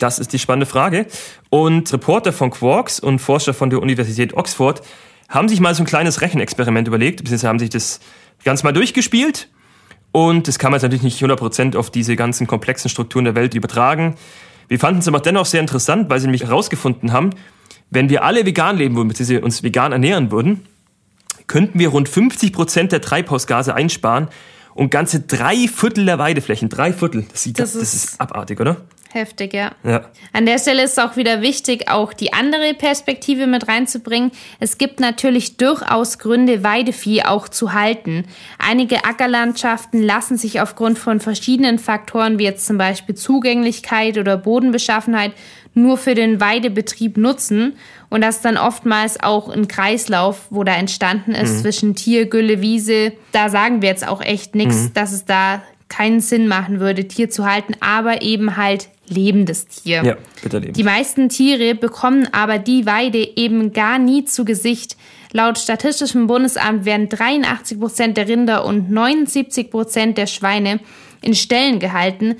Das 0.00 0.18
ist 0.18 0.32
die 0.32 0.38
spannende 0.40 0.66
Frage. 0.66 1.06
Und 1.50 1.92
Reporter 1.92 2.32
von 2.32 2.50
Quarks 2.50 2.98
und 2.98 3.20
Forscher 3.20 3.54
von 3.54 3.70
der 3.70 3.80
Universität 3.80 4.34
Oxford 4.34 4.82
haben 5.28 5.48
sich 5.48 5.60
mal 5.60 5.74
so 5.74 5.82
ein 5.84 5.86
kleines 5.86 6.20
Rechenexperiment 6.22 6.88
überlegt, 6.88 7.18
beziehungsweise 7.18 7.48
haben 7.48 7.58
sich 7.60 7.70
das 7.70 8.00
ganz 8.44 8.64
mal 8.64 8.72
durchgespielt. 8.72 9.48
Und 10.12 10.48
das 10.48 10.58
kann 10.58 10.72
man 10.72 10.78
jetzt 10.80 10.82
natürlich 10.82 11.04
nicht 11.04 11.22
100% 11.22 11.76
auf 11.76 11.90
diese 11.90 12.16
ganzen 12.16 12.48
komplexen 12.48 12.88
Strukturen 12.90 13.24
der 13.26 13.36
Welt 13.36 13.54
übertragen. 13.54 14.16
Wir 14.66 14.80
fanden 14.80 15.00
es 15.00 15.06
aber 15.08 15.20
dennoch 15.20 15.46
sehr 15.46 15.60
interessant, 15.60 16.10
weil 16.10 16.18
sie 16.18 16.26
nämlich 16.26 16.42
herausgefunden 16.44 17.12
haben, 17.12 17.30
wenn 17.90 18.08
wir 18.08 18.24
alle 18.24 18.44
vegan 18.46 18.76
leben 18.76 18.96
würden, 18.96 19.08
beziehungsweise 19.08 19.40
uns 19.42 19.62
vegan 19.62 19.92
ernähren 19.92 20.30
würden, 20.32 20.64
könnten 21.46 21.78
wir 21.78 21.88
rund 21.88 22.08
50% 22.08 22.88
der 22.88 23.00
Treibhausgase 23.00 23.74
einsparen 23.74 24.28
und 24.74 24.90
ganze 24.90 25.20
drei 25.20 25.68
Viertel 25.68 26.06
der 26.06 26.18
Weideflächen, 26.18 26.68
drei 26.68 26.92
Viertel. 26.92 27.26
Das, 27.30 27.42
sieht, 27.42 27.58
Das 27.58 27.72
das, 27.74 27.82
ist- 27.82 27.94
ist 28.12 28.20
abartig, 28.20 28.60
oder? 28.60 28.78
Heftig, 29.12 29.54
ja. 29.54 29.72
Ja. 29.82 30.04
An 30.32 30.46
der 30.46 30.58
Stelle 30.58 30.84
ist 30.84 31.00
auch 31.00 31.16
wieder 31.16 31.42
wichtig, 31.42 31.90
auch 31.90 32.12
die 32.12 32.32
andere 32.32 32.74
Perspektive 32.74 33.48
mit 33.48 33.66
reinzubringen. 33.66 34.30
Es 34.60 34.78
gibt 34.78 35.00
natürlich 35.00 35.56
durchaus 35.56 36.20
Gründe, 36.20 36.62
Weidevieh 36.62 37.24
auch 37.24 37.48
zu 37.48 37.72
halten. 37.72 38.24
Einige 38.58 39.04
Ackerlandschaften 39.04 40.00
lassen 40.00 40.36
sich 40.36 40.60
aufgrund 40.60 40.96
von 40.98 41.18
verschiedenen 41.18 41.80
Faktoren, 41.80 42.38
wie 42.38 42.44
jetzt 42.44 42.66
zum 42.66 42.78
Beispiel 42.78 43.16
Zugänglichkeit 43.16 44.16
oder 44.16 44.36
Bodenbeschaffenheit, 44.36 45.32
nur 45.74 45.98
für 45.98 46.14
den 46.14 46.40
Weidebetrieb 46.40 47.16
nutzen. 47.16 47.76
Und 48.10 48.22
das 48.22 48.42
dann 48.42 48.56
oftmals 48.56 49.20
auch 49.20 49.48
ein 49.48 49.66
Kreislauf, 49.66 50.46
wo 50.50 50.62
da 50.62 50.74
entstanden 50.74 51.32
ist 51.32 51.60
zwischen 51.62 51.96
Tier, 51.96 52.26
Gülle, 52.26 52.60
Wiese. 52.60 53.12
Da 53.32 53.48
sagen 53.48 53.82
wir 53.82 53.88
jetzt 53.88 54.06
auch 54.06 54.20
echt 54.20 54.54
nichts, 54.54 54.92
dass 54.92 55.12
es 55.12 55.24
da 55.24 55.62
keinen 55.88 56.20
Sinn 56.20 56.48
machen 56.48 56.80
würde, 56.80 57.06
Tier 57.06 57.28
zu 57.28 57.44
halten, 57.44 57.74
aber 57.80 58.22
eben 58.22 58.56
halt 58.56 58.88
lebendes 59.10 59.66
Tier. 59.66 60.02
Ja, 60.04 60.16
bitte 60.42 60.58
leben. 60.58 60.72
Die 60.72 60.82
meisten 60.82 61.28
Tiere 61.28 61.74
bekommen 61.74 62.28
aber 62.32 62.58
die 62.58 62.86
Weide 62.86 63.18
eben 63.36 63.72
gar 63.72 63.98
nie 63.98 64.24
zu 64.24 64.44
Gesicht. 64.44 64.96
Laut 65.32 65.58
Statistischem 65.58 66.26
Bundesamt 66.26 66.84
werden 66.84 67.08
83 67.08 67.78
Prozent 67.78 68.16
der 68.16 68.28
Rinder 68.28 68.64
und 68.64 68.90
79 68.90 69.70
Prozent 69.70 70.18
der 70.18 70.26
Schweine 70.26 70.80
in 71.20 71.34
Ställen 71.34 71.78
gehalten. 71.78 72.36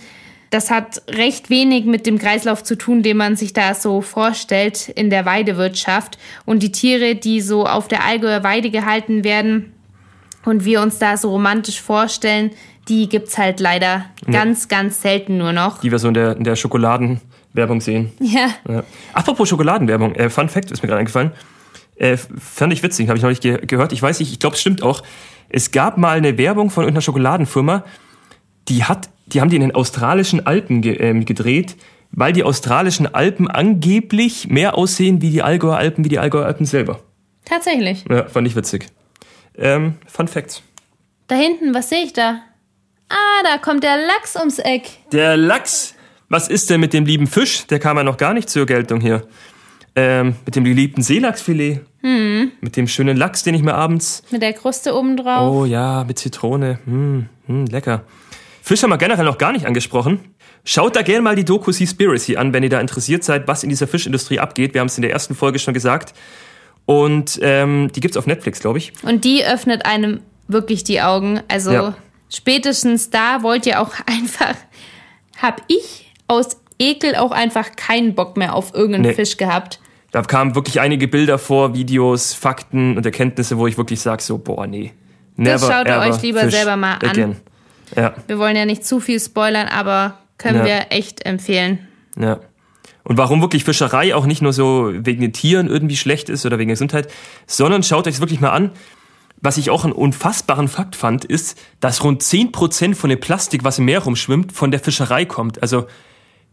Das 0.50 0.70
hat 0.70 1.02
recht 1.08 1.48
wenig 1.48 1.84
mit 1.84 2.06
dem 2.06 2.18
Kreislauf 2.18 2.64
zu 2.64 2.76
tun, 2.76 3.04
den 3.04 3.16
man 3.16 3.36
sich 3.36 3.52
da 3.52 3.74
so 3.74 4.00
vorstellt 4.00 4.88
in 4.88 5.08
der 5.08 5.24
Weidewirtschaft. 5.24 6.18
Und 6.44 6.64
die 6.64 6.72
Tiere, 6.72 7.14
die 7.14 7.40
so 7.40 7.66
auf 7.66 7.86
der 7.86 8.04
Allgäuer 8.04 8.42
Weide 8.42 8.70
gehalten 8.70 9.22
werden 9.22 9.72
und 10.44 10.64
wir 10.64 10.80
uns 10.80 10.98
da 10.98 11.16
so 11.16 11.30
romantisch 11.30 11.80
vorstellen, 11.80 12.50
die 12.88 13.08
gibt's 13.08 13.38
halt 13.38 13.60
leider 13.60 14.06
nee. 14.26 14.32
ganz, 14.32 14.68
ganz 14.68 15.02
selten 15.02 15.38
nur 15.38 15.52
noch. 15.52 15.80
Die 15.80 15.90
wir 15.90 15.98
so 15.98 16.08
in 16.08 16.14
der, 16.14 16.36
in 16.36 16.44
der 16.44 16.56
Schokoladenwerbung 16.56 17.80
sehen. 17.80 18.12
Ja. 18.20 18.48
ja. 18.68 18.84
Apropos 19.12 19.48
Schokoladenwerbung, 19.48 20.14
äh, 20.14 20.30
Fun 20.30 20.48
Fact 20.48 20.70
ist 20.70 20.82
mir 20.82 20.88
gerade 20.88 21.00
eingefallen. 21.00 21.32
Äh, 21.96 22.16
fand 22.16 22.72
ich 22.72 22.82
witzig, 22.82 23.08
habe 23.08 23.18
ich 23.18 23.22
noch 23.22 23.30
nicht 23.30 23.42
ge 23.42 23.64
gehört. 23.66 23.92
Ich 23.92 24.02
weiß 24.02 24.18
nicht, 24.20 24.32
ich 24.32 24.38
glaube, 24.38 24.54
es 24.54 24.60
stimmt 24.60 24.82
auch. 24.82 25.02
Es 25.48 25.70
gab 25.70 25.98
mal 25.98 26.16
eine 26.16 26.38
Werbung 26.38 26.70
von 26.70 26.84
irgendeiner 26.84 27.02
Schokoladenfirma, 27.02 27.84
die 28.68 28.84
hat, 28.84 29.10
die 29.26 29.40
haben 29.40 29.50
die 29.50 29.56
in 29.56 29.62
den 29.62 29.74
australischen 29.74 30.46
Alpen 30.46 30.80
ge 30.80 30.96
äh, 30.96 31.24
gedreht, 31.24 31.76
weil 32.12 32.32
die 32.32 32.44
australischen 32.44 33.12
Alpen 33.14 33.48
angeblich 33.48 34.48
mehr 34.48 34.76
aussehen 34.76 35.20
wie 35.22 35.30
die 35.30 35.42
Allgäuer 35.42 35.76
Alpen, 35.76 36.04
wie 36.04 36.08
die 36.08 36.18
Allgäuer 36.18 36.46
Alpen 36.46 36.66
selber. 36.66 37.00
Tatsächlich. 37.44 38.04
Ja, 38.08 38.28
fand 38.28 38.46
ich 38.46 38.56
witzig. 38.56 38.86
Ähm, 39.56 39.94
Fun 40.06 40.28
Facts. 40.28 40.62
Da 41.26 41.36
hinten, 41.36 41.74
was 41.74 41.88
sehe 41.88 42.04
ich 42.04 42.12
da? 42.12 42.40
Ah, 43.10 43.42
da 43.42 43.58
kommt 43.58 43.82
der 43.82 43.96
Lachs 43.96 44.36
ums 44.36 44.58
Eck. 44.58 44.88
Der 45.12 45.36
Lachs? 45.36 45.94
Was 46.28 46.48
ist 46.48 46.70
denn 46.70 46.80
mit 46.80 46.92
dem 46.92 47.04
lieben 47.04 47.26
Fisch? 47.26 47.66
Der 47.66 47.80
kam 47.80 47.96
ja 47.96 48.04
noch 48.04 48.16
gar 48.16 48.34
nicht 48.34 48.48
zur 48.48 48.66
Geltung 48.66 49.00
hier. 49.00 49.26
Ähm, 49.96 50.36
mit 50.46 50.54
dem 50.54 50.62
geliebten 50.62 51.02
Seelachsfilet. 51.02 51.80
Hm. 52.02 52.52
Mit 52.60 52.76
dem 52.76 52.86
schönen 52.86 53.16
Lachs, 53.16 53.42
den 53.42 53.54
ich 53.54 53.62
mir 53.62 53.74
abends. 53.74 54.22
Mit 54.30 54.40
der 54.40 54.52
Kruste 54.52 54.94
oben 54.94 55.16
drauf. 55.16 55.52
Oh 55.52 55.64
ja, 55.64 56.04
mit 56.04 56.20
Zitrone. 56.20 56.78
Hm, 56.84 57.28
hm, 57.46 57.66
lecker. 57.66 58.04
Fisch 58.62 58.82
haben 58.84 58.90
wir 58.90 58.98
generell 58.98 59.24
noch 59.24 59.38
gar 59.38 59.52
nicht 59.52 59.66
angesprochen. 59.66 60.20
Schaut 60.64 60.94
da 60.94 61.02
gerne 61.02 61.22
mal 61.22 61.34
die 61.34 61.44
Doku 61.44 61.72
Seaspiracy 61.72 62.36
an, 62.36 62.52
wenn 62.52 62.62
ihr 62.62 62.68
da 62.68 62.80
interessiert 62.80 63.24
seid, 63.24 63.48
was 63.48 63.64
in 63.64 63.70
dieser 63.70 63.88
Fischindustrie 63.88 64.38
abgeht. 64.38 64.74
Wir 64.74 64.80
haben 64.80 64.88
es 64.88 64.96
in 64.96 65.02
der 65.02 65.10
ersten 65.10 65.34
Folge 65.34 65.58
schon 65.58 65.74
gesagt. 65.74 66.14
Und 66.86 67.40
ähm, 67.42 67.90
die 67.92 68.00
gibt's 68.00 68.16
auf 68.16 68.26
Netflix, 68.26 68.60
glaube 68.60 68.78
ich. 68.78 68.92
Und 69.02 69.24
die 69.24 69.44
öffnet 69.44 69.84
einem 69.84 70.20
wirklich 70.46 70.84
die 70.84 71.00
Augen. 71.00 71.40
Also 71.48 71.72
ja. 71.72 71.96
Spätestens 72.30 73.10
da 73.10 73.42
wollt 73.42 73.66
ihr 73.66 73.80
auch 73.80 73.92
einfach, 74.06 74.54
hab 75.40 75.62
ich 75.68 76.10
aus 76.26 76.56
Ekel 76.78 77.14
auch 77.16 77.32
einfach 77.32 77.76
keinen 77.76 78.14
Bock 78.14 78.36
mehr 78.38 78.54
auf 78.54 78.74
irgendeinen 78.74 79.08
nee. 79.08 79.14
Fisch 79.14 79.36
gehabt. 79.36 79.80
Da 80.12 80.22
kamen 80.22 80.54
wirklich 80.54 80.80
einige 80.80 81.06
Bilder 81.06 81.38
vor, 81.38 81.74
Videos, 81.74 82.32
Fakten 82.32 82.96
und 82.96 83.04
Erkenntnisse, 83.04 83.58
wo 83.58 83.66
ich 83.66 83.76
wirklich 83.76 84.00
sage, 84.00 84.22
so, 84.22 84.38
boah, 84.38 84.66
nee. 84.66 84.92
Never, 85.36 85.52
das 85.52 85.66
schaut 85.66 85.86
ihr 85.86 85.98
euch 85.98 86.22
lieber 86.22 86.40
Fish 86.40 86.54
selber 86.54 86.76
mal 86.76 86.94
an. 86.94 87.08
Again. 87.08 87.36
Ja. 87.94 88.14
Wir 88.26 88.38
wollen 88.38 88.56
ja 88.56 88.64
nicht 88.64 88.84
zu 88.84 89.00
viel 89.00 89.20
spoilern, 89.20 89.68
aber 89.68 90.18
können 90.38 90.60
ja. 90.60 90.64
wir 90.64 90.86
echt 90.90 91.26
empfehlen. 91.26 91.86
Ja. 92.18 92.40
Und 93.04 93.16
warum 93.18 93.40
wirklich 93.40 93.64
Fischerei 93.64 94.14
auch 94.14 94.26
nicht 94.26 94.42
nur 94.42 94.52
so 94.52 94.90
wegen 94.92 95.20
den 95.20 95.32
Tieren 95.32 95.68
irgendwie 95.68 95.96
schlecht 95.96 96.28
ist 96.28 96.44
oder 96.46 96.58
wegen 96.58 96.68
der 96.68 96.74
Gesundheit, 96.74 97.10
sondern 97.46 97.82
schaut 97.82 98.06
euch 98.06 98.14
es 98.14 98.20
wirklich 98.20 98.40
mal 98.40 98.50
an. 98.50 98.72
Was 99.42 99.56
ich 99.56 99.70
auch 99.70 99.84
einen 99.84 99.92
unfassbaren 99.92 100.68
Fakt 100.68 100.96
fand, 100.96 101.24
ist, 101.24 101.58
dass 101.80 102.04
rund 102.04 102.22
10% 102.22 102.94
von 102.94 103.08
dem 103.08 103.20
Plastik, 103.20 103.64
was 103.64 103.78
im 103.78 103.86
Meer 103.86 104.00
rumschwimmt, 104.00 104.52
von 104.52 104.70
der 104.70 104.80
Fischerei 104.80 105.24
kommt. 105.24 105.62
Also 105.62 105.86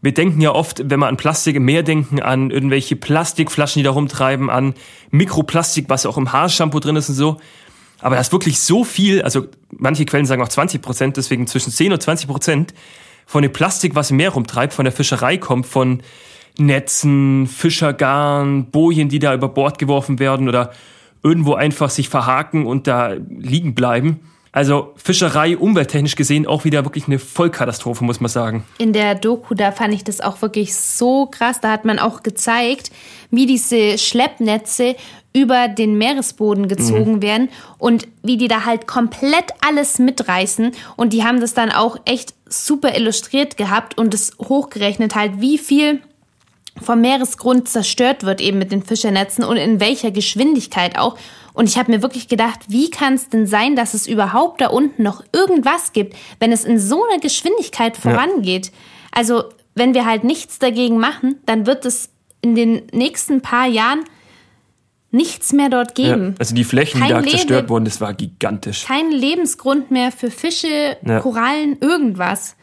wir 0.02 0.14
denken 0.14 0.40
ja 0.42 0.54
oft, 0.54 0.90
wenn 0.90 1.00
wir 1.00 1.08
an 1.08 1.18
Plastik 1.18 1.56
im 1.56 1.66
Meer 1.66 1.84
denken, 1.84 2.22
an 2.22 2.52
irgendwelche 2.52 2.96
Plastikflaschen, 2.96 3.80
die 3.80 3.84
da 3.84 3.92
rumtreiben, 3.92 4.50
an 4.50 4.74
Mikroplastik, 5.12 5.90
was 5.90 6.06
auch 6.06 6.18
im 6.18 6.32
Haarshampoo 6.32 6.80
drin 6.80 6.96
ist 6.96 7.10
und 7.10 7.16
so. 7.16 7.38
Aber 8.00 8.16
das 8.16 8.28
ist 8.28 8.34
wirklich 8.34 8.60
so 8.60 8.84
viel, 8.84 9.22
also 9.24 9.48
manche 9.72 10.06
Quellen 10.06 10.26
sagen 10.26 10.42
auch 10.42 10.50
20 10.50 10.82
Prozent, 10.82 11.18
deswegen 11.18 11.48
zwischen 11.48 11.72
10 11.72 11.94
und 11.94 12.02
20 12.02 12.28
Prozent 12.28 12.74
von 13.26 13.42
dem 13.42 13.52
Plastik, 13.52 13.96
was 13.96 14.12
im 14.12 14.18
Meer 14.18 14.30
rumtreibt, 14.30 14.74
von 14.74 14.86
der 14.86 14.92
Fischerei 14.92 15.38
kommt, 15.38 15.66
von 15.66 16.02
Netzen, 16.60 17.48
Fischergarn, 17.48 18.70
Bojen, 18.72 19.10
die 19.10 19.20
da 19.20 19.34
über 19.34 19.50
Bord 19.50 19.80
geworfen 19.80 20.20
werden 20.20 20.48
oder 20.48 20.72
irgendwo 21.28 21.54
einfach 21.54 21.90
sich 21.90 22.10
verhaken 22.10 22.66
und 22.66 22.88
da 22.88 23.16
liegen 23.30 23.76
bleiben. 23.76 24.22
Also 24.54 24.94
Fischerei 24.96 25.58
umwelttechnisch 25.58 26.16
gesehen 26.16 26.48
auch 26.48 26.64
wieder 26.64 26.84
wirklich 26.84 27.06
eine 27.08 27.20
Vollkatastrophe, 27.20 28.04
muss 28.04 28.20
man 28.22 28.30
sagen. 28.30 28.64
In 28.78 28.94
der 28.94 29.14
Doku, 29.14 29.54
da 29.54 29.72
fand 29.72 29.94
ich 29.94 30.04
das 30.04 30.22
auch 30.22 30.42
wirklich 30.42 30.76
so 30.76 31.28
krass. 31.28 31.60
Da 31.62 31.70
hat 31.70 31.86
man 31.86 32.00
auch 32.00 32.24
gezeigt, 32.24 32.90
wie 33.30 33.46
diese 33.46 33.98
Schleppnetze 33.98 34.96
über 35.34 35.68
den 35.68 35.98
Meeresboden 35.98 36.68
gezogen 36.68 37.16
mhm. 37.16 37.22
werden 37.22 37.50
und 37.78 38.08
wie 38.24 38.38
die 38.38 38.48
da 38.48 38.66
halt 38.66 38.88
komplett 38.88 39.52
alles 39.62 40.00
mitreißen. 40.00 40.72
Und 40.96 41.14
die 41.14 41.24
haben 41.24 41.40
das 41.40 41.54
dann 41.54 41.72
auch 41.72 41.98
echt 42.06 42.34
super 42.48 42.96
illustriert 42.96 43.58
gehabt 43.58 43.98
und 43.98 44.14
es 44.14 44.32
hochgerechnet 44.40 45.14
halt, 45.14 45.40
wie 45.40 45.58
viel 45.58 46.02
vom 46.82 47.02
Meeresgrund 47.02 47.68
zerstört 47.70 48.24
wird 48.24 48.42
eben 48.42 48.58
mit 48.58 48.72
den 48.72 48.84
Fischernetzen 48.84 49.44
und 49.44 49.58
in 49.58 49.80
welcher 49.80 50.12
Geschwindigkeit 50.12 50.98
auch. 50.98 51.18
Und 51.54 51.68
ich 51.68 51.78
habe 51.78 51.92
mir 51.92 52.02
wirklich 52.02 52.28
gedacht, 52.28 52.60
wie 52.68 52.92
kann 52.92 53.16
es 53.16 53.30
denn 53.30 53.48
sein, 53.48 53.76
dass 53.76 53.94
es 53.94 54.08
überhaupt 54.08 54.62
da 54.62 54.68
unten 54.68 55.04
noch 55.04 55.24
irgendwas 55.34 55.92
gibt, 55.92 56.16
wenn 56.40 56.52
es 56.52 56.66
in 56.66 56.80
so 56.80 57.04
einer 57.04 57.20
Geschwindigkeit 57.20 57.98
vorangeht? 57.98 58.68
Ja. 58.68 58.72
Also 59.12 59.44
wenn 59.74 59.94
wir 59.94 60.06
halt 60.06 60.24
nichts 60.24 60.60
dagegen 60.60 61.00
machen, 61.00 61.38
dann 61.46 61.66
wird 61.66 61.86
es 61.86 62.10
in 62.42 62.56
den 62.56 62.84
nächsten 62.92 63.42
paar 63.42 63.68
Jahren 63.68 64.04
nichts 65.12 65.54
mehr 65.54 65.70
dort 65.70 65.96
geben. 65.96 66.32
Ja, 66.32 66.36
also 66.40 66.56
die 66.56 66.64
Flächen, 66.64 67.00
Kein 67.00 67.08
die 67.08 67.14
da 67.14 67.20
Lebe 67.20 67.32
zerstört 67.32 67.70
wurden, 67.70 67.86
das 67.86 68.02
war 68.02 68.14
gigantisch. 68.14 68.86
Kein 68.86 69.12
Lebensgrund 69.12 69.90
mehr 69.92 70.12
für 70.12 70.30
Fische, 70.30 70.98
ja. 71.06 71.20
Korallen, 71.22 71.78
irgendwas. 71.80 72.56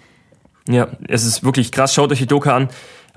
Ja, 0.68 0.88
es 1.08 1.24
ist 1.24 1.44
wirklich 1.44 1.72
krass. 1.72 1.94
Schaut 1.94 2.12
euch 2.12 2.18
die 2.18 2.26
Doku 2.26 2.50
an 2.50 2.68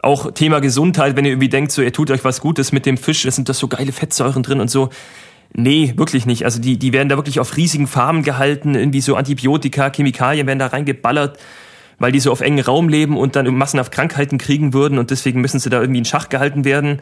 auch 0.07 0.31
Thema 0.31 0.59
Gesundheit, 0.61 1.15
wenn 1.17 1.25
ihr 1.25 1.31
irgendwie 1.31 1.49
denkt, 1.49 1.71
so 1.71 1.81
ihr 1.81 1.91
tut 1.91 2.09
euch 2.09 2.23
was 2.23 2.39
Gutes 2.39 2.71
mit 2.71 2.85
dem 2.85 2.97
Fisch, 2.97 3.25
es 3.25 3.35
sind 3.35 3.49
da 3.49 3.53
so 3.53 3.67
geile 3.67 3.91
Fettsäuren 3.91 4.41
drin 4.41 4.61
und 4.61 4.71
so. 4.71 4.89
Nee, 5.53 5.93
wirklich 5.97 6.25
nicht. 6.25 6.45
Also 6.45 6.61
die, 6.61 6.77
die 6.79 6.93
werden 6.93 7.09
da 7.09 7.17
wirklich 7.17 7.39
auf 7.39 7.57
riesigen 7.57 7.87
Farmen 7.87 8.23
gehalten, 8.23 8.73
irgendwie 8.73 9.01
so 9.01 9.15
Antibiotika, 9.15 9.91
Chemikalien 9.93 10.47
werden 10.47 10.59
da 10.59 10.67
reingeballert, 10.67 11.37
weil 11.99 12.11
die 12.11 12.19
so 12.19 12.31
auf 12.31 12.41
engen 12.41 12.63
Raum 12.63 12.89
leben 12.89 13.17
und 13.17 13.35
dann 13.35 13.53
massenhaft 13.53 13.91
Krankheiten 13.91 14.37
kriegen 14.37 14.73
würden 14.73 14.97
und 14.97 15.11
deswegen 15.11 15.41
müssen 15.41 15.59
sie 15.59 15.69
da 15.69 15.81
irgendwie 15.81 15.99
in 15.99 16.05
Schach 16.05 16.29
gehalten 16.29 16.63
werden. 16.63 17.01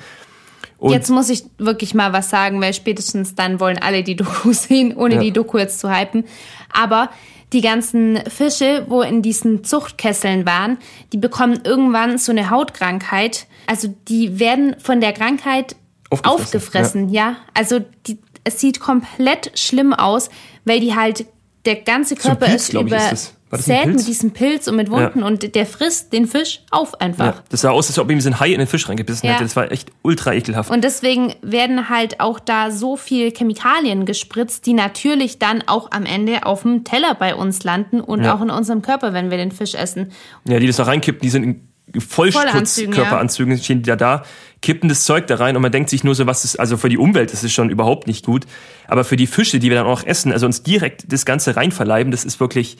Und 0.77 0.91
jetzt 0.91 1.09
muss 1.09 1.29
ich 1.29 1.43
wirklich 1.57 1.93
mal 1.93 2.11
was 2.11 2.29
sagen, 2.29 2.59
weil 2.59 2.73
spätestens 2.73 3.35
dann 3.35 3.59
wollen 3.59 3.77
alle 3.77 4.03
die 4.03 4.15
Doku 4.15 4.51
sehen, 4.53 4.95
ohne 4.95 5.15
ja. 5.15 5.21
die 5.21 5.31
Doku 5.31 5.59
jetzt 5.59 5.79
zu 5.79 5.95
hypen. 5.95 6.25
Aber 6.73 7.09
die 7.53 7.61
ganzen 7.61 8.19
Fische, 8.27 8.85
wo 8.87 9.01
in 9.01 9.21
diesen 9.21 9.63
Zuchtkesseln 9.63 10.45
waren, 10.45 10.77
die 11.13 11.17
bekommen 11.17 11.61
irgendwann 11.63 12.17
so 12.17 12.31
eine 12.31 12.49
Hautkrankheit. 12.49 13.47
Also 13.67 13.93
die 14.07 14.39
werden 14.39 14.75
von 14.79 14.99
der 14.99 15.13
Krankheit 15.13 15.75
aufgefressen. 16.09 16.25
aufgefressen 16.25 17.09
ja. 17.09 17.29
ja. 17.29 17.37
Also 17.53 17.79
die, 18.07 18.17
es 18.43 18.59
sieht 18.59 18.79
komplett 18.79 19.57
schlimm 19.57 19.93
aus, 19.93 20.29
weil 20.65 20.79
die 20.79 20.95
halt 20.95 21.25
der 21.65 21.75
ganze 21.75 22.15
Körper 22.15 22.45
so 22.45 22.51
Pilz, 22.51 22.69
ist 22.69 22.73
über 22.73 23.11
ist 23.11 23.34
zählt 23.57 23.87
mit 23.87 24.07
diesem 24.07 24.31
Pilz 24.31 24.67
und 24.67 24.75
mit 24.75 24.89
Wunden 24.89 25.19
ja. 25.19 25.25
und 25.25 25.55
der 25.55 25.65
frisst 25.65 26.13
den 26.13 26.27
Fisch 26.27 26.61
auf 26.71 26.99
einfach. 27.01 27.25
Ja, 27.25 27.43
das 27.49 27.61
sah 27.61 27.71
aus, 27.71 27.87
als 27.87 27.99
ob 27.99 28.09
ihm 28.11 28.21
so 28.21 28.29
ein 28.29 28.39
Hai 28.39 28.49
in 28.49 28.59
den 28.59 28.67
Fisch 28.67 28.87
reingebissen 28.87 29.27
ja. 29.27 29.33
hätte. 29.33 29.43
Das 29.43 29.55
war 29.55 29.71
echt 29.71 29.91
ultra 30.01 30.33
ekelhaft. 30.33 30.69
Und 30.69 30.83
deswegen 30.83 31.33
werden 31.41 31.89
halt 31.89 32.19
auch 32.19 32.39
da 32.39 32.71
so 32.71 32.97
viel 32.97 33.31
Chemikalien 33.31 34.05
gespritzt, 34.05 34.65
die 34.65 34.73
natürlich 34.73 35.39
dann 35.39 35.63
auch 35.67 35.91
am 35.91 36.05
Ende 36.05 36.45
auf 36.45 36.63
dem 36.63 36.83
Teller 36.83 37.15
bei 37.15 37.35
uns 37.35 37.63
landen 37.63 38.01
und 38.01 38.23
ja. 38.23 38.35
auch 38.35 38.41
in 38.41 38.49
unserem 38.49 38.81
Körper, 38.81 39.13
wenn 39.13 39.29
wir 39.29 39.37
den 39.37 39.51
Fisch 39.51 39.75
essen. 39.75 40.11
Ja, 40.47 40.59
die 40.59 40.67
das 40.67 40.77
da 40.77 40.83
reinkippen, 40.83 41.21
die 41.21 41.29
sind 41.29 41.43
in 41.43 41.61
Vollschutzkörperanzügen, 41.99 43.57
stehen 43.57 43.83
die 43.83 43.89
da 43.89 43.95
da, 43.95 44.23
kippen 44.61 44.89
das 44.89 45.05
Zeug 45.05 45.27
da 45.27 45.35
rein 45.35 45.55
und 45.55 45.61
man 45.61 45.71
denkt 45.71 45.89
sich 45.89 46.03
nur 46.03 46.15
so, 46.15 46.25
was 46.25 46.43
ist, 46.43 46.59
also 46.59 46.77
für 46.77 46.89
die 46.89 46.97
Umwelt 46.97 47.31
ist 47.31 47.43
es 47.43 47.53
schon 47.53 47.69
überhaupt 47.69 48.07
nicht 48.07 48.25
gut, 48.25 48.45
aber 48.87 49.03
für 49.03 49.15
die 49.15 49.27
Fische, 49.27 49.59
die 49.59 49.69
wir 49.69 49.77
dann 49.77 49.87
auch 49.87 50.03
essen, 50.03 50.31
also 50.31 50.45
uns 50.45 50.63
direkt 50.63 51.11
das 51.11 51.25
Ganze 51.25 51.55
reinverleiben, 51.55 52.11
das 52.11 52.25
ist 52.25 52.39
wirklich, 52.39 52.77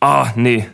ah, 0.00 0.32
nee, 0.36 0.66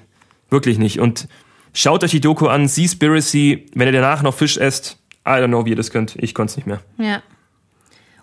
wirklich 0.51 0.79
nicht. 0.79 1.01
Und 1.01 1.29
schaut 1.73 2.05
euch 2.05 2.11
die 2.11 2.21
Doku 2.21 2.47
an, 2.49 2.69
Seaspiracy, 2.69 3.67
wenn 3.75 3.89
ihr 3.89 3.93
danach 3.93 4.23
noch 4.23 4.35
Fisch 4.35 4.57
esst, 4.57 4.99
I 5.27 5.31
don't 5.31 5.49
know, 5.49 5.65
wie 5.67 5.71
ihr 5.71 5.77
das 5.77 5.91
könnt. 5.91 6.17
Ich 6.17 6.35
konnte 6.35 6.53
es 6.53 6.57
nicht 6.57 6.67
mehr. 6.67 6.81
Ja. 6.99 7.23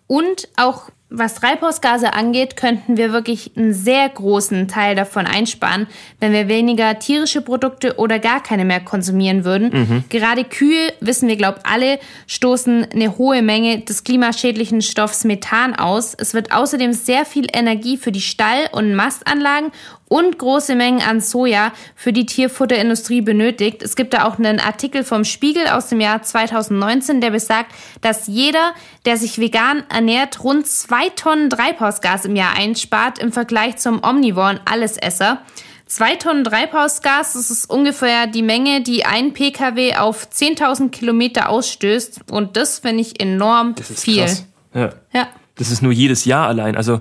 Und 0.08 0.48
auch 0.56 0.90
was 1.10 1.36
Treibhausgase 1.36 2.14
angeht, 2.14 2.58
könnten 2.58 2.98
wir 2.98 3.14
wirklich 3.14 3.52
einen 3.56 3.74
sehr 3.74 4.10
großen 4.10 4.68
Teil 4.68 4.94
davon 4.94 5.26
einsparen, 5.26 5.88
wenn 6.20 6.34
wir 6.34 6.50
weniger 6.50 7.00
tierische 7.00 7.42
Produkte 7.42 7.98
oder 7.98 8.20
gar 8.20 8.44
keine 8.44 8.66
mehr 8.66 8.82
konsumieren 8.82 9.46
würden. 9.46 9.70
Mhm. 9.72 10.04
Gerade 10.10 10.44
Kühe, 10.44 10.94
wissen 11.00 11.30
wir, 11.30 11.38
glaube 11.38 11.62
alle, 11.64 12.00
stoßen 12.28 12.88
eine 12.92 13.18
hohe 13.18 13.42
Menge 13.42 13.80
des 13.80 14.04
klimaschädlichen 14.04 14.82
Stoffs 14.82 15.24
Methan 15.24 15.76
aus. 15.76 16.14
Es 16.14 16.34
wird 16.34 16.52
außerdem 16.52 16.92
sehr 16.92 17.24
viel 17.24 17.48
Energie 17.54 17.96
für 17.96 18.12
die 18.12 18.22
Stall- 18.22 18.68
und 18.74 18.94
Mastanlagen 18.94 19.72
und 20.10 20.38
große 20.40 20.76
Mengen 20.76 21.02
an 21.02 21.20
Soja 21.22 21.74
für 21.96 22.14
die 22.14 22.26
Tierfutterindustrie 22.26 23.22
benötigt. 23.22 23.84
Es 23.84 23.96
gibt 23.96 24.14
da 24.14 24.26
auch 24.26 24.38
einen 24.38 24.60
Artikel 24.60 25.04
vom 25.04 25.26
Spiegel 25.26 25.68
aus 25.68 25.88
dem 25.88 26.00
Jahr 26.00 26.22
2019, 26.22 27.22
der 27.22 27.32
besagt, 27.32 27.74
dass 28.02 28.28
jeder, 28.28 28.74
der 29.06 29.18
sich 29.18 29.40
vegan 29.40 29.84
ernährt, 29.90 30.44
rund 30.44 30.68
zwei 30.68 31.10
Tonnen 31.10 31.50
Treibhausgas 31.50 32.26
im 32.26 32.36
Jahr 32.36 32.56
einspart 32.56 33.20
im 33.20 33.32
Vergleich 33.32 33.78
zum 33.78 34.04
omnivoren 34.04 34.60
Allesesser. 34.66 35.42
Zwei 35.86 36.16
Tonnen 36.16 36.44
Treibhausgas, 36.44 37.34
das 37.34 37.50
ist 37.50 37.70
ungefähr 37.70 38.28
die 38.28 38.42
Menge, 38.42 38.82
die 38.82 39.06
ein 39.06 39.32
Pkw 39.34 39.96
auf 39.96 40.28
10.000 40.30 40.90
Kilometer 40.90 41.48
ausstößt. 41.50 42.30
Und 42.30 42.58
das 42.58 42.80
finde 42.80 43.02
ich 43.02 43.22
enorm 43.22 43.74
Das 43.76 43.90
ist 43.92 44.04
viel. 44.04 44.24
krass. 44.24 44.46
Ja. 44.74 44.90
Ja. 45.14 45.28
Das 45.56 45.72
ist 45.72 45.82
nur 45.82 45.94
jedes 45.94 46.26
Jahr 46.26 46.48
allein. 46.48 46.76
Also 46.76 47.00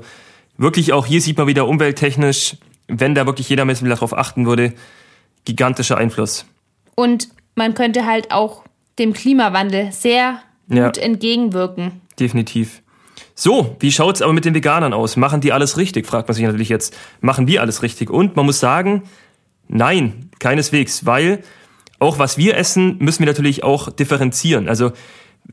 wirklich 0.57 0.93
auch 0.93 1.05
hier 1.05 1.21
sieht 1.21 1.37
man 1.37 1.49
wieder 1.49 1.67
umwelttechnisch, 1.67 2.57
wenn 2.89 3.15
da 3.15 3.27
wirklich 3.27 3.49
jeder 3.49 3.65
Mensch 3.65 3.81
darauf 3.81 4.17
achten 4.17 4.47
würde, 4.47 4.73
gigantischer 5.45 5.97
Einfluss. 5.99 6.47
Und 6.95 7.29
man 7.55 7.75
könnte 7.75 8.07
halt 8.07 8.31
auch 8.33 8.63
dem 8.99 9.13
Klimawandel 9.13 9.93
sehr 9.93 10.41
Ja. 10.69 10.87
gut 10.87 10.99
entgegenwirken. 10.99 12.01
Definitiv. 12.19 12.83
So, 13.35 13.77
wie 13.81 13.93
schaut's 13.93 14.23
aber 14.23 14.33
mit 14.33 14.45
den 14.47 14.55
Veganern 14.55 14.95
aus? 14.95 15.17
Machen 15.17 15.41
die 15.41 15.53
alles 15.53 15.77
richtig? 15.77 16.07
Fragt 16.07 16.29
man 16.29 16.35
sich 16.35 16.45
natürlich 16.45 16.71
jetzt. 16.71 16.97
Machen 17.21 17.47
wir 17.47 17.61
alles 17.61 17.83
richtig? 17.83 18.11
Und 18.11 18.35
man 18.37 18.47
muss 18.47 18.61
sagen, 18.61 19.03
nein, 19.69 20.31
keineswegs, 20.39 21.05
weil 21.05 21.43
auch 21.99 22.19
was 22.19 22.39
wir 22.39 22.57
essen, 22.57 22.97
müssen 22.99 23.21
wir 23.21 23.27
natürlich 23.27 23.63
auch 23.63 23.91
differenzieren. 23.91 24.69
Also 24.69 24.93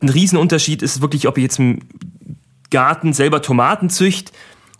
ein 0.02 0.10
Riesenunterschied 0.10 0.82
ist 0.82 1.02
wirklich, 1.02 1.28
ob 1.28 1.38
ich 1.38 1.44
jetzt 1.44 1.60
im 1.60 1.80
Garten 2.70 3.14
selber 3.14 3.42
Tomaten 3.42 3.90
zücht 3.90 4.32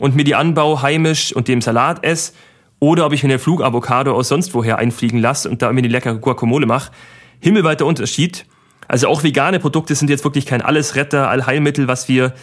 und 0.04 0.18
mir 0.18 0.26
die 0.26 0.36
Anbau 0.36 0.82
heimisch 0.82 1.34
und 1.34 1.48
dem 1.48 1.62
Salat 1.62 2.04
esse 2.04 2.34
oder 2.82 3.06
ob 3.06 3.14
ich 3.14 3.24
mir 3.24 3.30
eine 3.30 3.40
Flugavocado 3.40 4.14
aus 4.14 4.28
sonst 4.28 4.54
woher 4.54 4.78
einfliegen 4.78 5.18
lasse 5.18 5.50
und 5.50 5.62
da 5.62 5.72
mir 5.72 5.82
die 5.82 5.88
leckere 5.88 6.16
Guacamole 6.16 6.66
mache. 6.66 6.92
Himmelweiter 7.40 7.86
Unterschied. 7.86 8.46
Also 8.90 9.08
auch 9.08 9.24
vegane 9.24 9.60
Produkte 9.60 9.96
sind 9.96 10.10
jetzt 10.10 10.26
wirklich 10.26 10.46
kein 10.46 10.62
Allesretter, 10.62 11.30
Allheilmittel, 11.30 11.88
was 11.88 12.10
wir 12.10 12.34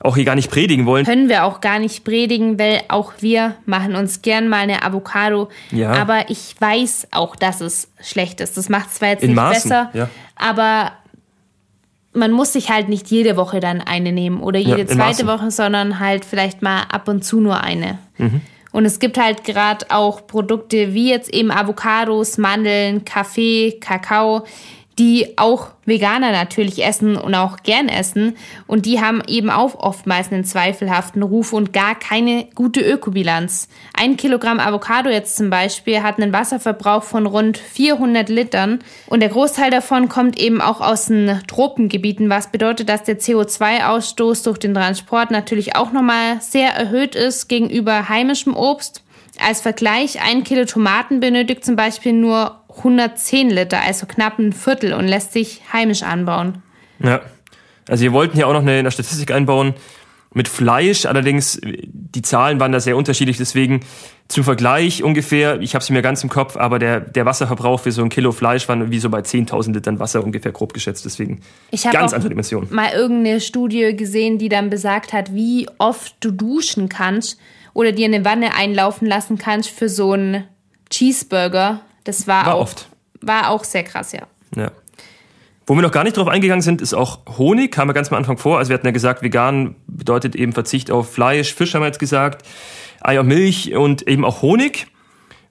auch 0.00 0.16
hier 0.16 0.24
gar 0.24 0.34
nicht 0.34 0.50
predigen 0.50 0.86
wollen. 0.86 1.06
Können 1.06 1.28
wir 1.28 1.44
auch 1.44 1.60
gar 1.60 1.78
nicht 1.78 2.02
predigen, 2.02 2.58
weil 2.58 2.82
auch 2.88 3.12
wir 3.20 3.54
machen 3.64 3.94
uns 3.94 4.20
gern 4.20 4.48
mal 4.48 4.62
eine 4.62 4.82
Avocado. 4.82 5.50
Ja. 5.70 5.92
Aber 5.92 6.28
ich 6.30 6.56
weiß 6.58 7.08
auch, 7.12 7.36
dass 7.36 7.60
es 7.60 7.92
schlecht 8.02 8.40
ist. 8.40 8.56
Das 8.56 8.68
macht 8.68 8.88
es 8.88 8.94
zwar 8.94 9.10
jetzt 9.10 9.22
In 9.22 9.28
nicht 9.28 9.36
Maßen, 9.36 9.70
besser, 9.70 9.90
ja. 9.94 10.10
aber 10.34 10.90
man 12.14 12.32
muss 12.32 12.52
sich 12.52 12.70
halt 12.70 12.88
nicht 12.88 13.10
jede 13.10 13.36
Woche 13.36 13.60
dann 13.60 13.80
eine 13.80 14.12
nehmen 14.12 14.40
oder 14.40 14.58
jede 14.58 14.82
in 14.82 14.88
zweite 14.88 15.24
Maßen. 15.24 15.26
Woche, 15.26 15.50
sondern 15.50 16.00
halt 16.00 16.24
vielleicht 16.24 16.62
mal 16.62 16.82
ab 16.90 17.08
und 17.08 17.24
zu 17.24 17.40
nur 17.40 17.62
eine. 17.62 17.98
Mhm. 18.18 18.40
Und 18.72 18.86
es 18.86 18.98
gibt 18.98 19.18
halt 19.18 19.44
gerade 19.44 19.86
auch 19.90 20.26
Produkte 20.26 20.94
wie 20.94 21.10
jetzt 21.10 21.32
eben 21.32 21.52
Avocados, 21.52 22.38
Mandeln, 22.38 23.04
Kaffee, 23.04 23.78
Kakao, 23.80 24.44
die 24.98 25.38
auch 25.38 25.68
Veganer 25.84 26.30
natürlich 26.32 26.84
essen 26.84 27.16
und 27.16 27.34
auch 27.34 27.58
gern 27.62 27.88
essen. 27.88 28.36
Und 28.66 28.86
die 28.86 29.00
haben 29.00 29.22
eben 29.26 29.50
auch 29.50 29.74
oftmals 29.74 30.32
einen 30.32 30.44
zweifelhaften 30.44 31.22
Ruf 31.22 31.52
und 31.52 31.72
gar 31.72 31.94
keine 31.94 32.46
gute 32.54 32.80
Ökobilanz. 32.80 33.68
Ein 33.92 34.16
Kilogramm 34.16 34.60
Avocado 34.60 35.10
jetzt 35.10 35.36
zum 35.36 35.50
Beispiel 35.50 36.02
hat 36.02 36.18
einen 36.18 36.32
Wasserverbrauch 36.32 37.02
von 37.02 37.26
rund 37.26 37.58
400 37.58 38.28
Litern. 38.28 38.78
Und 39.08 39.20
der 39.20 39.28
Großteil 39.28 39.70
davon 39.70 40.08
kommt 40.08 40.38
eben 40.38 40.60
auch 40.60 40.80
aus 40.80 41.06
den 41.06 41.40
Tropengebieten, 41.48 42.30
was 42.30 42.50
bedeutet, 42.50 42.88
dass 42.88 43.02
der 43.02 43.18
CO2-Ausstoß 43.18 44.44
durch 44.44 44.58
den 44.58 44.74
Transport 44.74 45.30
natürlich 45.30 45.76
auch 45.76 45.92
nochmal 45.92 46.40
sehr 46.40 46.70
erhöht 46.70 47.14
ist 47.14 47.48
gegenüber 47.48 48.08
heimischem 48.08 48.54
Obst. 48.54 49.02
Als 49.44 49.60
Vergleich, 49.60 50.22
ein 50.22 50.44
Kilo 50.44 50.64
Tomaten 50.64 51.18
benötigt 51.18 51.64
zum 51.64 51.74
Beispiel 51.74 52.12
nur 52.12 52.60
110 52.78 53.50
Liter, 53.50 53.80
also 53.80 54.06
knapp 54.06 54.38
ein 54.38 54.52
Viertel 54.52 54.92
und 54.92 55.06
lässt 55.06 55.32
sich 55.32 55.62
heimisch 55.72 56.02
anbauen. 56.02 56.62
Ja. 56.98 57.20
Also 57.88 58.02
wir 58.02 58.12
wollten 58.12 58.36
hier 58.36 58.48
auch 58.48 58.52
noch 58.52 58.62
eine, 58.62 58.72
eine 58.72 58.90
Statistik 58.90 59.30
einbauen 59.30 59.74
mit 60.34 60.48
Fleisch, 60.48 61.06
allerdings 61.06 61.60
die 61.62 62.22
Zahlen 62.22 62.58
waren 62.58 62.72
da 62.72 62.80
sehr 62.80 62.96
unterschiedlich, 62.96 63.36
deswegen 63.36 63.80
zum 64.26 64.42
Vergleich 64.42 65.02
ungefähr, 65.04 65.60
ich 65.60 65.74
habe 65.74 65.84
sie 65.84 65.92
mir 65.92 66.02
ganz 66.02 66.24
im 66.24 66.28
Kopf, 66.28 66.56
aber 66.56 66.80
der, 66.80 67.00
der 67.00 67.24
Wasserverbrauch 67.24 67.80
für 67.80 67.92
so 67.92 68.02
ein 68.02 68.08
Kilo 68.08 68.32
Fleisch 68.32 68.68
war 68.68 68.90
wie 68.90 68.98
so 68.98 69.10
bei 69.10 69.20
10.000 69.20 69.74
Litern 69.74 70.00
Wasser 70.00 70.24
ungefähr 70.24 70.50
grob 70.50 70.74
geschätzt, 70.74 71.04
deswegen 71.04 71.40
Ich 71.70 71.84
ganz 71.84 72.12
andere 72.12 72.30
Dimension. 72.30 72.66
mal 72.70 72.92
irgendeine 72.92 73.40
Studie 73.40 73.94
gesehen, 73.96 74.38
die 74.38 74.48
dann 74.48 74.70
besagt 74.70 75.12
hat, 75.12 75.32
wie 75.34 75.68
oft 75.78 76.16
du 76.20 76.32
duschen 76.32 76.88
kannst 76.88 77.38
oder 77.72 77.92
dir 77.92 78.06
eine 78.06 78.24
Wanne 78.24 78.54
einlaufen 78.56 79.06
lassen 79.06 79.38
kannst 79.38 79.70
für 79.70 79.88
so 79.88 80.12
einen 80.12 80.44
Cheeseburger. 80.90 81.80
Das 82.04 82.26
war, 82.26 82.46
War 82.46 82.54
auch, 82.54 82.60
oft. 82.60 82.88
war 83.20 83.50
auch 83.50 83.64
sehr 83.64 83.82
krass, 83.82 84.12
ja. 84.12 84.26
Ja. 84.56 84.70
Wo 85.66 85.74
wir 85.74 85.82
noch 85.82 85.92
gar 85.92 86.04
nicht 86.04 86.16
drauf 86.16 86.28
eingegangen 86.28 86.60
sind, 86.60 86.82
ist 86.82 86.92
auch 86.92 87.20
Honig, 87.38 87.72
kam 87.72 87.88
ja 87.88 87.94
ganz 87.94 88.12
am 88.12 88.18
Anfang 88.18 88.36
vor. 88.36 88.58
Also 88.58 88.68
wir 88.68 88.74
hatten 88.74 88.86
ja 88.86 88.92
gesagt, 88.92 89.22
vegan 89.22 89.76
bedeutet 89.86 90.36
eben 90.36 90.52
Verzicht 90.52 90.90
auf 90.90 91.10
Fleisch, 91.10 91.54
Fisch 91.54 91.74
haben 91.74 91.80
wir 91.80 91.86
jetzt 91.86 91.98
gesagt, 91.98 92.46
Eier, 93.00 93.22
Milch 93.22 93.74
und 93.74 94.06
eben 94.06 94.24
auch 94.24 94.42
Honig. 94.42 94.86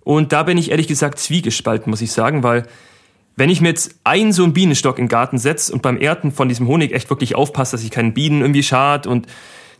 Und 0.01 0.31
da 0.31 0.43
bin 0.43 0.57
ich 0.57 0.69
ehrlich 0.69 0.87
gesagt 0.87 1.17
zwiegespalten, 1.17 1.89
muss 1.89 2.01
ich 2.01 2.11
sagen, 2.11 2.43
weil 2.43 2.67
wenn 3.35 3.49
ich 3.49 3.61
mir 3.61 3.69
jetzt 3.69 3.95
einen 4.03 4.31
so 4.31 4.43
einen 4.43 4.53
Bienenstock 4.53 4.99
in 4.99 5.05
den 5.05 5.09
Garten 5.09 5.39
setze 5.39 5.73
und 5.73 5.81
beim 5.81 5.97
Ernten 5.97 6.31
von 6.31 6.47
diesem 6.47 6.67
Honig 6.67 6.91
echt 6.93 7.09
wirklich 7.09 7.35
aufpasse, 7.35 7.71
dass 7.71 7.83
ich 7.83 7.89
keinen 7.89 8.13
Bienen 8.13 8.41
irgendwie 8.41 8.61
schad 8.63 9.07
und 9.07 9.27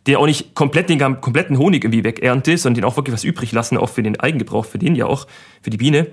der 0.08 0.20
auch 0.20 0.26
nicht 0.26 0.56
komplett 0.56 0.90
den 0.90 1.00
kompletten 1.22 1.58
Honig 1.58 1.84
irgendwie 1.84 2.04
wegernte, 2.04 2.58
sondern 2.58 2.82
den 2.82 2.86
auch 2.86 2.98
wirklich 2.98 3.14
was 3.14 3.24
übrig 3.24 3.52
lassen, 3.52 3.78
auch 3.78 3.90
für 3.90 4.04
den 4.04 4.20
Eigengebrauch, 4.20 4.66
für 4.66 4.80
den 4.80 4.96
ja 4.96 5.06
auch, 5.06 5.28
für 5.62 5.70
die 5.70 5.78
Biene. 5.78 6.08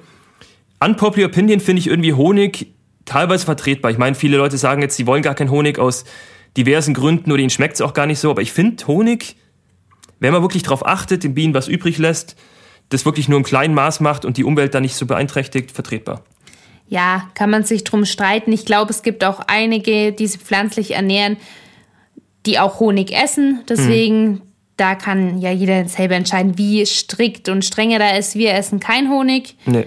Unpopular 0.83 1.29
Opinion 1.29 1.61
finde 1.61 1.81
ich 1.81 1.87
irgendwie 1.87 2.15
Honig 2.15 2.75
teilweise 3.05 3.45
vertretbar. 3.45 3.91
Ich 3.91 3.99
meine, 3.99 4.15
viele 4.15 4.37
Leute 4.37 4.57
sagen 4.57 4.83
jetzt, 4.83 4.97
sie 4.97 5.07
wollen 5.07 5.23
gar 5.23 5.35
keinen 5.35 5.51
Honig 5.51 5.79
aus 5.79 6.05
diversen 6.57 6.95
Gründen 6.95 7.31
oder 7.33 7.41
ihnen 7.41 7.51
schmeckt 7.51 7.75
es 7.75 7.81
auch 7.81 7.95
gar 7.95 8.07
nicht 8.07 8.19
so. 8.19 8.31
Aber 8.31 8.43
ich 8.43 8.53
finde 8.53 8.87
Honig, 8.87 9.37
wenn 10.21 10.33
man 10.33 10.43
wirklich 10.43 10.63
darauf 10.63 10.87
achtet, 10.87 11.25
den 11.25 11.35
Bienen 11.35 11.55
was 11.55 11.69
übrig 11.69 11.99
lässt, 11.99 12.37
das 12.89 13.05
wirklich 13.05 13.29
nur 13.29 13.39
im 13.39 13.45
kleinen 13.45 13.75
Maß 13.75 14.01
macht 14.01 14.25
und 14.25 14.37
die 14.37 14.45
Umwelt 14.45 14.75
dann 14.75 14.83
nicht 14.83 14.97
so 14.97 15.07
beeinträchtigt, 15.07 15.71
vertretbar. 15.71 16.25
Ja, 16.89 17.29
kann 17.35 17.51
man 17.51 17.63
sich 17.63 17.85
drum 17.85 18.05
streiten. 18.05 18.53
Ich 18.53 18.65
glaube, 18.65 18.91
es 18.91 19.03
gibt 19.03 19.23
auch 19.23 19.41
einige, 19.47 20.13
die 20.13 20.27
sich 20.27 20.41
pflanzlich 20.41 20.93
ernähren, 20.93 21.37
die 22.47 22.59
auch 22.59 22.81
Honig 22.81 23.13
essen. 23.13 23.61
Deswegen, 23.69 24.41
da 24.77 24.97
kann 24.97 25.39
ja 25.39 25.53
jeder 25.53 25.87
selber 25.87 26.17
entscheiden, 26.17 26.59
wie 26.59 26.85
strikt 26.85 27.49
und 27.49 27.65
streng 27.65 27.93
er 27.93 28.01
da 28.01 28.17
ist. 28.17 28.35
Wir 28.35 28.55
essen 28.55 28.81
kein 28.81 29.09
Honig, 29.09 29.57
Nee. 29.67 29.87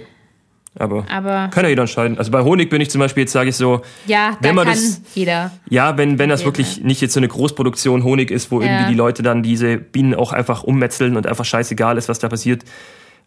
Aber, 0.80 1.06
aber 1.10 1.50
kann 1.50 1.64
ja 1.66 1.70
jeder 1.70 1.84
entscheiden. 1.84 2.18
Also 2.18 2.32
bei 2.32 2.42
Honig 2.42 2.70
bin 2.72 2.82
ich 2.82 2.90
zum 2.90 3.00
Beispiel, 3.00 3.22
jetzt 3.22 3.32
sage 3.34 3.50
ich 3.50 3.56
so, 3.56 3.82
ja, 4.08 4.38
wenn 4.42 4.56
man 4.56 4.66
kann 4.66 4.74
das, 4.76 5.02
jeder. 5.14 5.52
ja, 5.70 5.98
wenn, 5.98 6.18
wenn 6.18 6.30
das 6.30 6.46
wirklich 6.46 6.82
nicht 6.84 7.00
jetzt 7.02 7.14
so 7.14 7.20
eine 7.20 7.28
Großproduktion 7.28 8.04
Honig 8.04 8.32
ist, 8.32 8.50
wo 8.50 8.60
Ja. 8.62 8.68
irgendwie 8.68 8.92
die 8.94 8.98
Leute 8.98 9.22
dann 9.22 9.44
diese 9.44 9.78
Bienen 9.78 10.16
auch 10.16 10.34
einfach 10.34 10.64
ummetzeln 10.64 11.16
und 11.16 11.28
einfach 11.28 11.46
scheißegal 11.46 11.98
ist, 11.98 12.10
was 12.10 12.18
da 12.20 12.28
passiert, 12.28 12.64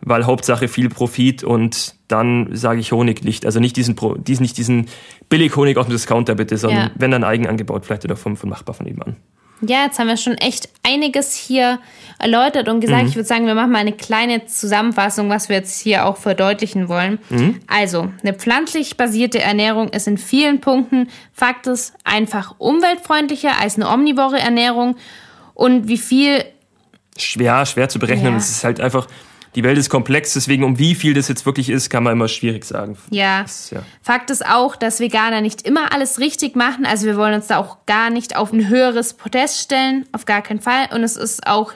weil 0.01 0.27
Hauptsache 0.27 0.67
viel 0.69 0.89
Profit 0.89 1.45
und 1.45 1.95
dann 2.09 2.49
sage 2.55 2.81
ich 2.81 2.91
Honiglicht. 2.93 3.47
Also 3.47 3.61
nicht 3.61 3.77
diesen, 3.77 3.95
Pro- 3.95 4.17
diesen, 4.17 4.43
nicht 4.43 4.59
diesen 4.59 4.87
Billig-Honig 5.29 5.77
aus 5.77 5.87
dem 5.87 5.93
Discounter 5.93 6.35
bitte, 6.35 6.57
sondern 6.59 6.83
Ja. 6.89 6.91
wenn 6.97 7.13
dann 7.13 7.23
eigen 7.25 7.47
angebaut, 7.47 7.87
vielleicht 7.87 8.05
oder 8.05 8.17
vom, 8.17 8.37
vom 8.37 8.51
Nachbar 8.51 8.75
von 8.75 8.87
nebenan. 8.87 9.17
Ja, 9.63 9.85
jetzt 9.85 9.99
haben 9.99 10.09
wir 10.09 10.17
schon 10.17 10.35
echt 10.35 10.69
einiges 10.83 11.35
hier 11.35 11.79
erläutert 12.19 12.69
und 12.69 12.81
gesagt. 12.81 13.09
Ich 13.09 13.17
würde 13.17 13.27
sagen, 13.27 13.47
wir 13.47 13.55
machen 13.55 13.71
mal 13.71 13.79
eine 13.79 13.93
kleine 13.93 14.47
Zusammenfassung, 14.47 15.31
was 15.31 15.49
wir 15.49 15.57
jetzt 15.57 15.81
hier 15.81 16.07
auch 16.07 16.17
verdeutlichen 16.17 16.89
wollen. 16.89 17.19
Also, 17.67 18.11
eine 18.23 18.35
pflanzlich 18.35 18.97
basierte 18.97 19.41
Ernährung 19.41 19.89
ist 19.89 20.07
in 20.07 20.19
vielen 20.19 20.61
Punkten 20.61 21.09
Fakt 21.33 21.67
ist 21.67 21.95
einfach 22.05 22.55
umweltfreundlicher 22.59 23.59
als 23.61 23.77
eine 23.77 23.89
omnivore 23.89 24.39
Ernährung. 24.39 24.97
Und 25.55 25.89
wie 25.89 25.99
viel 25.99 26.45
Schwer, 27.17 27.65
schwer 27.65 27.89
zu 27.89 27.99
berechnen. 27.99 28.33
Ja. 28.33 28.37
Es 28.37 28.51
ist 28.51 28.65
halt 28.65 28.81
einfach, 28.81 29.07
die 29.57 29.65
Welt 29.65 29.79
ist 29.79 29.89
komplex, 29.89 30.35
deswegen 30.35 30.63
um 30.65 30.79
wie 30.79 30.95
viel 30.95 31.15
das 31.15 31.29
jetzt 31.29 31.47
wirklich 31.47 31.71
ist, 31.71 31.89
kann 31.89 32.03
man 32.03 32.13
immer 32.13 32.29
schwierig 32.29 32.65
sagen. 32.67 32.99
Ja. 33.11 33.43
Das, 33.43 33.71
ja. 33.71 33.81
Fakt 34.03 34.31
ist 34.31 34.47
auch, 34.47 34.77
dass 34.77 35.01
Veganer 35.01 35.41
nicht 35.41 35.63
immer 35.63 35.93
alles 35.93 36.21
richtig 36.21 36.57
machen. 36.57 36.85
Also 36.85 37.07
wir 37.07 37.17
wollen 37.17 37.35
uns 37.35 37.47
da 37.47 37.57
auch 37.57 37.79
gar 37.87 38.11
nicht 38.11 38.37
auf 38.37 38.53
ein 38.53 38.69
höheres 38.69 39.15
Podest 39.15 39.61
stellen, 39.61 40.05
auf 40.13 40.27
gar 40.27 40.43
keinen 40.43 40.61
Fall. 40.61 40.91
Und 40.95 41.03
es 41.03 41.17
ist 41.17 41.47
auch 41.47 41.73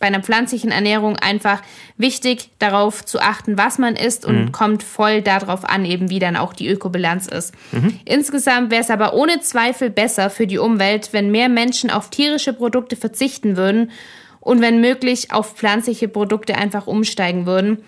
bei 0.00 0.08
einer 0.08 0.20
pflanzlichen 0.20 0.72
Ernährung 0.72 1.16
einfach 1.16 1.62
wichtig, 1.96 2.50
darauf 2.58 3.04
zu 3.04 3.20
achten, 3.20 3.56
was 3.56 3.78
man 3.78 3.94
isst 3.94 4.26
und 4.26 4.50
kommt 4.50 4.82
voll 4.82 5.22
darauf 5.22 5.64
an, 5.64 5.84
eben 5.84 6.10
wie 6.10 6.18
dann 6.18 6.36
auch 6.36 6.52
die 6.52 6.66
Ökobilanz 6.66 7.28
ist. 7.28 7.54
Insgesamt 8.04 8.72
wäre 8.72 8.82
es 8.82 8.90
aber 8.90 9.14
ohne 9.14 9.40
Zweifel 9.42 9.90
besser 9.90 10.28
für 10.28 10.48
die 10.48 10.58
Umwelt, 10.58 11.10
wenn 11.12 11.30
mehr 11.30 11.48
Menschen 11.48 11.88
auf 11.88 12.10
tierische 12.10 12.52
Produkte 12.52 12.96
verzichten 12.96 13.56
würden 13.56 13.92
und 14.42 14.60
wenn 14.60 14.80
möglich 14.80 15.32
auf 15.32 15.54
pflanzliche 15.54 16.08
Produkte 16.08 16.56
einfach 16.56 16.86
umsteigen 16.86 17.46
würden. 17.46 17.78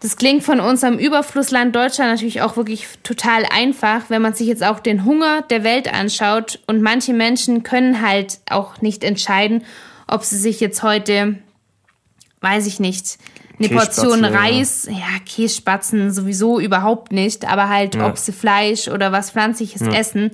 Das 0.00 0.16
klingt 0.16 0.42
von 0.42 0.58
unserem 0.58 0.98
Überflussland 0.98 1.76
Deutschland 1.76 2.10
natürlich 2.10 2.42
auch 2.42 2.56
wirklich 2.56 2.86
total 3.04 3.44
einfach, 3.44 4.10
wenn 4.10 4.20
man 4.20 4.34
sich 4.34 4.48
jetzt 4.48 4.64
auch 4.64 4.80
den 4.80 5.04
Hunger 5.04 5.42
der 5.42 5.62
Welt 5.62 5.92
anschaut. 5.92 6.58
Und 6.66 6.82
manche 6.82 7.12
Menschen 7.12 7.62
können 7.62 8.02
halt 8.06 8.40
auch 8.50 8.80
nicht 8.80 9.04
entscheiden, 9.04 9.62
ob 10.08 10.24
sie 10.24 10.36
sich 10.38 10.58
jetzt 10.58 10.82
heute, 10.82 11.38
weiß 12.40 12.66
ich 12.66 12.80
nicht, 12.80 13.18
eine 13.60 13.68
Portion 13.68 14.24
ja. 14.24 14.30
Reis, 14.30 14.88
ja, 14.90 15.20
Kässpatzen 15.24 16.10
sowieso 16.10 16.58
überhaupt 16.58 17.12
nicht, 17.12 17.46
aber 17.48 17.68
halt, 17.68 17.94
Ja. 17.94 18.08
ob 18.08 18.18
sie 18.18 18.32
Fleisch 18.32 18.88
oder 18.88 19.12
was 19.12 19.30
Pflanzliches 19.30 19.82
essen. 19.82 20.32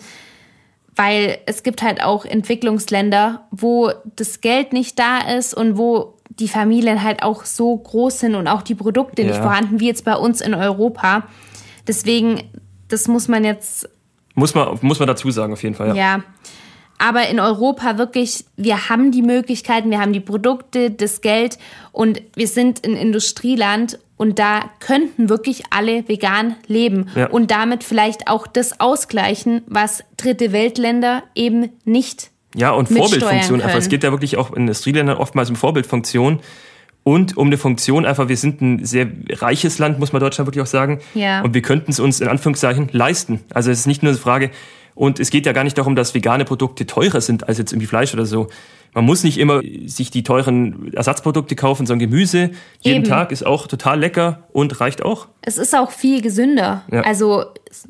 Weil 0.99 1.38
es 1.46 1.62
gibt 1.62 1.80
halt 1.80 2.03
auch 2.03 2.24
Entwicklungsländer, 2.24 3.46
wo 3.53 3.92
das 4.16 4.40
Geld 4.40 4.72
nicht 4.72 4.99
da 4.99 5.20
ist 5.20 5.55
und 5.55 5.78
wo 5.78 6.18
die 6.28 6.49
Familien 6.49 7.05
halt 7.05 7.22
auch 7.22 7.44
so 7.44 7.76
groß 7.76 8.18
sind 8.18 8.34
und 8.34 8.49
auch 8.49 8.62
die 8.62 8.74
Produkte 8.74 9.22
ja. 9.22 9.28
nicht 9.28 9.38
vorhanden, 9.38 9.78
wie 9.78 9.86
jetzt 9.86 10.05
bei 10.05 10.16
uns 10.16 10.40
in 10.40 10.55
Europa. 10.55 11.22
Deswegen, 11.86 12.51
das 12.88 13.07
muss 13.07 13.28
man 13.28 13.44
jetzt. 13.44 13.88
Muss 14.34 14.57
man, 14.57 14.76
muss 14.80 14.99
man 14.99 15.07
dazu 15.07 15.30
sagen, 15.30 15.53
auf 15.53 15.62
jeden 15.62 15.76
Fall. 15.76 15.88
Ja. 15.88 15.94
ja. 15.94 16.22
Aber 16.99 17.28
in 17.28 17.38
Europa 17.38 17.96
wirklich, 17.96 18.44
wir 18.57 18.88
haben 18.88 19.12
die 19.12 19.22
Möglichkeiten, 19.22 19.90
wir 19.90 20.01
haben 20.01 20.12
die 20.12 20.20
Produkte, 20.20 20.90
das 20.90 21.20
Geld 21.20 21.59
und 21.92 22.20
wir 22.34 22.49
sind 22.49 22.84
ein 22.84 22.94
Industrieland 22.94 23.99
und 24.16 24.40
da 24.40 24.68
könnten 24.80 25.28
wirklich 25.28 25.62
alle 25.70 26.09
vegan 26.09 26.57
leben 26.66 27.09
ja. 27.14 27.28
und 27.28 27.53
damit 27.53 27.84
vielleicht 27.84 28.28
auch 28.28 28.46
das 28.49 28.80
ausgleichen, 28.80 29.62
was 29.66 30.03
dritte 30.16 30.53
Weltländer 30.53 31.22
eben 31.36 31.70
nicht 31.84 32.30
ja, 32.55 32.72
und 32.72 32.88
Vorbildfunktion 32.88 33.62
einfach. 33.62 33.78
Es 33.78 33.88
geht 33.88 34.03
ja 34.03 34.11
wirklich 34.11 34.36
auch 34.36 34.51
in 34.51 34.62
Industrieländern 34.62 35.18
oftmals 35.18 35.51
um 35.51 35.57
Vorbildfunktion 35.57 36.40
und 37.05 37.36
um 37.36 37.46
eine 37.46 37.59
Funktion 37.59 38.05
einfach. 38.05 38.28
Wir 38.28 38.36
sind 38.36 38.61
ein 38.61 38.84
sehr 38.84 39.07
reiches 39.30 39.78
Land, 39.78 39.99
muss 39.99 40.12
man 40.12 40.20
Deutschland 40.20 40.46
wirklich 40.46 40.62
auch 40.62 40.68
sagen. 40.68 41.01
Ja. 41.14 41.42
Und 41.42 41.55
wir 41.55 41.62
könnten 41.62 41.90
es 41.90 42.01
uns 42.01 42.20
in 42.20 42.28
Anführungszeichen 42.28 42.88
leisten. 42.92 43.40
Also 43.55 43.70
es 43.70 43.80
ist 43.80 43.86
nicht 43.86 44.03
nur 44.03 44.11
eine 44.12 44.18
Frage, 44.18 44.51
und 44.99 45.20
es 45.20 45.30
geht 45.30 45.46
ja 45.46 45.53
gar 45.53 45.62
nicht 45.62 45.78
darum, 45.78 45.94
dass 45.94 46.12
vegane 46.12 46.44
Produkte 46.44 46.84
teurer 46.84 47.20
sind 47.20 47.46
als 47.46 47.57
jetzt 47.59 47.72
irgendwie 47.72 47.86
Fleisch 47.86 48.12
oder 48.14 48.26
so. 48.26 48.49
Man 48.94 49.05
muss 49.05 49.22
nicht 49.22 49.38
immer 49.38 49.61
sich 49.86 50.11
die 50.11 50.24
teuren 50.24 50.92
Ersatzprodukte 50.92 51.55
kaufen, 51.55 51.86
sondern 51.86 52.11
Gemüse 52.11 52.51
jeden 52.80 52.96
Eben. 52.96 53.05
Tag 53.05 53.30
ist 53.30 53.46
auch 53.46 53.68
total 53.68 54.01
lecker 54.01 54.49
und 54.51 54.80
reicht 54.80 55.05
auch. 55.05 55.28
Es 55.42 55.57
ist 55.57 55.72
auch 55.76 55.92
viel 55.92 56.20
gesünder. 56.20 56.82
Ja. 56.90 57.03
Also 57.03 57.44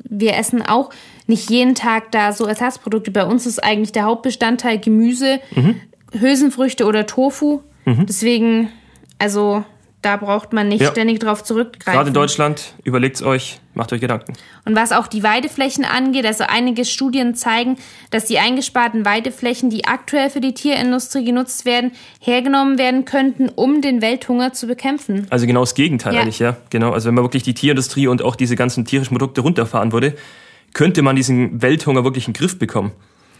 wir 0.07 0.35
essen 0.35 0.61
auch 0.61 0.91
nicht 1.25 1.49
jeden 1.49 1.73
Tag 1.73 2.11
da 2.11 2.31
so 2.31 2.45
Ersatzprodukte. 2.45 3.09
Bei 3.09 3.25
uns 3.25 3.47
ist 3.47 3.63
eigentlich 3.63 3.91
der 3.91 4.03
Hauptbestandteil 4.03 4.77
Gemüse, 4.77 5.39
mhm. 5.55 5.77
Hülsenfrüchte 6.11 6.85
oder 6.85 7.07
Tofu. 7.07 7.61
Mhm. 7.85 8.05
Deswegen, 8.05 8.69
also 9.17 9.63
da 10.01 10.15
braucht 10.15 10.53
man 10.53 10.69
nicht 10.69 10.81
ja. 10.81 10.91
ständig 10.91 11.19
drauf 11.19 11.43
zurückgreifen. 11.43 11.93
Gerade 11.93 12.07
in 12.07 12.13
Deutschland, 12.13 12.73
überlegt's 12.83 13.21
euch, 13.21 13.59
macht 13.73 13.91
euch 13.91 13.99
Gedanken. 13.99 14.33
Und 14.63 14.75
was 14.75 14.93
auch 14.93 15.07
die 15.07 15.23
Weideflächen 15.23 15.83
angeht, 15.83 16.25
also 16.25 16.45
einige 16.47 16.85
Studien 16.85 17.35
zeigen, 17.35 17.75
dass 18.09 18.25
die 18.25 18.39
eingesparten 18.39 19.03
Weideflächen, 19.03 19.69
die 19.69 19.85
aktuell 19.85 20.29
für 20.29 20.39
die 20.39 20.53
Tierindustrie 20.53 21.25
genutzt 21.25 21.65
werden, 21.65 21.91
hergenommen 22.21 22.77
werden 22.77 23.03
könnten, 23.03 23.49
um 23.49 23.81
den 23.81 24.01
Welthunger 24.01 24.53
zu 24.53 24.67
bekämpfen. 24.67 25.27
Also 25.29 25.45
genau 25.45 25.61
das 25.61 25.75
Gegenteil 25.75 26.13
ja. 26.13 26.21
eigentlich, 26.21 26.39
ja. 26.39 26.55
Genau. 26.69 26.93
Also 26.93 27.07
wenn 27.07 27.15
man 27.15 27.25
wirklich 27.25 27.43
die 27.43 27.53
Tierindustrie 27.53 28.07
und 28.07 28.21
auch 28.21 28.37
diese 28.37 28.55
ganzen 28.55 28.85
tierischen 28.85 29.17
Produkte 29.17 29.41
runterfahren 29.41 29.91
würde, 29.91 30.15
könnte 30.73 31.01
man 31.01 31.17
diesen 31.17 31.61
Welthunger 31.61 32.05
wirklich 32.05 32.27
in 32.27 32.33
den 32.33 32.39
Griff 32.39 32.57
bekommen. 32.57 32.93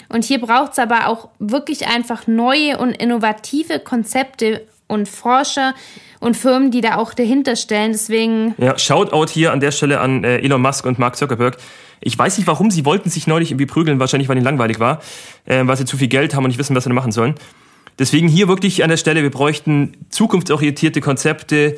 Und 0.09 0.25
hier 0.25 0.41
braucht 0.41 0.73
es 0.73 0.79
aber 0.79 1.07
auch 1.07 1.29
wirklich 1.37 1.87
einfach 1.87 2.27
neue 2.27 2.79
und 2.79 2.91
innovative 2.91 3.79
Konzepte 3.79 4.67
und 4.89 5.07
Forscher 5.07 5.73
und 6.19 6.35
Firmen, 6.35 6.71
die 6.71 6.81
da 6.81 6.97
auch 6.97 7.13
dahinter 7.13 7.55
stellen. 7.55 7.93
Deswegen. 7.93 8.55
Ja, 8.57 8.77
Shoutout 8.77 9.31
hier 9.31 9.53
an 9.53 9.61
der 9.61 9.71
Stelle 9.71 10.01
an 10.01 10.25
äh, 10.25 10.39
Elon 10.39 10.61
Musk 10.61 10.85
und 10.85 10.99
Mark 10.99 11.15
Zuckerberg. 11.15 11.57
Ich 12.01 12.17
weiß 12.17 12.37
nicht 12.37 12.47
warum, 12.47 12.71
sie 12.71 12.85
wollten 12.85 13.09
sich 13.09 13.27
neulich 13.27 13.51
irgendwie 13.51 13.65
prügeln, 13.65 13.99
wahrscheinlich 13.99 14.27
weil 14.27 14.37
ihnen 14.37 14.45
langweilig 14.45 14.79
war, 14.79 15.01
äh, 15.45 15.65
weil 15.65 15.77
sie 15.77 15.85
zu 15.85 15.97
viel 15.97 16.07
Geld 16.07 16.33
haben 16.33 16.43
und 16.43 16.49
nicht 16.49 16.59
wissen, 16.59 16.75
was 16.75 16.83
sie 16.83 16.89
machen 16.91 17.11
sollen. 17.11 17.35
Deswegen 17.97 18.27
hier 18.27 18.47
wirklich 18.47 18.83
an 18.83 18.89
der 18.89 18.97
Stelle, 18.97 19.23
wir 19.23 19.31
bräuchten 19.31 19.93
zukunftsorientierte 20.09 21.01
Konzepte, 21.01 21.77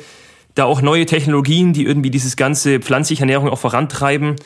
da 0.54 0.64
auch 0.64 0.82
neue 0.82 1.06
Technologien, 1.06 1.72
die 1.72 1.84
irgendwie 1.84 2.10
dieses 2.10 2.36
ganze 2.36 2.78
pflanzliche 2.78 3.22
Ernährung 3.22 3.48
auch 3.48 3.58
vorantreiben. 3.58 4.36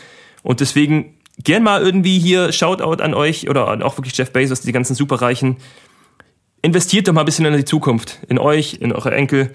Und 0.43 0.61
deswegen 0.61 1.15
gern 1.43 1.63
mal 1.63 1.83
irgendwie 1.83 2.19
hier 2.19 2.53
Shoutout 2.53 3.03
an 3.03 3.13
euch 3.13 3.51
oder 3.51 3.85
auch 3.85 3.99
wirklich 3.99 4.17
Jeff 4.17 4.33
Bezos, 4.33 4.61
die 4.61 4.73
ganzen 4.73 4.95
Superreichen. 4.95 5.57
Investiert 6.67 7.07
doch 7.07 7.13
mal 7.13 7.21
ein 7.21 7.27
bisschen 7.27 7.45
in 7.45 7.57
die 7.57 7.65
Zukunft, 7.65 8.19
in 8.29 8.41
euch, 8.41 8.79
in 8.81 8.93
eure 8.93 9.15
Enkel. 9.15 9.53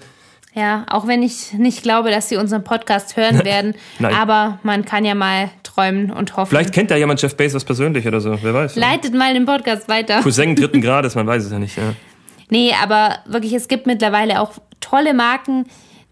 Ja, 0.54 0.86
auch 0.88 1.06
wenn 1.06 1.22
ich 1.22 1.52
nicht 1.52 1.82
glaube, 1.82 2.10
dass 2.10 2.30
sie 2.30 2.38
unseren 2.38 2.64
Podcast 2.64 3.18
hören 3.18 3.44
werden. 3.44 3.74
aber 4.00 4.58
man 4.62 4.86
kann 4.86 5.04
ja 5.04 5.14
mal 5.14 5.50
träumen 5.62 6.10
und 6.10 6.38
hoffen. 6.38 6.48
Vielleicht 6.48 6.72
kennt 6.72 6.90
da 6.90 6.96
jemand 6.96 7.20
Jeff 7.20 7.36
Bezos 7.36 7.66
persönlich 7.66 8.06
oder 8.08 8.22
so, 8.22 8.38
wer 8.42 8.54
weiß. 8.54 8.76
Leitet 8.76 9.12
mal 9.12 9.34
den 9.34 9.44
Podcast 9.44 9.90
weiter. 9.90 10.22
Cousin 10.22 10.56
dritten 10.56 10.80
Grades, 10.80 11.14
man 11.14 11.26
weiß 11.26 11.44
es 11.44 11.52
ja 11.52 11.58
nicht. 11.58 11.76
Ja. 11.76 11.92
Nee, 12.48 12.72
aber 12.82 13.18
wirklich, 13.26 13.52
es 13.52 13.68
gibt 13.68 13.86
mittlerweile 13.86 14.40
auch 14.40 14.52
tolle 14.80 15.12
Marken, 15.12 15.66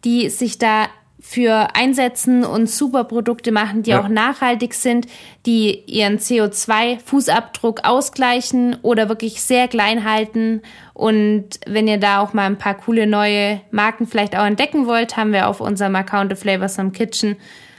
die 0.05 0.29
sich 0.29 0.59
da 0.59 0.87
für 1.31 1.77
einsetzen 1.77 2.45
und 2.45 2.69
super 2.69 3.05
Produkte 3.05 3.53
machen, 3.53 3.85
die 3.85 3.91
ja. 3.91 4.01
auch 4.01 4.09
nachhaltig 4.09 4.75
sind, 4.75 5.07
die 5.47 5.85
ihren 5.87 6.19
CO2-Fußabdruck 6.19 7.85
ausgleichen 7.85 8.79
oder 8.83 9.09
wirklich 9.09 9.41
sehr 9.41 9.69
klein 9.69 10.05
halten. 10.05 10.61
Und 10.93 11.61
wenn 11.69 11.87
ihr 11.87 11.99
da 11.99 12.19
auch 12.19 12.33
mal 12.33 12.47
ein 12.47 12.59
paar 12.59 12.75
coole 12.75 13.07
neue 13.07 13.61
Marken 13.71 14.09
vielleicht 14.09 14.37
auch 14.37 14.45
entdecken 14.45 14.89
wollt, 14.89 15.17
haben 15.17 15.33
wir 15.33 15.47
auf 15.47 15.61
unserem 15.61 15.95
Account 15.95 16.33
of 16.33 16.41
Flavors 16.41 16.75
from 16.75 16.91
Kitchen 16.91 17.37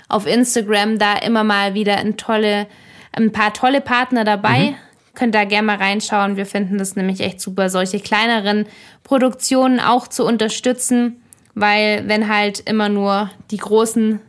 auf 0.08 0.28
Instagram 0.28 0.98
da 0.98 1.18
immer 1.18 1.44
mal 1.44 1.74
wieder 1.74 1.98
ein, 1.98 2.16
tolle, 2.16 2.68
ein 3.12 3.34
paar 3.34 3.52
tolle 3.54 3.82
Partner 3.82 4.24
dabei. 4.24 4.60
Mhm. 4.60 4.76
Könnt 5.14 5.36
da 5.36 5.44
gerne 5.44 5.68
mal 5.68 5.76
reinschauen. 5.76 6.38
Wir 6.38 6.46
finden 6.46 6.78
das 6.78 6.96
nämlich 6.96 7.20
echt 7.20 7.42
super, 7.42 7.70
solche 7.70 8.00
kleineren 8.00 8.66
Produktionen 9.04 9.82
auch 9.82 10.08
zu 10.08 10.26
unterstützen 10.26 11.21
weil 11.56 12.08
wenn 12.08 12.28
halt 12.28 12.60
immer 12.62 12.90
nur 12.90 13.30
die 13.52 13.58
Großen 13.58 14.20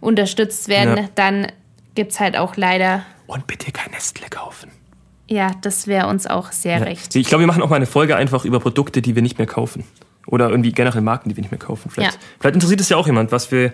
unterstützt 0.00 0.68
werden, 0.68 0.96
ja. 0.96 1.08
dann 1.14 1.48
gibt 1.94 2.12
es 2.12 2.20
halt 2.20 2.36
auch 2.36 2.56
leider. 2.56 3.02
Und 3.26 3.46
bitte 3.46 3.72
kein 3.72 3.90
Nestle 3.90 4.28
kaufen. 4.28 4.70
Ja, 5.28 5.50
das 5.62 5.86
wäre 5.88 6.06
uns 6.06 6.26
auch 6.26 6.52
sehr 6.52 6.78
ja. 6.78 6.84
recht. 6.84 7.16
Ich 7.16 7.26
glaube, 7.26 7.42
wir 7.42 7.48
machen 7.48 7.62
auch 7.62 7.70
mal 7.70 7.76
eine 7.76 7.86
Folge 7.86 8.14
einfach 8.16 8.44
über 8.44 8.60
Produkte, 8.60 9.02
die 9.02 9.14
wir 9.14 9.22
nicht 9.22 9.38
mehr 9.38 9.46
kaufen. 9.46 9.84
Oder 10.26 10.50
irgendwie 10.50 10.72
generell 10.72 11.02
Marken, 11.02 11.28
die 11.28 11.36
wir 11.36 11.42
nicht 11.42 11.50
mehr 11.50 11.58
kaufen. 11.58 11.90
Vielleicht, 11.90 12.14
ja. 12.14 12.20
vielleicht 12.38 12.54
interessiert 12.54 12.80
es 12.80 12.88
ja 12.88 12.96
auch 12.96 13.06
jemand, 13.06 13.32
was 13.32 13.50
wir, 13.50 13.72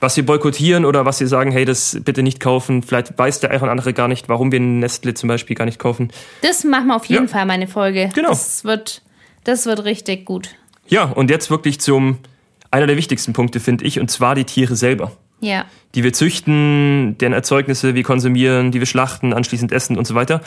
was 0.00 0.16
wir 0.16 0.24
boykottieren 0.24 0.84
oder 0.84 1.04
was 1.04 1.18
wir 1.18 1.26
sagen, 1.26 1.50
hey, 1.50 1.64
das 1.64 1.98
bitte 2.04 2.22
nicht 2.22 2.38
kaufen. 2.38 2.82
Vielleicht 2.82 3.16
weiß 3.16 3.40
der 3.40 3.50
eine 3.50 3.70
andere 3.70 3.92
gar 3.92 4.06
nicht, 4.06 4.28
warum 4.28 4.52
wir 4.52 4.60
Nestle 4.60 5.14
zum 5.14 5.28
Beispiel 5.28 5.56
gar 5.56 5.64
nicht 5.64 5.78
kaufen. 5.78 6.12
Das 6.42 6.62
machen 6.62 6.88
wir 6.88 6.96
auf 6.96 7.06
jeden. 7.06 7.28
Fall, 7.28 7.46
meine 7.46 7.66
Folge. 7.66 8.10
Genau. 8.14 8.28
Das 8.28 8.64
wird, 8.64 9.02
das 9.44 9.66
wird 9.66 9.84
richtig 9.84 10.24
gut. 10.26 10.50
Ja, 10.88 11.04
und 11.04 11.30
jetzt 11.30 11.50
wirklich 11.50 11.80
zum 11.80 12.18
einer 12.70 12.86
der 12.86 12.96
wichtigsten 12.96 13.32
Punkte, 13.32 13.60
finde 13.60 13.84
ich, 13.84 14.00
und 14.00 14.10
zwar 14.10 14.34
die 14.34 14.44
Tiere 14.44 14.76
selber. 14.76 15.12
Ja. 15.40 15.64
Die 15.94 16.04
wir 16.04 16.12
züchten, 16.12 17.16
deren 17.18 17.32
Erzeugnisse 17.32 17.94
wir 17.94 18.02
konsumieren, 18.02 18.72
die 18.72 18.80
wir 18.80 18.86
schlachten, 18.86 19.32
anschließend 19.32 19.72
essen 19.72 19.96
und 19.96 20.06
so 20.06 20.14
weiter. 20.14 20.42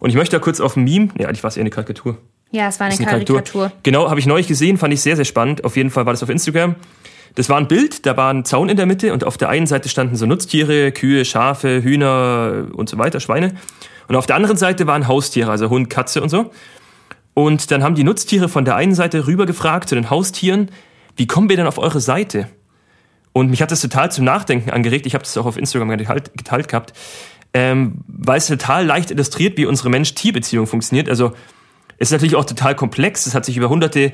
Und 0.00 0.10
ich 0.10 0.16
möchte 0.16 0.36
da 0.36 0.40
kurz 0.42 0.60
auf 0.60 0.76
ein 0.76 0.84
Meme, 0.84 1.08
ja, 1.18 1.28
eigentlich 1.28 1.42
war 1.42 1.48
es 1.48 1.56
eher 1.56 1.62
eine 1.62 1.70
Karikatur. 1.70 2.18
Ja, 2.50 2.68
es 2.68 2.80
war 2.80 2.86
eine, 2.86 2.96
eine 2.96 3.06
Karikatur. 3.06 3.36
Karikatur. 3.36 3.72
Genau, 3.82 4.10
habe 4.10 4.18
ich 4.18 4.26
neulich 4.26 4.48
gesehen, 4.48 4.76
fand 4.78 4.92
ich 4.92 5.00
sehr, 5.00 5.16
sehr 5.16 5.24
spannend. 5.24 5.64
Auf 5.64 5.76
jeden 5.76 5.90
Fall 5.90 6.06
war 6.06 6.12
das 6.12 6.22
auf 6.22 6.28
Instagram. 6.28 6.74
Das 7.34 7.48
war 7.48 7.56
ein 7.56 7.68
Bild, 7.68 8.04
da 8.04 8.16
war 8.16 8.32
ein 8.32 8.44
Zaun 8.44 8.68
in 8.68 8.76
der 8.76 8.84
Mitte 8.84 9.12
und 9.12 9.24
auf 9.24 9.38
der 9.38 9.48
einen 9.48 9.66
Seite 9.66 9.88
standen 9.88 10.16
so 10.16 10.26
Nutztiere, 10.26 10.92
Kühe, 10.92 11.24
Schafe, 11.24 11.82
Hühner 11.82 12.66
und 12.74 12.90
so 12.90 12.98
weiter, 12.98 13.20
Schweine. 13.20 13.54
Und 14.08 14.16
auf 14.16 14.26
der 14.26 14.36
anderen 14.36 14.58
Seite 14.58 14.86
waren 14.86 15.08
Haustiere, 15.08 15.50
also 15.50 15.70
Hund, 15.70 15.88
Katze 15.88 16.20
und 16.20 16.28
so. 16.28 16.50
Und 17.34 17.70
dann 17.70 17.82
haben 17.82 17.94
die 17.94 18.04
Nutztiere 18.04 18.48
von 18.48 18.64
der 18.64 18.76
einen 18.76 18.94
Seite 18.94 19.26
rüber 19.26 19.46
gefragt 19.46 19.88
zu 19.88 19.94
den 19.94 20.10
Haustieren, 20.10 20.70
wie 21.16 21.26
kommen 21.26 21.48
wir 21.48 21.56
denn 21.56 21.66
auf 21.66 21.78
eure 21.78 22.00
Seite? 22.00 22.48
Und 23.32 23.50
mich 23.50 23.62
hat 23.62 23.70
das 23.70 23.80
total 23.80 24.12
zum 24.12 24.24
Nachdenken 24.24 24.70
angeregt. 24.70 25.06
Ich 25.06 25.14
habe 25.14 25.24
das 25.24 25.36
auch 25.36 25.46
auf 25.46 25.56
Instagram 25.56 25.88
geteilt, 25.96 26.32
geteilt 26.36 26.68
gehabt, 26.68 26.92
ähm, 27.54 28.00
weil 28.06 28.38
es 28.38 28.46
total 28.46 28.84
leicht 28.84 29.10
illustriert, 29.10 29.56
wie 29.56 29.66
unsere 29.66 29.88
Mensch-Tier-Beziehung 29.88 30.66
funktioniert. 30.66 31.08
Also 31.08 31.32
es 31.96 32.08
ist 32.08 32.12
natürlich 32.12 32.36
auch 32.36 32.44
total 32.44 32.74
komplex. 32.74 33.26
Es 33.26 33.34
hat 33.34 33.44
sich 33.44 33.56
über 33.56 33.68
hunderte... 33.68 34.12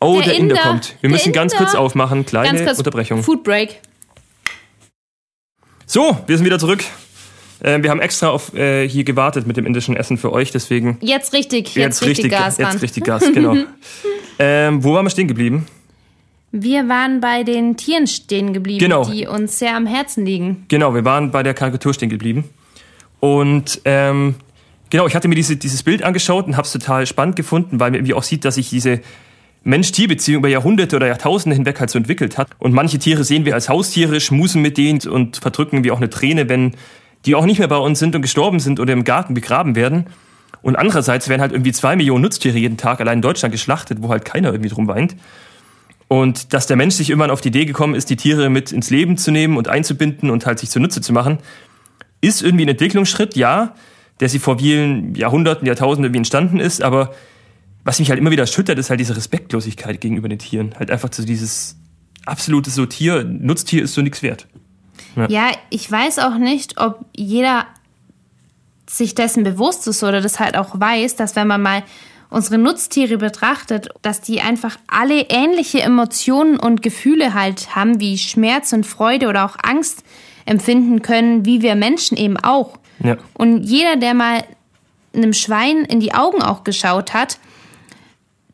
Oh, 0.00 0.16
der, 0.16 0.24
der 0.24 0.34
Inder, 0.34 0.56
Inder, 0.56 0.68
kommt. 0.68 0.96
Wir 1.00 1.10
müssen 1.10 1.28
Inder. 1.28 1.40
ganz 1.40 1.54
kurz 1.54 1.74
aufmachen. 1.74 2.26
Kleine 2.26 2.74
Unterbrechung. 2.76 3.22
Food 3.22 3.42
Break. 3.42 3.80
So, 5.86 6.18
wir 6.26 6.36
sind 6.36 6.44
wieder 6.44 6.58
zurück. 6.58 6.84
Äh, 7.60 7.82
wir 7.82 7.90
haben 7.90 8.00
extra 8.00 8.28
auf, 8.28 8.54
äh, 8.54 8.88
hier 8.88 9.04
gewartet 9.04 9.46
mit 9.46 9.56
dem 9.56 9.66
indischen 9.66 9.96
Essen 9.96 10.18
für 10.18 10.32
euch, 10.32 10.50
deswegen. 10.50 10.98
Jetzt 11.00 11.32
richtig, 11.32 11.74
jetzt, 11.74 12.00
jetzt 12.00 12.02
richtig, 12.02 12.30
Gas. 12.30 12.58
Jetzt 12.58 12.82
richtig 12.82 13.04
Gas, 13.04 13.24
genau. 13.32 13.56
ähm, 14.38 14.82
wo 14.82 14.94
waren 14.94 15.04
wir 15.04 15.10
stehen 15.10 15.28
geblieben? 15.28 15.66
Wir 16.56 16.88
waren 16.88 17.20
bei 17.20 17.42
den 17.42 17.76
Tieren 17.76 18.06
stehen 18.06 18.52
geblieben, 18.52 18.78
genau. 18.78 19.04
die 19.04 19.26
uns 19.26 19.58
sehr 19.58 19.76
am 19.76 19.86
Herzen 19.86 20.24
liegen. 20.24 20.66
Genau, 20.68 20.94
wir 20.94 21.04
waren 21.04 21.32
bei 21.32 21.42
der 21.42 21.52
Karikatur 21.52 21.92
stehen 21.92 22.10
geblieben. 22.10 22.44
Und 23.18 23.80
ähm, 23.84 24.36
genau, 24.90 25.08
ich 25.08 25.16
hatte 25.16 25.26
mir 25.26 25.34
diese, 25.34 25.56
dieses 25.56 25.82
Bild 25.82 26.04
angeschaut 26.04 26.46
und 26.46 26.56
habe 26.56 26.66
es 26.66 26.72
total 26.72 27.06
spannend 27.06 27.34
gefunden, 27.34 27.80
weil 27.80 27.90
man 27.90 27.94
irgendwie 27.94 28.14
auch 28.14 28.22
sieht, 28.22 28.44
dass 28.44 28.54
sich 28.54 28.70
diese 28.70 29.00
Mensch-Tier-Beziehung 29.64 30.40
über 30.40 30.48
Jahrhunderte 30.48 30.94
oder 30.94 31.06
Jahrtausende 31.06 31.56
hinweg 31.56 31.80
halt 31.80 31.90
so 31.90 31.98
entwickelt 31.98 32.38
hat. 32.38 32.48
Und 32.58 32.72
manche 32.72 32.98
Tiere 32.98 33.24
sehen 33.24 33.44
wir 33.44 33.54
als 33.54 33.68
Haustiere, 33.68 34.20
schmusen 34.20 34.62
mit 34.62 34.78
denen 34.78 35.00
und 35.08 35.38
verdrücken 35.38 35.82
wie 35.82 35.90
auch 35.90 35.96
eine 35.96 36.10
Träne, 36.10 36.48
wenn 36.48 36.74
die 37.26 37.34
auch 37.34 37.46
nicht 37.46 37.58
mehr 37.58 37.68
bei 37.68 37.76
uns 37.76 37.98
sind 37.98 38.14
und 38.14 38.22
gestorben 38.22 38.60
sind 38.60 38.80
oder 38.80 38.92
im 38.92 39.04
Garten 39.04 39.34
begraben 39.34 39.76
werden. 39.76 40.06
Und 40.62 40.76
andererseits 40.76 41.28
werden 41.28 41.40
halt 41.40 41.52
irgendwie 41.52 41.72
zwei 41.72 41.96
Millionen 41.96 42.22
Nutztiere 42.22 42.58
jeden 42.58 42.76
Tag 42.76 43.00
allein 43.00 43.18
in 43.18 43.22
Deutschland 43.22 43.52
geschlachtet, 43.52 43.98
wo 44.00 44.08
halt 44.08 44.24
keiner 44.24 44.50
irgendwie 44.50 44.70
drum 44.70 44.88
weint. 44.88 45.16
Und 46.08 46.52
dass 46.52 46.66
der 46.66 46.76
Mensch 46.76 46.94
sich 46.94 47.10
irgendwann 47.10 47.30
auf 47.30 47.40
die 47.40 47.48
Idee 47.48 47.64
gekommen 47.64 47.94
ist, 47.94 48.10
die 48.10 48.16
Tiere 48.16 48.50
mit 48.50 48.72
ins 48.72 48.90
Leben 48.90 49.16
zu 49.16 49.30
nehmen 49.30 49.56
und 49.56 49.68
einzubinden 49.68 50.30
und 50.30 50.46
halt 50.46 50.58
sich 50.58 50.70
zunutze 50.70 51.00
zu 51.00 51.12
machen, 51.12 51.38
ist 52.20 52.42
irgendwie 52.42 52.64
ein 52.64 52.70
Entwicklungsschritt, 52.70 53.36
ja, 53.36 53.74
der 54.20 54.28
sie 54.28 54.38
vor 54.38 54.58
vielen 54.58 55.14
Jahrhunderten, 55.14 55.66
Jahrtausenden 55.66 56.04
irgendwie 56.04 56.18
entstanden 56.18 56.60
ist, 56.60 56.82
aber 56.82 57.14
was 57.84 57.98
mich 57.98 58.08
halt 58.08 58.18
immer 58.18 58.30
wieder 58.30 58.44
erschüttert, 58.44 58.78
ist 58.78 58.90
halt 58.90 59.00
diese 59.00 59.16
Respektlosigkeit 59.16 60.00
gegenüber 60.00 60.28
den 60.28 60.38
Tieren. 60.38 60.74
Halt 60.78 60.90
einfach 60.90 61.12
so 61.12 61.24
dieses 61.24 61.76
absolute 62.24 62.70
so 62.70 62.86
Tier, 62.86 63.24
Nutztier 63.24 63.82
ist 63.82 63.92
so 63.94 64.00
nichts 64.00 64.22
wert. 64.22 64.46
Ja. 65.16 65.28
ja, 65.28 65.50
ich 65.70 65.90
weiß 65.90 66.18
auch 66.20 66.36
nicht, 66.36 66.80
ob 66.80 67.04
jeder 67.14 67.66
sich 68.88 69.14
dessen 69.14 69.44
bewusst 69.44 69.86
ist 69.86 70.02
oder 70.02 70.20
das 70.20 70.40
halt 70.40 70.56
auch 70.56 70.78
weiß, 70.78 71.16
dass 71.16 71.36
wenn 71.36 71.46
man 71.46 71.62
mal 71.62 71.82
unsere 72.30 72.58
Nutztiere 72.58 73.16
betrachtet, 73.16 73.88
dass 74.02 74.20
die 74.20 74.40
einfach 74.40 74.76
alle 74.88 75.22
ähnliche 75.28 75.80
Emotionen 75.80 76.58
und 76.58 76.82
Gefühle 76.82 77.32
halt 77.34 77.76
haben, 77.76 78.00
wie 78.00 78.18
Schmerz 78.18 78.72
und 78.72 78.84
Freude 78.84 79.28
oder 79.28 79.44
auch 79.44 79.56
Angst 79.62 80.02
empfinden 80.44 81.02
können, 81.02 81.46
wie 81.46 81.62
wir 81.62 81.74
Menschen 81.74 82.16
eben 82.16 82.36
auch. 82.36 82.78
Ja. 83.02 83.16
Und 83.34 83.62
jeder, 83.62 83.96
der 83.96 84.14
mal 84.14 84.44
einem 85.14 85.32
Schwein 85.32 85.84
in 85.84 86.00
die 86.00 86.12
Augen 86.12 86.42
auch 86.42 86.64
geschaut 86.64 87.14
hat, 87.14 87.38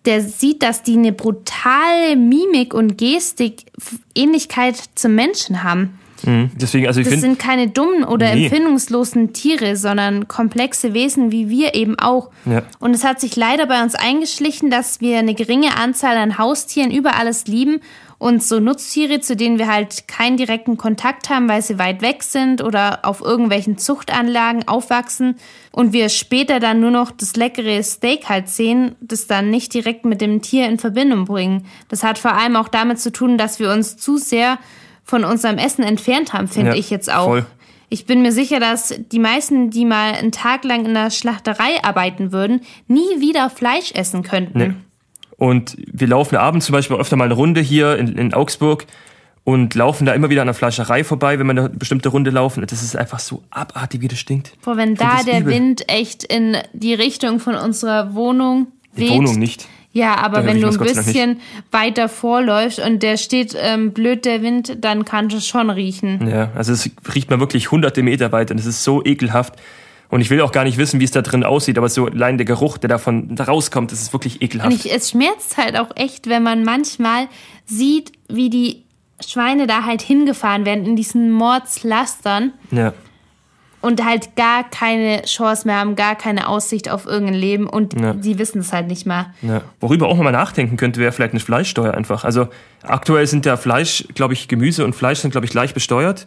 der 0.04 0.22
sieht, 0.22 0.62
dass 0.62 0.82
die 0.82 0.96
eine 0.96 1.12
brutale 1.12 2.16
Mimik 2.16 2.74
und 2.74 2.96
Gestik, 2.96 3.66
Ähnlichkeit 4.14 4.76
zum 4.94 5.14
Menschen 5.14 5.62
haben. 5.62 5.98
Mhm. 6.24 6.50
Deswegen, 6.54 6.86
also 6.86 7.00
ich 7.00 7.08
das 7.08 7.20
sind 7.20 7.38
keine 7.38 7.68
dummen 7.68 8.04
oder 8.04 8.34
nee. 8.34 8.44
empfindungslosen 8.44 9.32
Tiere, 9.32 9.76
sondern 9.76 10.28
komplexe 10.28 10.94
Wesen 10.94 11.32
wie 11.32 11.48
wir 11.48 11.74
eben 11.74 11.98
auch. 11.98 12.30
Ja. 12.44 12.62
Und 12.78 12.94
es 12.94 13.04
hat 13.04 13.20
sich 13.20 13.36
leider 13.36 13.66
bei 13.66 13.82
uns 13.82 13.94
eingeschlichen, 13.94 14.70
dass 14.70 15.00
wir 15.00 15.18
eine 15.18 15.34
geringe 15.34 15.76
Anzahl 15.76 16.16
an 16.16 16.38
Haustieren 16.38 16.90
über 16.90 17.16
alles 17.16 17.46
lieben 17.46 17.80
und 18.20 18.42
so 18.42 18.60
Nutztiere, 18.60 19.20
zu 19.20 19.34
denen 19.34 19.58
wir 19.58 19.66
halt 19.66 20.06
keinen 20.06 20.36
direkten 20.36 20.76
Kontakt 20.76 21.30
haben, 21.30 21.48
weil 21.48 21.62
sie 21.62 21.78
weit 21.78 22.02
weg 22.02 22.22
sind 22.22 22.62
oder 22.62 23.00
auf 23.02 23.22
irgendwelchen 23.22 23.78
Zuchtanlagen 23.78 24.68
aufwachsen 24.68 25.36
und 25.72 25.94
wir 25.94 26.10
später 26.10 26.60
dann 26.60 26.80
nur 26.80 26.90
noch 26.90 27.12
das 27.12 27.34
leckere 27.36 27.82
Steak 27.82 28.28
halt 28.28 28.50
sehen, 28.50 28.94
das 29.00 29.26
dann 29.26 29.48
nicht 29.48 29.72
direkt 29.72 30.04
mit 30.04 30.20
dem 30.20 30.42
Tier 30.42 30.68
in 30.68 30.78
Verbindung 30.78 31.24
bringen. 31.24 31.64
Das 31.88 32.02
hat 32.02 32.18
vor 32.18 32.34
allem 32.34 32.56
auch 32.56 32.68
damit 32.68 33.00
zu 33.00 33.10
tun, 33.10 33.38
dass 33.38 33.58
wir 33.58 33.72
uns 33.72 33.96
zu 33.96 34.18
sehr 34.18 34.58
von 35.10 35.24
unserem 35.24 35.58
Essen 35.58 35.82
entfernt 35.82 36.32
haben, 36.32 36.48
finde 36.48 36.70
ja, 36.70 36.76
ich 36.76 36.88
jetzt 36.88 37.12
auch. 37.12 37.26
Voll. 37.26 37.46
Ich 37.88 38.06
bin 38.06 38.22
mir 38.22 38.30
sicher, 38.30 38.60
dass 38.60 38.94
die 39.10 39.18
meisten, 39.18 39.70
die 39.70 39.84
mal 39.84 40.12
einen 40.12 40.30
Tag 40.30 40.62
lang 40.64 40.86
in 40.86 40.94
der 40.94 41.10
Schlachterei 41.10 41.82
arbeiten 41.82 42.30
würden, 42.30 42.60
nie 42.86 43.20
wieder 43.20 43.50
Fleisch 43.50 43.90
essen 43.92 44.22
könnten. 44.22 44.58
Nee. 44.58 44.72
Und 45.36 45.76
wir 45.92 46.06
laufen 46.06 46.36
abends 46.36 46.66
zum 46.66 46.74
Beispiel 46.74 46.96
öfter 46.96 47.16
mal 47.16 47.24
eine 47.24 47.34
Runde 47.34 47.60
hier 47.60 47.98
in, 47.98 48.16
in 48.16 48.32
Augsburg 48.32 48.86
und 49.42 49.74
laufen 49.74 50.06
da 50.06 50.12
immer 50.12 50.30
wieder 50.30 50.42
an 50.42 50.46
der 50.46 50.54
Fleischerei 50.54 51.02
vorbei, 51.02 51.40
wenn 51.40 51.46
wir 51.48 51.50
eine 51.50 51.68
bestimmte 51.70 52.10
Runde 52.10 52.30
laufen. 52.30 52.64
Das 52.64 52.82
ist 52.82 52.94
einfach 52.94 53.18
so 53.18 53.42
abartig, 53.50 54.02
wie 54.02 54.08
das 54.08 54.20
stinkt. 54.20 54.52
Boah, 54.62 54.76
wenn 54.76 54.94
da 54.94 55.24
der 55.24 55.40
übel. 55.40 55.54
Wind 55.54 55.88
echt 55.88 56.22
in 56.22 56.58
die 56.72 56.94
Richtung 56.94 57.40
von 57.40 57.56
unserer 57.56 58.14
Wohnung 58.14 58.68
weht. 58.92 59.08
Die 59.08 59.14
Wohnung 59.14 59.38
nicht. 59.40 59.66
Ja, 59.92 60.16
aber 60.18 60.46
wenn 60.46 60.60
du 60.60 60.68
ein 60.68 60.78
bisschen 60.78 61.40
weiter 61.72 62.08
vorläufst 62.08 62.78
und 62.78 63.02
der 63.02 63.16
steht 63.16 63.56
ähm, 63.60 63.92
blöd, 63.92 64.24
der 64.24 64.40
Wind, 64.40 64.76
dann 64.84 65.04
kannst 65.04 65.32
du 65.32 65.38
es 65.38 65.46
schon 65.46 65.68
riechen. 65.68 66.28
Ja, 66.28 66.50
also 66.54 66.72
es 66.72 66.88
riecht 67.12 67.28
man 67.28 67.40
wirklich 67.40 67.72
hunderte 67.72 68.02
Meter 68.02 68.30
weit 68.30 68.52
und 68.52 68.60
es 68.60 68.66
ist 68.66 68.84
so 68.84 69.04
ekelhaft. 69.04 69.54
Und 70.08 70.20
ich 70.20 70.30
will 70.30 70.40
auch 70.40 70.52
gar 70.52 70.64
nicht 70.64 70.76
wissen, 70.76 71.00
wie 71.00 71.04
es 71.04 71.12
da 71.12 71.22
drin 71.22 71.44
aussieht, 71.44 71.78
aber 71.78 71.88
so 71.88 72.06
allein 72.06 72.36
der 72.36 72.44
Geruch, 72.44 72.78
der 72.78 72.88
davon 72.88 73.34
da 73.34 73.44
rauskommt, 73.44 73.92
das 73.92 74.00
ist 74.02 74.12
wirklich 74.12 74.42
ekelhaft. 74.42 74.72
Und 74.72 74.84
ich, 74.84 74.92
es 74.92 75.10
schmerzt 75.10 75.56
halt 75.56 75.76
auch 75.76 75.90
echt, 75.96 76.28
wenn 76.28 76.42
man 76.42 76.64
manchmal 76.64 77.28
sieht, 77.64 78.12
wie 78.28 78.50
die 78.50 78.84
Schweine 79.24 79.66
da 79.66 79.84
halt 79.84 80.02
hingefahren 80.02 80.64
werden 80.64 80.84
in 80.84 80.96
diesen 80.96 81.30
Mordslastern. 81.30 82.52
Ja 82.70 82.92
und 83.82 84.04
halt 84.04 84.36
gar 84.36 84.68
keine 84.68 85.22
Chance 85.22 85.66
mehr 85.66 85.76
haben, 85.76 85.96
gar 85.96 86.14
keine 86.14 86.48
Aussicht 86.48 86.90
auf 86.90 87.06
irgendein 87.06 87.34
Leben 87.34 87.66
und 87.66 87.98
ja. 87.98 88.12
die 88.12 88.38
wissen 88.38 88.60
es 88.60 88.72
halt 88.72 88.88
nicht 88.88 89.06
mal. 89.06 89.32
Ja. 89.42 89.62
Worüber 89.80 90.08
auch 90.08 90.16
mal 90.16 90.32
nachdenken 90.32 90.76
könnte, 90.76 91.00
wäre 91.00 91.12
vielleicht 91.12 91.32
eine 91.32 91.40
Fleischsteuer 91.40 91.94
einfach. 91.94 92.24
Also 92.24 92.48
aktuell 92.82 93.26
sind 93.26 93.46
ja 93.46 93.56
Fleisch, 93.56 94.06
glaube 94.14 94.34
ich, 94.34 94.48
Gemüse 94.48 94.84
und 94.84 94.94
Fleisch 94.94 95.20
sind, 95.20 95.30
glaube 95.30 95.46
ich, 95.46 95.50
gleich 95.50 95.74
besteuert. 95.74 96.26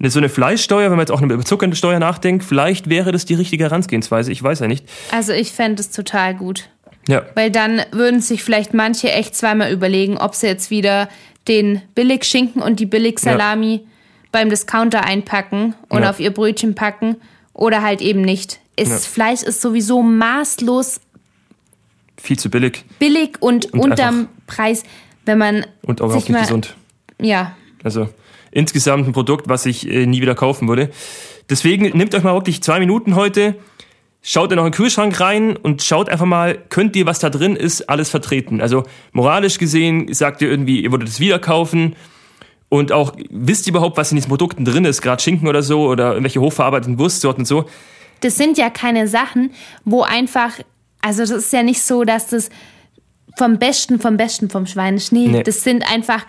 So 0.00 0.18
eine 0.18 0.28
Fleischsteuer, 0.28 0.90
wenn 0.90 0.96
man 0.96 1.06
jetzt 1.06 1.12
auch 1.12 1.22
über 1.22 1.44
zuckernde 1.44 1.76
Steuer 1.76 2.00
nachdenkt, 2.00 2.44
vielleicht 2.44 2.90
wäre 2.90 3.12
das 3.12 3.24
die 3.24 3.34
richtige 3.34 3.64
Herangehensweise. 3.64 4.32
Ich 4.32 4.42
weiß 4.42 4.60
ja 4.60 4.66
nicht. 4.66 4.86
Also 5.12 5.32
ich 5.32 5.52
fände 5.52 5.80
es 5.80 5.90
total 5.90 6.34
gut. 6.34 6.68
Ja. 7.08 7.22
Weil 7.34 7.50
dann 7.50 7.82
würden 7.92 8.20
sich 8.20 8.42
vielleicht 8.42 8.74
manche 8.74 9.12
echt 9.12 9.36
zweimal 9.36 9.72
überlegen, 9.72 10.18
ob 10.18 10.34
sie 10.34 10.48
jetzt 10.48 10.70
wieder 10.70 11.08
den 11.48 11.80
Billigschinken 11.94 12.60
und 12.60 12.80
die 12.80 12.86
Billigsalami 12.86 13.82
ja 13.84 13.90
beim 14.34 14.50
Discounter 14.50 15.04
einpacken 15.04 15.76
und 15.88 16.02
ja. 16.02 16.10
auf 16.10 16.18
ihr 16.18 16.32
Brötchen 16.32 16.74
packen 16.74 17.16
oder 17.52 17.82
halt 17.82 18.02
eben 18.02 18.20
nicht. 18.20 18.58
Ist, 18.74 18.90
ja. 18.90 18.98
Fleisch 18.98 19.44
ist 19.44 19.60
sowieso 19.60 20.02
maßlos 20.02 21.00
viel 22.20 22.36
zu 22.36 22.50
billig. 22.50 22.84
Billig 22.98 23.36
und, 23.40 23.72
und 23.72 23.80
unterm 23.80 24.28
Preis, 24.48 24.82
wenn 25.24 25.38
man. 25.38 25.64
Und 25.82 26.02
auch 26.02 26.12
nicht 26.12 26.26
gesund. 26.26 26.74
Ja. 27.20 27.54
Also 27.84 28.08
insgesamt 28.50 29.06
ein 29.06 29.12
Produkt, 29.12 29.48
was 29.48 29.66
ich 29.66 29.88
äh, 29.88 30.04
nie 30.04 30.20
wieder 30.20 30.34
kaufen 30.34 30.66
würde. 30.66 30.90
Deswegen 31.48 31.96
nehmt 31.96 32.12
euch 32.14 32.24
mal 32.24 32.34
wirklich 32.34 32.60
zwei 32.60 32.80
Minuten 32.80 33.14
heute, 33.14 33.54
schaut 34.20 34.50
in 34.50 34.58
euren 34.58 34.72
Kühlschrank 34.72 35.20
rein 35.20 35.56
und 35.56 35.82
schaut 35.84 36.08
einfach 36.08 36.26
mal, 36.26 36.58
könnt 36.70 36.96
ihr, 36.96 37.06
was 37.06 37.20
da 37.20 37.30
drin 37.30 37.54
ist, 37.54 37.88
alles 37.88 38.10
vertreten. 38.10 38.60
Also 38.60 38.82
moralisch 39.12 39.58
gesehen 39.58 40.12
sagt 40.12 40.42
ihr 40.42 40.50
irgendwie, 40.50 40.82
ihr 40.82 40.90
würdet 40.90 41.08
es 41.08 41.20
wieder 41.20 41.38
kaufen 41.38 41.94
und 42.74 42.92
auch, 42.92 43.12
wisst 43.30 43.66
ihr 43.66 43.70
überhaupt, 43.70 43.96
was 43.96 44.10
in 44.10 44.16
diesen 44.16 44.28
Produkten 44.28 44.64
drin 44.64 44.84
ist, 44.84 45.00
gerade 45.00 45.22
Schinken 45.22 45.46
oder 45.46 45.62
so 45.62 45.86
oder 45.86 46.10
irgendwelche 46.10 46.40
hochverarbeiteten 46.40 46.98
Wurstsorten 46.98 47.42
und 47.42 47.46
so? 47.46 47.66
Das 48.20 48.36
sind 48.36 48.58
ja 48.58 48.68
keine 48.68 49.06
Sachen, 49.06 49.52
wo 49.84 50.02
einfach, 50.02 50.58
also 51.00 51.22
das 51.22 51.30
ist 51.30 51.52
ja 51.52 51.62
nicht 51.62 51.82
so, 51.82 52.02
dass 52.04 52.26
das 52.28 52.50
vom 53.36 53.58
Besten, 53.58 54.00
vom 54.00 54.16
Besten 54.16 54.50
vom 54.50 54.66
Schwein 54.66 54.96
ist. 54.96 55.12
Nee, 55.12 55.28
nee. 55.28 55.44
das 55.44 55.62
sind 55.62 55.88
einfach 55.88 56.26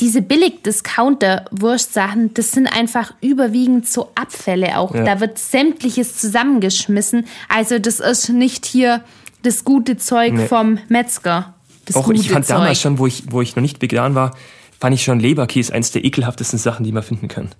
diese 0.00 0.22
Billig-Discounter-Wurstsachen, 0.22 2.32
das 2.32 2.52
sind 2.52 2.66
einfach 2.66 3.12
überwiegend 3.20 3.86
so 3.86 4.10
Abfälle 4.14 4.78
auch. 4.78 4.94
Ja. 4.94 5.04
Da 5.04 5.20
wird 5.20 5.38
sämtliches 5.38 6.16
zusammengeschmissen. 6.16 7.26
Also 7.50 7.78
das 7.78 8.00
ist 8.00 8.30
nicht 8.30 8.64
hier 8.64 9.04
das 9.42 9.64
gute 9.64 9.98
Zeug 9.98 10.32
nee. 10.32 10.46
vom 10.46 10.78
Metzger. 10.88 11.52
Das 11.84 11.96
auch 11.96 12.08
ich 12.10 12.30
fand 12.30 12.46
Zeug. 12.46 12.56
damals 12.56 12.80
schon, 12.80 12.98
wo 12.98 13.06
ich, 13.06 13.24
wo 13.30 13.42
ich 13.42 13.54
noch 13.56 13.60
nicht 13.60 13.82
vegan 13.82 14.14
war, 14.14 14.34
fand 14.80 14.94
ich 14.94 15.04
schon 15.04 15.20
Leberkäse 15.20 15.72
eins 15.72 15.92
der 15.92 16.04
ekelhaftesten 16.04 16.58
Sachen, 16.58 16.84
die 16.84 16.92
man 16.92 17.02
finden 17.02 17.28
kann. 17.28 17.50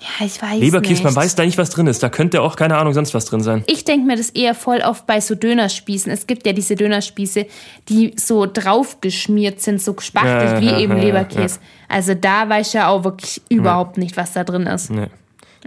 Ja, 0.00 0.24
ich 0.24 0.40
weiß 0.40 0.60
Leberkäse, 0.60 0.94
nicht. 0.94 1.04
man 1.04 1.14
weiß 1.14 1.34
da 1.34 1.44
nicht, 1.44 1.58
was 1.58 1.68
drin 1.68 1.86
ist. 1.86 2.02
Da 2.02 2.08
könnte 2.08 2.40
auch, 2.40 2.56
keine 2.56 2.78
Ahnung, 2.78 2.94
sonst 2.94 3.12
was 3.12 3.26
drin 3.26 3.42
sein. 3.42 3.64
Ich 3.66 3.84
denke 3.84 4.06
mir 4.06 4.16
das 4.16 4.30
eher 4.30 4.54
voll 4.54 4.80
oft 4.80 5.06
bei 5.06 5.20
so 5.20 5.34
Dönerspießen. 5.34 6.10
Es 6.10 6.26
gibt 6.26 6.46
ja 6.46 6.54
diese 6.54 6.74
Dönerspieße, 6.74 7.44
die 7.90 8.14
so 8.16 8.46
draufgeschmiert 8.46 9.60
sind, 9.60 9.82
so 9.82 9.92
gespachtelt 9.92 10.52
ja, 10.52 10.60
wie 10.60 10.66
ja, 10.66 10.78
eben 10.78 10.96
ja, 10.96 11.04
Leberkäse. 11.04 11.58
Also 11.86 12.14
da 12.14 12.48
weiß 12.48 12.68
ich 12.68 12.72
ja 12.72 12.88
auch 12.88 13.04
wirklich 13.04 13.42
überhaupt 13.50 13.98
nicht, 13.98 14.16
was 14.16 14.32
da 14.32 14.42
drin 14.44 14.62
ist. 14.62 14.90
Nee. 14.90 15.08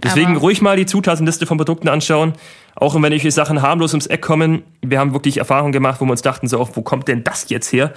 Deswegen 0.02 0.32
Aber 0.32 0.40
ruhig 0.40 0.60
mal 0.60 0.76
die 0.76 0.86
Zutatenliste 0.86 1.46
von 1.46 1.56
Produkten 1.56 1.88
anschauen. 1.88 2.32
Auch 2.74 2.96
wenn 2.96 3.02
welche 3.02 3.30
Sachen 3.30 3.62
harmlos 3.62 3.92
ums 3.92 4.08
Eck 4.08 4.22
kommen. 4.22 4.64
Wir 4.82 4.98
haben 4.98 5.12
wirklich 5.12 5.36
Erfahrungen 5.36 5.70
gemacht, 5.70 6.00
wo 6.00 6.06
wir 6.06 6.10
uns 6.10 6.22
dachten, 6.22 6.48
so, 6.48 6.68
wo 6.74 6.82
kommt 6.82 7.06
denn 7.06 7.22
das 7.22 7.48
jetzt 7.50 7.72
her? 7.72 7.94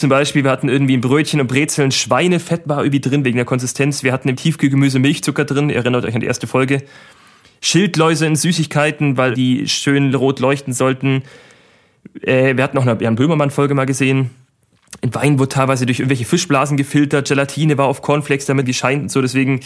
Zum 0.00 0.08
Beispiel, 0.08 0.44
wir 0.44 0.50
hatten 0.50 0.70
irgendwie 0.70 0.96
ein 0.96 1.02
Brötchen 1.02 1.42
und 1.42 1.46
Brezeln, 1.46 1.92
Schweinefett 1.92 2.62
war 2.64 2.78
irgendwie 2.78 3.02
drin 3.02 3.22
wegen 3.22 3.36
der 3.36 3.44
Konsistenz. 3.44 4.02
Wir 4.02 4.14
hatten 4.14 4.30
im 4.30 4.36
Tiefkühlgemüse 4.36 4.98
Milchzucker 4.98 5.44
drin, 5.44 5.68
ihr 5.68 5.76
erinnert 5.76 6.06
euch 6.06 6.14
an 6.14 6.22
die 6.22 6.26
erste 6.26 6.46
Folge. 6.46 6.82
Schildläuse 7.60 8.24
in 8.24 8.34
Süßigkeiten, 8.34 9.18
weil 9.18 9.34
die 9.34 9.68
schön 9.68 10.14
rot 10.14 10.40
leuchten 10.40 10.72
sollten. 10.72 11.22
Äh, 12.22 12.56
wir 12.56 12.64
hatten 12.64 12.78
auch 12.78 12.86
eine 12.86 12.96
Jan 12.98 13.14
Böhmermann-Folge 13.14 13.74
mal 13.74 13.84
gesehen. 13.84 14.30
In 15.02 15.14
Wein 15.14 15.38
wurde 15.38 15.50
teilweise 15.50 15.84
durch 15.84 16.00
irgendwelche 16.00 16.24
Fischblasen 16.24 16.78
gefiltert, 16.78 17.28
Gelatine 17.28 17.76
war 17.76 17.84
auf 17.84 18.00
Cornflakes 18.00 18.46
damit 18.46 18.64
gescheint 18.64 19.02
und 19.02 19.10
so, 19.10 19.20
deswegen. 19.20 19.60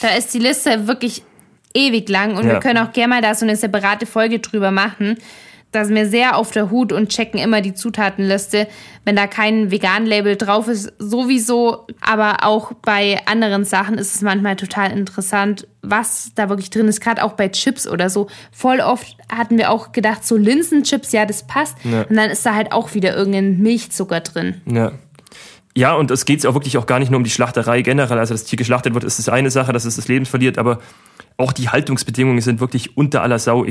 Da 0.00 0.10
ist 0.10 0.32
die 0.32 0.38
Liste 0.38 0.86
wirklich 0.86 1.24
ewig 1.74 2.08
lang 2.08 2.36
und 2.36 2.46
ja. 2.46 2.52
wir 2.52 2.60
können 2.60 2.78
auch 2.78 2.92
gerne 2.92 3.14
mal 3.14 3.20
da 3.20 3.34
so 3.34 3.44
eine 3.44 3.56
separate 3.56 4.06
Folge 4.06 4.38
drüber 4.38 4.70
machen 4.70 5.16
da 5.72 5.86
sind 5.86 5.94
wir 5.94 6.06
sehr 6.06 6.36
auf 6.36 6.50
der 6.50 6.70
Hut 6.70 6.92
und 6.92 7.08
checken 7.08 7.40
immer 7.40 7.62
die 7.62 7.72
Zutatenliste. 7.72 8.68
Wenn 9.04 9.16
da 9.16 9.26
kein 9.26 9.70
Vegan-Label 9.70 10.36
drauf 10.36 10.68
ist, 10.68 10.92
sowieso. 10.98 11.86
Aber 12.00 12.44
auch 12.44 12.72
bei 12.82 13.18
anderen 13.24 13.64
Sachen 13.64 13.96
ist 13.96 14.14
es 14.14 14.20
manchmal 14.20 14.56
total 14.56 14.92
interessant, 14.92 15.66
was 15.80 16.32
da 16.34 16.50
wirklich 16.50 16.68
drin 16.68 16.88
ist. 16.88 17.00
Gerade 17.00 17.24
auch 17.24 17.32
bei 17.32 17.48
Chips 17.48 17.88
oder 17.88 18.10
so. 18.10 18.28
Voll 18.52 18.80
oft 18.80 19.16
hatten 19.34 19.56
wir 19.56 19.70
auch 19.70 19.92
gedacht, 19.92 20.26
so 20.26 20.36
Linsenchips, 20.36 21.10
ja, 21.12 21.24
das 21.24 21.46
passt. 21.46 21.76
Ja. 21.84 22.02
Und 22.02 22.16
dann 22.16 22.30
ist 22.30 22.44
da 22.44 22.54
halt 22.54 22.72
auch 22.72 22.92
wieder 22.92 23.16
irgendein 23.16 23.58
Milchzucker 23.58 24.20
drin. 24.20 24.60
Ja. 24.66 24.92
Ja, 25.74 25.94
und 25.94 26.10
es 26.10 26.26
geht 26.26 26.44
auch 26.44 26.52
wirklich 26.52 26.76
auch 26.76 26.84
gar 26.84 26.98
nicht 26.98 27.10
nur 27.10 27.16
um 27.16 27.24
die 27.24 27.30
Schlachterei 27.30 27.80
generell. 27.80 28.18
Also, 28.18 28.34
das 28.34 28.44
Tier 28.44 28.58
geschlachtet 28.58 28.92
wird, 28.92 29.04
ist 29.04 29.18
das 29.18 29.30
eine 29.30 29.50
Sache, 29.50 29.72
dass 29.72 29.86
es 29.86 29.96
das 29.96 30.06
Leben 30.06 30.26
verliert, 30.26 30.58
aber 30.58 30.80
auch 31.38 31.52
die 31.52 31.70
Haltungsbedingungen 31.70 32.42
sind 32.42 32.60
wirklich 32.60 32.96
unter 32.96 33.22
aller 33.22 33.38
Sau. 33.38 33.64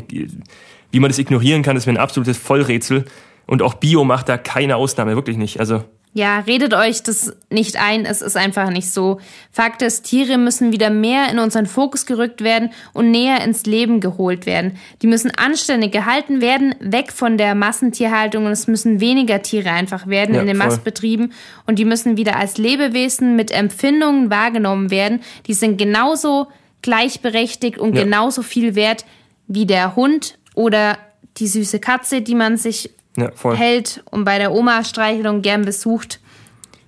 Wie 0.92 1.00
man 1.00 1.10
das 1.10 1.20
ignorieren 1.20 1.64
kann, 1.64 1.78
ist 1.78 1.86
mir 1.86 1.94
ein 1.94 1.98
absolutes 1.98 2.38
Vollrätsel. 2.38 3.06
Und 3.48 3.62
auch 3.62 3.74
Bio 3.74 4.04
macht 4.04 4.30
da 4.30 4.38
keine 4.38 4.76
Ausnahme, 4.76 5.16
wirklich 5.16 5.38
nicht. 5.38 5.60
Also 5.60 5.84
Ja, 6.14 6.40
redet 6.40 6.74
euch 6.74 7.04
das 7.04 7.34
nicht 7.50 7.78
ein, 7.78 8.06
es 8.06 8.22
ist 8.22 8.38
einfach 8.38 8.70
nicht 8.70 8.92
so. 8.92 9.20
Fakt 9.52 9.82
ist, 9.82 10.04
Tiere 10.04 10.38
müssen 10.38 10.72
wieder 10.72 10.90
mehr 10.90 11.30
in 11.30 11.40
unseren 11.40 11.66
Fokus 11.66 12.06
gerückt 12.06 12.42
werden 12.42 12.72
und 12.94 13.12
näher 13.12 13.44
ins 13.44 13.66
Leben 13.66 14.00
geholt 14.00 14.46
werden. 14.46 14.78
Die 15.02 15.08
müssen 15.08 15.32
anständig 15.36 15.92
gehalten 15.92 16.40
werden, 16.40 16.76
weg 16.80 17.12
von 17.12 17.38
der 17.38 17.56
Massentierhaltung 17.56 18.46
und 18.46 18.52
es 18.52 18.68
müssen 18.68 19.00
weniger 19.00 19.42
Tiere 19.42 19.72
einfach 19.72 20.08
werden 20.08 20.36
ja, 20.36 20.42
in 20.42 20.48
den 20.48 20.58
voll. 20.58 20.68
Mastbetrieben 20.68 21.34
und 21.66 21.80
die 21.80 21.86
müssen 21.86 22.18
wieder 22.18 22.38
als 22.38 22.58
Lebewesen 22.58 23.36
mit 23.36 23.52
Empfindungen 23.52 24.30
wahrgenommen 24.30 24.92
werden. 24.92 25.22
Die 25.48 25.54
sind 25.54 25.78
genauso 25.78 26.48
gleichberechtigt 26.82 27.78
und 27.78 27.96
ja. 27.96 28.04
genauso 28.04 28.44
viel 28.44 28.76
wert 28.76 29.06
wie 29.48 29.66
der 29.66 29.96
Hund 29.96 30.38
oder 30.56 30.98
die 31.38 31.48
süße 31.48 31.80
Katze, 31.80 32.22
die 32.22 32.36
man 32.36 32.58
sich 32.58 32.92
ja, 33.18 33.32
hält 33.54 34.04
und 34.10 34.26
bei 34.26 34.38
der 34.38 34.52
Oma-Streichelung 34.52 35.42
gern 35.42 35.64
besucht. 35.64 36.20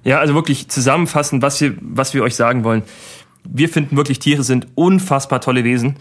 Ja, 0.04 0.20
also 0.20 0.34
wirklich 0.34 0.70
zusammenfassend, 0.70 1.42
was 1.42 1.62
wir, 1.62 1.76
was 1.80 2.14
wir 2.14 2.24
euch 2.24 2.36
sagen 2.36 2.64
wollen. 2.64 2.84
Wir 3.46 3.70
finden 3.70 3.98
wirklich, 3.98 4.20
Tiere 4.20 4.44
sind 4.44 4.68
unfassbar 4.76 5.42
tolle 5.42 5.64
Wesen. 5.64 5.98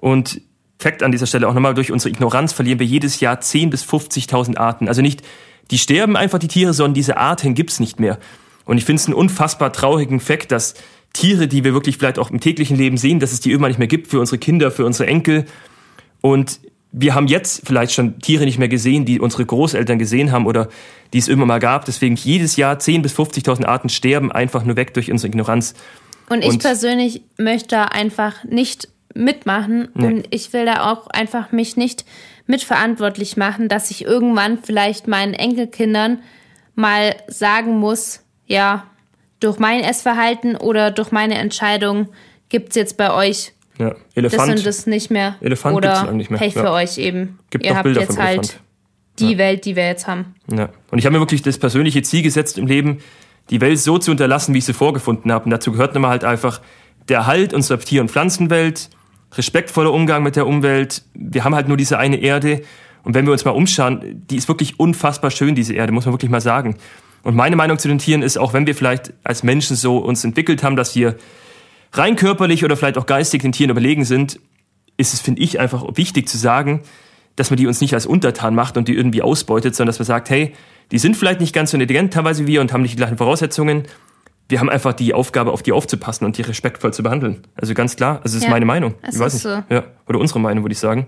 Und 0.00 0.40
Fakt 0.78 1.02
an 1.02 1.10
dieser 1.10 1.26
Stelle 1.26 1.48
auch 1.48 1.54
nochmal, 1.54 1.74
durch 1.74 1.90
unsere 1.90 2.10
Ignoranz 2.10 2.52
verlieren 2.52 2.78
wir 2.78 2.86
jedes 2.86 3.20
Jahr 3.20 3.36
10.000 3.36 3.70
bis 3.70 3.84
50.000 3.84 4.58
Arten. 4.58 4.88
Also 4.88 5.00
nicht, 5.00 5.22
die 5.70 5.78
sterben 5.78 6.16
einfach, 6.16 6.38
die 6.38 6.48
Tiere, 6.48 6.74
sondern 6.74 6.94
diese 6.94 7.16
Arten 7.16 7.54
gibt's 7.54 7.80
nicht 7.80 7.98
mehr. 7.98 8.18
Und 8.66 8.78
ich 8.78 8.84
finde 8.84 9.00
es 9.00 9.06
einen 9.06 9.14
unfassbar 9.14 9.72
traurigen 9.72 10.20
Fakt, 10.20 10.52
dass 10.52 10.74
Tiere, 11.12 11.48
die 11.48 11.64
wir 11.64 11.72
wirklich 11.72 11.96
vielleicht 11.96 12.18
auch 12.18 12.30
im 12.30 12.40
täglichen 12.40 12.76
Leben 12.76 12.98
sehen, 12.98 13.20
dass 13.20 13.32
es 13.32 13.40
die 13.40 13.50
irgendwann 13.50 13.70
nicht 13.70 13.78
mehr 13.78 13.88
gibt 13.88 14.08
für 14.08 14.20
unsere 14.20 14.38
Kinder, 14.38 14.70
für 14.70 14.84
unsere 14.84 15.08
Enkel. 15.08 15.46
Und 16.20 16.60
wir 16.92 17.14
haben 17.14 17.26
jetzt 17.26 17.62
vielleicht 17.66 17.92
schon 17.92 18.20
Tiere 18.20 18.44
nicht 18.44 18.58
mehr 18.58 18.68
gesehen, 18.68 19.04
die 19.04 19.20
unsere 19.20 19.44
Großeltern 19.44 19.98
gesehen 19.98 20.32
haben 20.32 20.46
oder 20.46 20.68
die 21.12 21.18
es 21.18 21.28
immer 21.28 21.46
mal 21.46 21.58
gab. 21.58 21.84
Deswegen 21.84 22.16
jedes 22.16 22.56
Jahr 22.56 22.76
10.000 22.76 23.02
bis 23.02 23.14
50.000 23.14 23.66
Arten 23.66 23.88
sterben 23.88 24.32
einfach 24.32 24.64
nur 24.64 24.76
weg 24.76 24.94
durch 24.94 25.10
unsere 25.10 25.28
Ignoranz. 25.28 25.74
Und 26.28 26.42
ich 26.42 26.50
und 26.50 26.62
persönlich 26.62 27.22
möchte 27.38 27.92
einfach 27.92 28.44
nicht 28.44 28.88
mitmachen 29.14 29.88
nee. 29.94 30.06
und 30.06 30.26
ich 30.30 30.52
will 30.52 30.66
da 30.66 30.90
auch 30.90 31.06
einfach 31.08 31.52
mich 31.52 31.76
nicht 31.76 32.04
mitverantwortlich 32.46 33.36
machen, 33.36 33.68
dass 33.68 33.90
ich 33.90 34.04
irgendwann 34.04 34.58
vielleicht 34.62 35.08
meinen 35.08 35.34
Enkelkindern 35.34 36.18
mal 36.74 37.16
sagen 37.26 37.78
muss, 37.78 38.20
ja, 38.46 38.86
durch 39.40 39.58
mein 39.58 39.80
Essverhalten 39.80 40.56
oder 40.56 40.90
durch 40.90 41.12
meine 41.12 41.36
Entscheidung 41.36 42.08
gibt's 42.48 42.76
jetzt 42.76 42.96
bei 42.96 43.12
euch 43.12 43.52
ja, 43.78 43.94
Elefant. 44.14 44.48
Das 44.48 44.58
sind 44.58 44.66
es 44.66 44.86
nicht 44.86 45.10
mehr. 45.10 45.36
Elefant 45.40 45.76
Oder 45.76 46.00
gibt's 46.00 46.12
nicht 46.14 46.30
mehr. 46.30 46.38
Pech 46.38 46.54
ja. 46.54 46.62
für 46.62 46.70
euch 46.70 46.98
eben. 46.98 47.38
Gibt 47.50 47.64
Ihr 47.64 47.74
habt 47.74 47.84
Bilder 47.84 48.00
jetzt 48.00 48.18
halt 48.18 48.38
Elefant. 48.38 48.60
die 49.18 49.32
ja. 49.32 49.38
Welt, 49.38 49.64
die 49.64 49.76
wir 49.76 49.86
jetzt 49.86 50.06
haben. 50.06 50.34
Ja. 50.50 50.70
Und 50.90 50.98
ich 50.98 51.06
habe 51.06 51.14
mir 51.14 51.20
wirklich 51.20 51.42
das 51.42 51.58
persönliche 51.58 52.02
Ziel 52.02 52.22
gesetzt 52.22 52.58
im 52.58 52.66
Leben, 52.66 52.98
die 53.50 53.60
Welt 53.60 53.78
so 53.78 53.98
zu 53.98 54.10
unterlassen, 54.10 54.54
wie 54.54 54.58
ich 54.58 54.64
sie 54.64 54.72
vorgefunden 54.72 55.30
habe. 55.30 55.44
Und 55.44 55.50
dazu 55.50 55.72
gehört 55.72 55.94
nochmal 55.94 56.10
halt 56.10 56.24
einfach 56.24 56.60
der 57.08 57.18
Erhalt 57.18 57.54
unserer 57.54 57.78
Tier- 57.78 58.00
und 58.00 58.10
Pflanzenwelt, 58.10 58.90
respektvoller 59.34 59.92
Umgang 59.92 60.22
mit 60.22 60.36
der 60.36 60.46
Umwelt. 60.46 61.02
Wir 61.14 61.44
haben 61.44 61.54
halt 61.54 61.68
nur 61.68 61.76
diese 61.76 61.98
eine 61.98 62.16
Erde. 62.16 62.62
Und 63.04 63.14
wenn 63.14 63.24
wir 63.24 63.32
uns 63.32 63.44
mal 63.44 63.52
umschauen, 63.52 64.24
die 64.28 64.36
ist 64.36 64.48
wirklich 64.48 64.80
unfassbar 64.80 65.30
schön, 65.30 65.54
diese 65.54 65.74
Erde, 65.74 65.92
muss 65.92 66.06
man 66.06 66.14
wirklich 66.14 66.30
mal 66.30 66.40
sagen. 66.40 66.76
Und 67.22 67.36
meine 67.36 67.56
Meinung 67.56 67.78
zu 67.78 67.88
den 67.88 67.98
Tieren 67.98 68.22
ist, 68.22 68.36
auch 68.36 68.52
wenn 68.52 68.66
wir 68.66 68.74
vielleicht 68.74 69.12
als 69.22 69.42
Menschen 69.42 69.76
so 69.76 69.98
uns 69.98 70.24
entwickelt 70.24 70.62
haben, 70.62 70.76
dass 70.76 70.94
wir 70.96 71.16
rein 71.98 72.16
körperlich 72.16 72.64
oder 72.64 72.76
vielleicht 72.76 72.98
auch 72.98 73.06
geistig 73.06 73.42
den 73.42 73.52
Tieren 73.52 73.70
überlegen 73.70 74.04
sind, 74.04 74.40
ist 74.96 75.14
es, 75.14 75.20
finde 75.20 75.42
ich, 75.42 75.60
einfach 75.60 75.84
wichtig 75.94 76.28
zu 76.28 76.38
sagen, 76.38 76.82
dass 77.36 77.50
man 77.50 77.58
die 77.58 77.66
uns 77.66 77.80
nicht 77.80 77.94
als 77.94 78.06
Untertan 78.06 78.54
macht 78.54 78.76
und 78.76 78.88
die 78.88 78.94
irgendwie 78.94 79.22
ausbeutet, 79.22 79.74
sondern 79.74 79.90
dass 79.90 79.98
man 79.98 80.06
sagt, 80.06 80.30
hey, 80.30 80.54
die 80.90 80.98
sind 80.98 81.16
vielleicht 81.16 81.40
nicht 81.40 81.54
ganz 81.54 81.70
so 81.70 81.76
intelligent 81.76 82.12
teilweise 82.12 82.44
wie 82.44 82.52
wir 82.52 82.60
und 82.60 82.72
haben 82.72 82.82
nicht 82.82 82.92
die 82.92 82.96
gleichen 82.96 83.18
Voraussetzungen. 83.18 83.84
Wir 84.48 84.60
haben 84.60 84.70
einfach 84.70 84.92
die 84.92 85.12
Aufgabe, 85.12 85.50
auf 85.50 85.62
die 85.62 85.72
aufzupassen 85.72 86.24
und 86.24 86.38
die 86.38 86.42
respektvoll 86.42 86.94
zu 86.94 87.02
behandeln. 87.02 87.42
Also 87.56 87.74
ganz 87.74 87.96
klar, 87.96 88.20
also 88.22 88.24
das 88.24 88.34
ist 88.34 88.44
ja, 88.44 88.50
meine 88.50 88.64
Meinung. 88.64 88.94
Ich 89.10 89.18
weiß 89.18 89.34
nicht. 89.34 89.42
So. 89.42 89.62
Ja, 89.68 89.84
oder 90.06 90.20
unsere 90.20 90.38
Meinung, 90.38 90.64
würde 90.64 90.72
ich 90.72 90.78
sagen. 90.78 91.06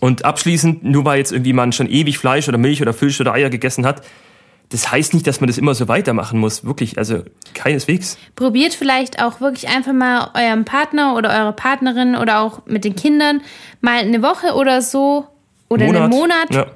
Und 0.00 0.24
abschließend, 0.24 0.84
nur 0.84 1.04
weil 1.04 1.18
jetzt 1.18 1.32
irgendwie 1.32 1.52
man 1.52 1.72
schon 1.72 1.88
ewig 1.88 2.18
Fleisch 2.18 2.48
oder 2.48 2.58
Milch 2.58 2.80
oder 2.80 2.92
Fisch 2.92 3.20
oder 3.20 3.32
Eier 3.32 3.50
gegessen 3.50 3.84
hat, 3.84 4.02
das 4.70 4.90
heißt 4.90 5.14
nicht, 5.14 5.26
dass 5.26 5.40
man 5.40 5.46
das 5.46 5.58
immer 5.58 5.74
so 5.74 5.88
weitermachen 5.88 6.40
muss. 6.40 6.64
Wirklich, 6.64 6.98
also 6.98 7.22
keineswegs. 7.54 8.18
Probiert 8.34 8.74
vielleicht 8.74 9.22
auch 9.22 9.40
wirklich 9.40 9.68
einfach 9.68 9.92
mal 9.92 10.30
eurem 10.34 10.64
Partner 10.64 11.14
oder 11.14 11.30
eure 11.30 11.52
Partnerin 11.52 12.16
oder 12.16 12.40
auch 12.40 12.66
mit 12.66 12.84
den 12.84 12.96
Kindern 12.96 13.42
mal 13.80 13.98
eine 13.98 14.22
Woche 14.22 14.54
oder 14.54 14.82
so 14.82 15.26
oder 15.68 15.86
Monat. 15.86 16.02
einen 16.02 16.10
Monat, 16.10 16.54
ja. 16.54 16.66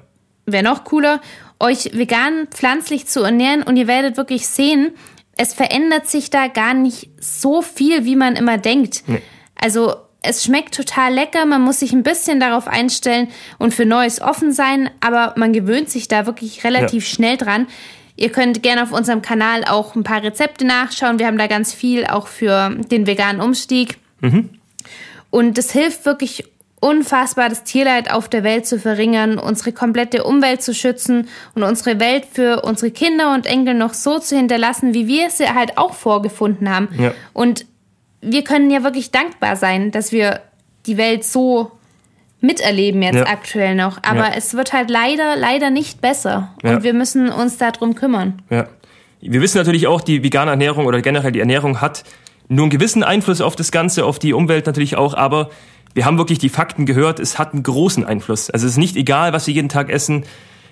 wäre 0.47 0.65
noch 0.65 0.85
cooler, 0.85 1.21
euch 1.59 1.91
vegan 1.93 2.47
pflanzlich 2.51 3.07
zu 3.07 3.23
ernähren 3.23 3.63
und 3.63 3.77
ihr 3.77 3.87
werdet 3.87 4.17
wirklich 4.17 4.47
sehen, 4.47 4.93
es 5.37 5.55
verändert 5.55 6.09
sich 6.09 6.31
da 6.31 6.49
gar 6.49 6.75
nicht 6.75 7.11
so 7.19 7.63
viel, 7.63 8.05
wie 8.05 8.17
man 8.17 8.37
immer 8.37 8.59
denkt. 8.59 9.05
Nee. 9.07 9.23
Also 9.55 9.95
es 10.23 10.45
schmeckt 10.45 10.75
total 10.75 11.15
lecker, 11.15 11.47
man 11.47 11.63
muss 11.63 11.81
sich 11.81 11.93
ein 11.93 12.03
bisschen 12.03 12.41
darauf 12.41 12.69
einstellen 12.69 13.29
und 13.59 13.73
für 13.73 13.87
Neues 13.87 14.21
offen 14.21 14.53
sein, 14.53 14.91
aber 15.01 15.35
man 15.37 15.53
gewöhnt 15.53 15.89
sich 15.89 16.09
da 16.09 16.27
wirklich 16.27 16.65
relativ 16.65 17.05
ja. 17.05 17.15
schnell 17.15 17.37
dran. 17.37 17.67
Ihr 18.17 18.31
könnt 18.31 18.63
gerne 18.63 18.83
auf 18.83 18.93
unserem 18.93 19.23
Kanal 19.23 19.65
auch 19.65 19.95
ein 19.95 20.03
paar 20.03 20.23
Rezepte 20.23 20.67
nachschauen. 20.67 21.19
Wir 21.19 21.27
haben 21.27 21.39
da 21.39 21.47
ganz 21.47 21.73
viel 21.73 22.05
auch 22.05 22.27
für 22.27 22.71
den 22.91 23.07
veganen 23.07 23.41
Umstieg. 23.41 23.97
Mhm. 24.21 24.51
Und 25.31 25.57
das 25.57 25.73
hilft 25.73 26.05
wirklich 26.05 26.45
unfassbar, 26.81 27.49
das 27.49 27.65
Tierleid 27.65 28.13
auf 28.13 28.29
der 28.29 28.43
Welt 28.43 28.67
zu 28.67 28.79
verringern, 28.79 29.39
unsere 29.39 29.73
komplette 29.73 30.25
Umwelt 30.25 30.63
zu 30.63 30.75
schützen 30.75 31.29
und 31.55 31.63
unsere 31.63 32.01
Welt 32.01 32.27
für 32.31 32.63
unsere 32.63 32.91
Kinder 32.91 33.33
und 33.33 33.47
Enkel 33.47 33.75
noch 33.75 33.95
so 33.95 34.19
zu 34.19 34.37
hinterlassen, 34.37 34.93
wie 34.93 35.07
wir 35.07 35.31
sie 35.31 35.49
halt 35.49 35.79
auch 35.79 35.95
vorgefunden 35.95 36.69
haben. 36.69 36.89
Ja. 36.99 37.15
Und 37.33 37.65
wir 38.21 38.45
können 38.45 38.71
ja 38.71 38.83
wirklich 38.83 39.11
dankbar 39.11 39.57
sein, 39.57 39.91
dass 39.91 40.13
wir 40.13 40.41
die 40.87 40.97
Welt 40.97 41.25
so 41.25 41.73
miterleben 42.41 43.03
jetzt 43.03 43.17
ja. 43.17 43.27
aktuell 43.27 43.75
noch. 43.75 43.99
Aber 44.03 44.31
ja. 44.31 44.35
es 44.37 44.55
wird 44.55 44.73
halt 44.73 44.91
leider, 44.91 45.37
leider 45.37 45.71
nicht 45.71 46.01
besser. 46.01 46.55
Und 46.63 46.71
ja. 46.71 46.83
wir 46.83 46.95
müssen 46.95 47.29
uns 47.29 47.59
darum 47.59 47.95
kümmern. 47.95 48.43
Ja. 48.51 48.69
Wir 49.21 49.43
wissen 49.43 49.59
natürlich 49.59 49.87
auch, 49.87 50.01
die 50.01 50.23
vegane 50.23 50.51
Ernährung 50.51 50.87
oder 50.87 51.03
generell 51.03 51.33
die 51.33 51.41
Ernährung 51.41 51.81
hat 51.81 52.05
nur 52.49 52.65
einen 52.65 52.71
gewissen 52.71 53.03
Einfluss 53.03 53.41
auf 53.41 53.55
das 53.55 53.71
Ganze, 53.71 54.05
auf 54.05 54.19
die 54.19 54.33
Umwelt 54.33 54.67
natürlich 54.67 54.97
auch, 54.97 55.15
aber 55.15 55.51
wir 55.95 56.05
haben 56.05 56.19
wirklich 56.19 56.39
die 56.39 56.49
Fakten 56.49 56.87
gehört, 56.87 57.21
es 57.21 57.39
hat 57.39 57.53
einen 57.53 57.63
großen 57.63 58.05
Einfluss. 58.05 58.51
Also 58.51 58.67
es 58.67 58.73
ist 58.73 58.79
nicht 58.79 58.97
egal, 58.97 59.33
was 59.33 59.47
wir 59.47 59.55
jeden 59.55 59.69
Tag 59.69 59.91
essen. 59.91 60.25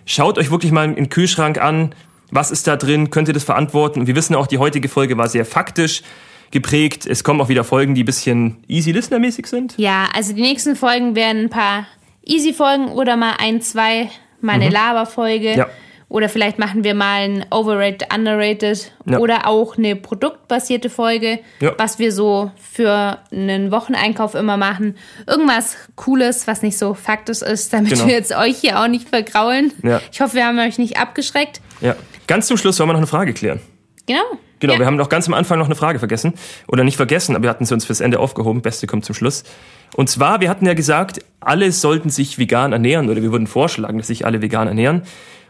Schaut 0.07 0.39
euch 0.39 0.51
wirklich 0.51 0.73
mal 0.73 0.85
in 0.87 0.95
den 0.95 1.09
Kühlschrank 1.09 1.63
an, 1.63 1.95
was 2.31 2.51
ist 2.51 2.67
da 2.67 2.77
drin, 2.77 3.11
könnt 3.11 3.29
ihr 3.29 3.35
das 3.35 3.45
verantworten? 3.45 4.01
Und 4.01 4.07
wir 4.07 4.17
wissen 4.17 4.35
auch, 4.35 4.47
die 4.47 4.59
heutige 4.59 4.89
Folge 4.89 5.17
war 5.19 5.29
sehr 5.29 5.45
faktisch 5.45 6.03
geprägt. 6.51 7.07
Es 7.07 7.25
kommen 7.25 7.41
auch 7.41 7.49
wieder 7.49 7.65
Folgen, 7.65 7.95
die 7.95 8.03
ein 8.03 8.07
bisschen 8.07 8.59
easy 8.69 8.93
listener-mäßig 8.93 9.47
sind. 9.47 9.75
Ja, 9.77 10.09
also 10.15 10.33
die 10.33 10.43
nächsten 10.43 10.77
Folgen 10.77 11.15
werden 11.15 11.45
ein 11.45 11.51
paar 11.51 11.87
easy 12.25 12.53
Folgen 12.53 12.89
oder 12.89 13.17
mal 13.17 13.35
ein, 13.39 13.61
zwei, 13.61 14.11
mal 14.41 14.55
eine 14.55 14.67
mhm. 14.67 14.73
Laber-Folge. 14.73 15.57
Ja. 15.57 15.67
Oder 16.11 16.31
vielleicht 16.31 16.59
machen 16.59 16.85
wir 16.85 16.95
mal 16.95 17.21
ein 17.21 17.45
Overrated, 17.51 18.15
Underrated 18.15 18.93
ja. 19.05 19.19
oder 19.19 19.47
auch 19.47 19.77
eine 19.77 19.95
produktbasierte 19.95 20.89
Folge, 20.89 21.41
ja. 21.61 21.75
was 21.77 21.99
wir 21.99 22.13
so 22.13 22.51
für 22.57 23.19
einen 23.31 23.71
Wocheneinkauf 23.71 24.35
immer 24.35 24.57
machen. 24.57 24.97
Irgendwas 25.27 25.77
Cooles, 25.97 26.47
was 26.47 26.63
nicht 26.63 26.79
so 26.79 26.95
faktisch 26.95 27.43
ist, 27.43 27.75
damit 27.75 27.93
genau. 27.93 28.07
wir 28.07 28.15
jetzt 28.15 28.35
euch 28.35 28.57
hier 28.57 28.81
auch 28.81 28.89
nicht 28.89 29.07
vergraulen. 29.07 29.75
Ja. 29.83 30.01
Ich 30.11 30.23
hoffe, 30.23 30.35
wir 30.35 30.47
haben 30.47 30.59
euch 30.59 30.79
nicht 30.79 30.99
abgeschreckt. 30.99 31.61
Ja. 31.83 31.95
Ganz 32.27 32.47
zum 32.47 32.57
Schluss 32.57 32.79
wollen 32.79 32.89
wir 32.89 32.95
noch 32.95 33.01
eine 33.01 33.07
Frage 33.07 33.35
klären. 33.35 33.61
Genau. 34.09 34.39
Genau, 34.61 34.73
ja. 34.73 34.79
wir 34.81 34.87
haben 34.87 34.97
noch 34.97 35.09
ganz 35.09 35.29
am 35.29 35.35
Anfang 35.35 35.59
noch 35.59 35.67
eine 35.67 35.77
Frage 35.77 35.99
vergessen. 35.99 36.35
Oder 36.67 36.83
nicht 36.83 36.97
vergessen, 36.97 37.37
aber 37.37 37.45
wir 37.45 37.51
hatten 37.51 37.65
sie 37.65 37.75
uns 37.75 37.85
fürs 37.85 38.01
Ende 38.01 38.19
aufgehoben. 38.19 38.61
Beste 38.61 38.87
kommt 38.87 39.05
zum 39.05 39.15
Schluss. 39.15 39.45
Und 39.95 40.11
zwar, 40.11 40.41
wir 40.41 40.51
hatten 40.51 40.67
ja 40.67 40.75
gesagt, 40.75 41.21
alle 41.41 41.71
sollten 41.73 42.11
sich 42.11 42.39
vegan 42.39 42.73
ernähren 42.73 43.09
oder 43.09 43.23
wir 43.23 43.33
würden 43.33 43.47
vorschlagen, 43.47 43.99
dass 43.99 44.09
sich 44.09 44.27
alle 44.27 44.43
vegan 44.43 44.69
ernähren. 44.69 45.03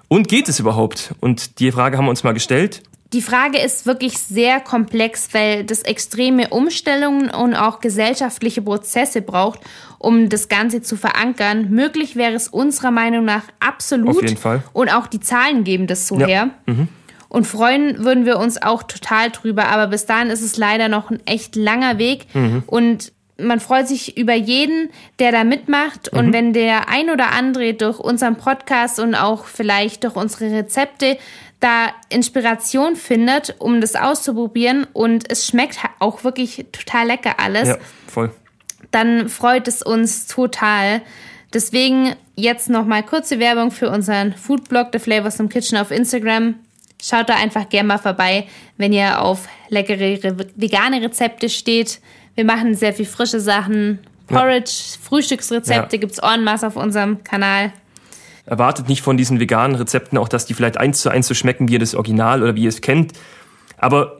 Und 0.08 0.28
geht 0.28 0.48
es 0.48 0.58
überhaupt? 0.58 1.14
Und 1.20 1.58
die 1.60 1.72
Frage 1.72 1.98
haben 1.98 2.06
wir 2.06 2.10
uns 2.10 2.24
mal 2.24 2.32
gestellt. 2.32 2.82
Die 3.14 3.22
Frage 3.22 3.58
ist 3.58 3.86
wirklich 3.86 4.18
sehr 4.18 4.60
komplex, 4.60 5.30
weil 5.32 5.64
das 5.64 5.80
extreme 5.80 6.48
Umstellungen 6.48 7.30
und 7.30 7.54
auch 7.54 7.80
gesellschaftliche 7.80 8.60
Prozesse 8.60 9.22
braucht, 9.22 9.60
um 9.98 10.28
das 10.28 10.48
Ganze 10.48 10.82
zu 10.82 10.96
verankern. 10.96 11.70
Möglich 11.70 12.16
wäre 12.16 12.34
es 12.34 12.48
unserer 12.48 12.90
Meinung 12.90 13.24
nach 13.24 13.44
absolut. 13.60 14.10
Auf 14.10 14.22
jeden 14.22 14.36
Fall. 14.36 14.62
Und 14.74 14.90
auch 14.90 15.06
die 15.06 15.20
Zahlen 15.20 15.64
geben 15.64 15.86
das 15.86 16.06
so 16.06 16.20
ja. 16.20 16.26
her. 16.26 16.50
Mhm. 16.66 16.88
Und 17.28 17.46
freuen 17.46 18.04
würden 18.04 18.24
wir 18.24 18.38
uns 18.38 18.60
auch 18.60 18.82
total 18.82 19.30
drüber. 19.30 19.68
Aber 19.68 19.88
bis 19.88 20.06
dahin 20.06 20.30
ist 20.30 20.42
es 20.42 20.56
leider 20.56 20.88
noch 20.88 21.10
ein 21.10 21.20
echt 21.26 21.56
langer 21.56 21.98
Weg. 21.98 22.26
Mhm. 22.34 22.62
Und 22.66 23.12
man 23.40 23.60
freut 23.60 23.86
sich 23.86 24.16
über 24.16 24.34
jeden, 24.34 24.90
der 25.18 25.32
da 25.32 25.44
mitmacht. 25.44 26.12
Mhm. 26.12 26.18
Und 26.18 26.32
wenn 26.32 26.52
der 26.52 26.88
ein 26.88 27.10
oder 27.10 27.32
andere 27.32 27.74
durch 27.74 27.98
unseren 27.98 28.36
Podcast 28.36 28.98
und 28.98 29.14
auch 29.14 29.44
vielleicht 29.44 30.04
durch 30.04 30.16
unsere 30.16 30.50
Rezepte 30.50 31.18
da 31.60 31.88
Inspiration 32.08 32.96
findet, 32.96 33.56
um 33.58 33.80
das 33.80 33.96
auszuprobieren 33.96 34.86
und 34.92 35.30
es 35.30 35.46
schmeckt 35.46 35.78
auch 35.98 36.22
wirklich 36.22 36.66
total 36.72 37.08
lecker 37.08 37.34
alles. 37.38 37.68
Ja, 37.68 37.78
voll. 38.06 38.30
Dann 38.90 39.28
freut 39.28 39.66
es 39.68 39.82
uns 39.82 40.26
total. 40.26 41.02
Deswegen 41.52 42.14
jetzt 42.36 42.70
nochmal 42.70 43.02
kurze 43.02 43.38
Werbung 43.38 43.70
für 43.70 43.90
unseren 43.90 44.34
Foodblog 44.34 44.88
The 44.92 44.98
Flavors 44.98 45.40
im 45.40 45.48
Kitchen 45.48 45.78
auf 45.78 45.90
Instagram 45.90 46.54
schaut 47.02 47.28
da 47.28 47.36
einfach 47.36 47.68
gerne 47.68 47.88
mal 47.88 47.98
vorbei, 47.98 48.46
wenn 48.76 48.92
ihr 48.92 49.20
auf 49.20 49.48
leckere 49.68 50.18
vegane 50.56 51.02
Rezepte 51.02 51.48
steht. 51.48 52.00
Wir 52.34 52.44
machen 52.44 52.74
sehr 52.74 52.92
viel 52.92 53.06
frische 53.06 53.40
Sachen. 53.40 53.98
Porridge, 54.26 54.72
ja. 54.92 54.98
Frühstücksrezepte 55.08 55.96
ja. 55.96 56.00
gibt's 56.00 56.18
en 56.18 56.44
masse 56.44 56.66
auf 56.66 56.76
unserem 56.76 57.24
Kanal. 57.24 57.72
Erwartet 58.46 58.88
nicht 58.88 59.02
von 59.02 59.16
diesen 59.16 59.40
veganen 59.40 59.76
Rezepten 59.76 60.18
auch, 60.18 60.28
dass 60.28 60.46
die 60.46 60.54
vielleicht 60.54 60.78
eins 60.78 61.00
zu 61.00 61.10
eins 61.10 61.26
so 61.26 61.34
schmecken, 61.34 61.68
wie 61.68 61.74
ihr 61.74 61.78
das 61.78 61.94
Original 61.94 62.42
oder 62.42 62.54
wie 62.54 62.62
ihr 62.62 62.68
es 62.68 62.80
kennt. 62.80 63.12
Aber 63.76 64.18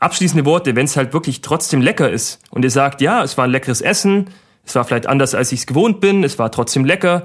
abschließende 0.00 0.44
Worte, 0.44 0.76
wenn 0.76 0.84
es 0.84 0.96
halt 0.96 1.12
wirklich 1.12 1.40
trotzdem 1.40 1.80
lecker 1.80 2.10
ist 2.10 2.40
und 2.50 2.64
ihr 2.64 2.70
sagt, 2.70 3.00
ja, 3.00 3.22
es 3.22 3.36
war 3.38 3.44
ein 3.44 3.50
leckeres 3.50 3.80
Essen, 3.80 4.28
es 4.64 4.74
war 4.74 4.84
vielleicht 4.84 5.06
anders, 5.06 5.34
als 5.34 5.52
ich 5.52 5.60
es 5.60 5.66
gewohnt 5.66 6.00
bin, 6.00 6.24
es 6.24 6.38
war 6.38 6.50
trotzdem 6.50 6.84
lecker, 6.84 7.24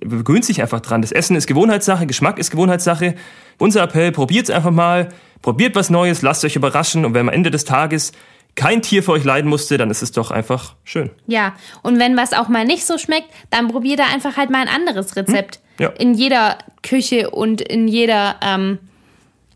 gewöhnt 0.00 0.44
sich 0.44 0.62
einfach 0.62 0.80
dran. 0.80 1.02
Das 1.02 1.12
Essen 1.12 1.36
ist 1.36 1.46
Gewohnheitssache, 1.46 2.06
Geschmack 2.06 2.38
ist 2.38 2.50
Gewohnheitssache. 2.50 3.14
Unser 3.58 3.82
Appell, 3.82 4.12
probiert 4.12 4.48
es 4.48 4.50
einfach 4.54 4.70
mal, 4.70 5.08
probiert 5.42 5.74
was 5.74 5.90
Neues, 5.90 6.22
lasst 6.22 6.44
euch 6.44 6.56
überraschen 6.56 7.04
und 7.04 7.14
wenn 7.14 7.22
am 7.22 7.34
Ende 7.34 7.50
des 7.50 7.64
Tages 7.64 8.12
kein 8.54 8.82
Tier 8.82 9.02
für 9.04 9.12
euch 9.12 9.24
leiden 9.24 9.48
musste, 9.48 9.78
dann 9.78 9.90
ist 9.90 10.02
es 10.02 10.10
doch 10.10 10.30
einfach 10.30 10.74
schön. 10.82 11.10
Ja, 11.26 11.54
und 11.82 11.98
wenn 12.00 12.16
was 12.16 12.32
auch 12.32 12.48
mal 12.48 12.64
nicht 12.64 12.84
so 12.84 12.98
schmeckt, 12.98 13.28
dann 13.50 13.68
probiert 13.68 14.00
da 14.00 14.04
einfach 14.12 14.36
halt 14.36 14.50
mal 14.50 14.62
ein 14.62 14.68
anderes 14.68 15.14
Rezept. 15.16 15.60
Hm? 15.76 15.84
Ja. 15.84 15.88
In 15.90 16.14
jeder 16.14 16.58
Küche 16.82 17.30
und 17.30 17.60
in 17.60 17.86
jeder 17.86 18.36
ähm, 18.42 18.78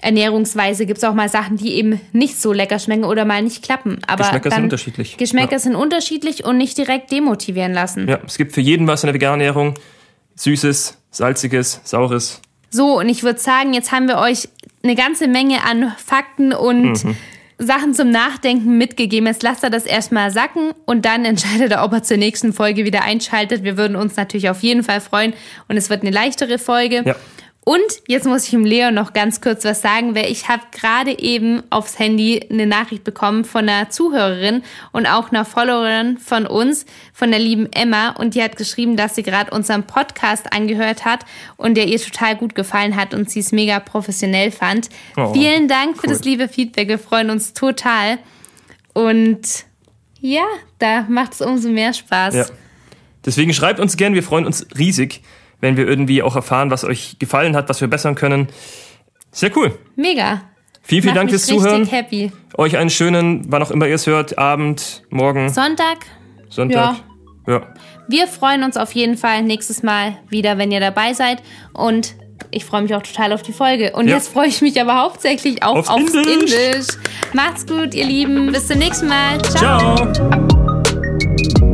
Ernährungsweise 0.02 0.86
gibt 0.86 0.98
es 0.98 1.04
auch 1.04 1.14
mal 1.14 1.28
Sachen, 1.28 1.56
die 1.56 1.74
eben 1.74 2.00
nicht 2.12 2.40
so 2.40 2.52
lecker 2.52 2.78
schmecken 2.78 3.04
oder 3.04 3.24
mal 3.24 3.42
nicht 3.42 3.64
klappen. 3.64 3.98
Aber 4.06 4.24
Geschmäcker 4.24 4.50
sind 4.50 4.64
unterschiedlich. 4.64 5.16
Geschmäcker 5.16 5.52
ja. 5.52 5.58
sind 5.58 5.74
unterschiedlich 5.74 6.44
und 6.44 6.58
nicht 6.58 6.76
direkt 6.78 7.10
demotivieren 7.10 7.72
lassen. 7.72 8.08
Ja, 8.08 8.20
es 8.26 8.36
gibt 8.36 8.52
für 8.52 8.60
jeden 8.60 8.86
was 8.86 9.02
in 9.02 9.08
der 9.08 9.14
veganen 9.14 9.40
Ernährung. 9.40 9.74
Süßes, 10.36 10.98
salziges, 11.10 11.80
saures. 11.84 12.40
So, 12.70 12.98
und 12.98 13.08
ich 13.08 13.22
würde 13.22 13.38
sagen, 13.38 13.74
jetzt 13.74 13.92
haben 13.92 14.08
wir 14.08 14.18
euch 14.18 14.48
eine 14.82 14.94
ganze 14.94 15.28
Menge 15.28 15.64
an 15.64 15.92
Fakten 15.98 16.52
und 16.52 17.04
mhm. 17.04 17.16
Sachen 17.58 17.94
zum 17.94 18.10
Nachdenken 18.10 18.78
mitgegeben. 18.78 19.26
Jetzt 19.26 19.42
lasst 19.42 19.62
er 19.62 19.70
das 19.70 19.84
erstmal 19.84 20.30
sacken 20.30 20.72
und 20.86 21.04
dann 21.04 21.24
entscheidet 21.26 21.70
er, 21.70 21.84
ob 21.84 21.92
er 21.92 22.02
zur 22.02 22.16
nächsten 22.16 22.52
Folge 22.52 22.84
wieder 22.84 23.02
einschaltet. 23.02 23.62
Wir 23.62 23.76
würden 23.76 23.96
uns 23.96 24.16
natürlich 24.16 24.48
auf 24.48 24.62
jeden 24.62 24.82
Fall 24.82 25.00
freuen 25.00 25.34
und 25.68 25.76
es 25.76 25.90
wird 25.90 26.02
eine 26.02 26.10
leichtere 26.10 26.58
Folge. 26.58 27.02
Ja. 27.04 27.16
Und 27.64 27.80
jetzt 28.08 28.26
muss 28.26 28.44
ich 28.44 28.50
dem 28.50 28.64
Leon 28.64 28.92
noch 28.94 29.12
ganz 29.12 29.40
kurz 29.40 29.64
was 29.64 29.80
sagen, 29.80 30.16
weil 30.16 30.32
ich 30.32 30.48
habe 30.48 30.62
gerade 30.72 31.16
eben 31.16 31.62
aufs 31.70 31.96
Handy 31.96 32.44
eine 32.50 32.66
Nachricht 32.66 33.04
bekommen 33.04 33.44
von 33.44 33.68
einer 33.68 33.88
Zuhörerin 33.88 34.64
und 34.90 35.06
auch 35.06 35.30
einer 35.30 35.44
Followerin 35.44 36.18
von 36.18 36.48
uns, 36.48 36.86
von 37.12 37.30
der 37.30 37.38
lieben 37.38 37.70
Emma. 37.72 38.10
Und 38.10 38.34
die 38.34 38.42
hat 38.42 38.56
geschrieben, 38.56 38.96
dass 38.96 39.14
sie 39.14 39.22
gerade 39.22 39.52
unseren 39.52 39.84
Podcast 39.84 40.52
angehört 40.52 41.04
hat 41.04 41.24
und 41.56 41.76
der 41.76 41.86
ihr 41.86 42.00
total 42.00 42.34
gut 42.34 42.56
gefallen 42.56 42.96
hat 42.96 43.14
und 43.14 43.30
sie 43.30 43.38
es 43.38 43.52
mega 43.52 43.78
professionell 43.78 44.50
fand. 44.50 44.88
Oh, 45.16 45.32
Vielen 45.32 45.68
Dank 45.68 45.94
cool. 45.94 46.00
für 46.00 46.06
das 46.08 46.24
liebe 46.24 46.48
Feedback. 46.48 46.88
Wir 46.88 46.98
freuen 46.98 47.30
uns 47.30 47.52
total. 47.52 48.18
Und 48.92 49.66
ja, 50.18 50.44
da 50.80 51.02
macht 51.08 51.34
es 51.34 51.40
umso 51.40 51.68
mehr 51.68 51.92
Spaß. 51.92 52.34
Ja. 52.34 52.46
Deswegen 53.24 53.54
schreibt 53.54 53.78
uns 53.78 53.96
gern, 53.96 54.14
wir 54.14 54.24
freuen 54.24 54.46
uns 54.46 54.66
riesig 54.76 55.22
wenn 55.62 55.76
wir 55.78 55.88
irgendwie 55.88 56.22
auch 56.22 56.36
erfahren, 56.36 56.70
was 56.70 56.84
euch 56.84 57.18
gefallen 57.18 57.56
hat, 57.56 57.70
was 57.70 57.80
wir 57.80 57.88
bessern 57.88 58.14
können. 58.14 58.48
Sehr 59.30 59.56
cool. 59.56 59.78
Mega. 59.96 60.42
Vielen, 60.82 61.02
vielen 61.02 61.14
Dank 61.14 61.30
fürs 61.30 61.46
Zuhören. 61.46 61.86
Happy. 61.86 62.32
Euch 62.58 62.76
einen 62.76 62.90
schönen, 62.90 63.44
wann 63.50 63.62
auch 63.62 63.70
immer 63.70 63.86
ihr 63.86 63.94
es 63.94 64.06
hört, 64.06 64.36
Abend, 64.36 65.04
Morgen. 65.08 65.48
Sonntag. 65.48 65.98
Sonntag. 66.48 66.96
Ja. 67.46 67.52
ja. 67.54 67.74
Wir 68.08 68.26
freuen 68.26 68.64
uns 68.64 68.76
auf 68.76 68.92
jeden 68.92 69.16
Fall 69.16 69.42
nächstes 69.42 69.84
Mal 69.84 70.18
wieder, 70.28 70.58
wenn 70.58 70.72
ihr 70.72 70.80
dabei 70.80 71.14
seid. 71.14 71.40
Und 71.72 72.16
ich 72.50 72.64
freue 72.64 72.82
mich 72.82 72.92
auch 72.96 73.02
total 73.02 73.32
auf 73.32 73.42
die 73.42 73.52
Folge. 73.52 73.92
Und 73.92 74.08
ja. 74.08 74.16
jetzt 74.16 74.32
freue 74.32 74.48
ich 74.48 74.60
mich 74.60 74.80
aber 74.80 74.98
hauptsächlich 74.98 75.62
auch 75.62 75.76
aufs, 75.76 75.88
aufs 75.88 76.14
Indisch. 76.14 76.52
Indisch. 76.52 76.86
Macht's 77.32 77.64
gut, 77.64 77.94
ihr 77.94 78.04
Lieben. 78.04 78.50
Bis 78.50 78.66
zum 78.66 78.78
nächsten 78.78 79.06
Mal. 79.06 79.40
Ciao. 79.42 80.12
Ciao. 80.12 81.71